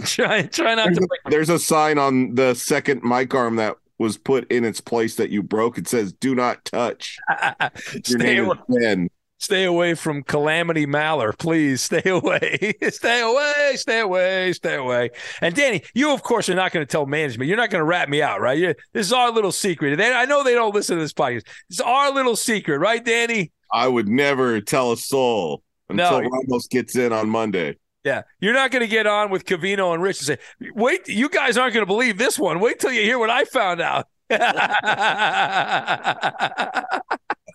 try, 0.02 0.42
try 0.42 0.74
not 0.74 0.86
There's 0.86 0.98
to 0.98 1.04
a, 1.04 1.30
there's 1.30 1.48
a 1.50 1.58
sign 1.58 1.98
on 1.98 2.34
the 2.34 2.54
second 2.54 3.02
mic 3.02 3.34
arm 3.34 3.56
that 3.56 3.76
was 3.98 4.18
put 4.18 4.50
in 4.50 4.64
its 4.64 4.80
place 4.80 5.16
that 5.16 5.30
you 5.30 5.42
broke. 5.42 5.78
It 5.78 5.88
says, 5.88 6.12
Do 6.12 6.34
not 6.34 6.64
touch. 6.64 7.18
Your 7.60 8.02
Stay 8.02 8.16
name 8.18 8.50
away. 8.68 9.08
Stay 9.38 9.64
away 9.64 9.94
from 9.94 10.22
Calamity 10.22 10.86
Maller, 10.86 11.36
please. 11.36 11.82
Stay 11.82 12.02
away, 12.06 12.74
stay 12.88 13.20
away, 13.20 13.74
stay 13.76 14.00
away, 14.00 14.52
stay 14.52 14.76
away. 14.76 15.10
And 15.42 15.54
Danny, 15.54 15.82
you 15.94 16.12
of 16.12 16.22
course 16.22 16.48
are 16.48 16.54
not 16.54 16.72
going 16.72 16.86
to 16.86 16.90
tell 16.90 17.06
management. 17.06 17.48
You're 17.48 17.58
not 17.58 17.70
going 17.70 17.80
to 17.80 17.86
rat 17.86 18.08
me 18.08 18.22
out, 18.22 18.40
right? 18.40 18.56
you 18.56 18.74
this 18.92 19.06
is 19.06 19.12
our 19.12 19.30
little 19.30 19.52
secret. 19.52 19.96
They, 19.96 20.12
I 20.12 20.24
know 20.24 20.42
they 20.42 20.54
don't 20.54 20.74
listen 20.74 20.96
to 20.96 21.02
this 21.02 21.12
podcast. 21.12 21.46
It's 21.68 21.80
our 21.80 22.12
little 22.12 22.36
secret, 22.36 22.78
right, 22.78 23.04
Danny? 23.04 23.52
I 23.72 23.88
would 23.88 24.08
never 24.08 24.60
tell 24.60 24.92
a 24.92 24.96
soul 24.96 25.62
until 25.88 26.22
No. 26.22 26.28
Ramos 26.28 26.66
gets 26.68 26.96
in 26.96 27.12
on 27.12 27.28
Monday. 27.28 27.76
Yeah, 28.04 28.22
you're 28.40 28.54
not 28.54 28.70
going 28.70 28.82
to 28.82 28.88
get 28.88 29.06
on 29.06 29.30
with 29.30 29.44
Covino 29.44 29.92
and 29.92 30.00
Rich 30.00 30.20
and 30.20 30.26
say, 30.26 30.38
"Wait, 30.74 31.08
you 31.08 31.28
guys 31.28 31.58
aren't 31.58 31.74
going 31.74 31.82
to 31.82 31.88
believe 31.88 32.18
this 32.18 32.38
one. 32.38 32.60
Wait 32.60 32.78
till 32.78 32.92
you 32.92 33.02
hear 33.02 33.18
what 33.18 33.30
I 33.30 33.44
found 33.44 33.80
out." 33.80 34.06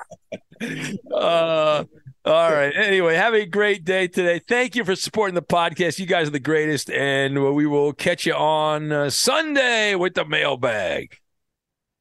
uh, 1.14 1.84
all 2.24 2.51
right. 2.51 2.72
Anyway, 2.76 3.16
have 3.16 3.34
a 3.34 3.45
great 3.45 3.84
day 3.84 4.07
today. 4.07 4.39
Thank 4.47 4.76
you 4.76 4.86
for 4.86 4.95
supporting 4.95 5.36
the 5.36 5.41
podcast. 5.41 5.97
You 5.97 6.05
guys 6.05 6.28
are 6.28 6.32
the 6.32 6.39
greatest, 6.39 6.89
and 6.91 7.55
we 7.55 7.66
will 7.66 7.93
catch 7.93 8.26
you 8.26 8.34
on 8.34 8.91
uh, 8.91 9.09
Sunday 9.09 9.95
with 9.95 10.14
the 10.14 10.26
mailbag. 10.26 11.18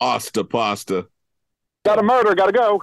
Asta 0.00 0.44
pasta. 0.44 1.08
Got 1.84 1.98
a 1.98 2.02
murder, 2.02 2.34
gotta 2.34 2.52
go. 2.52 2.82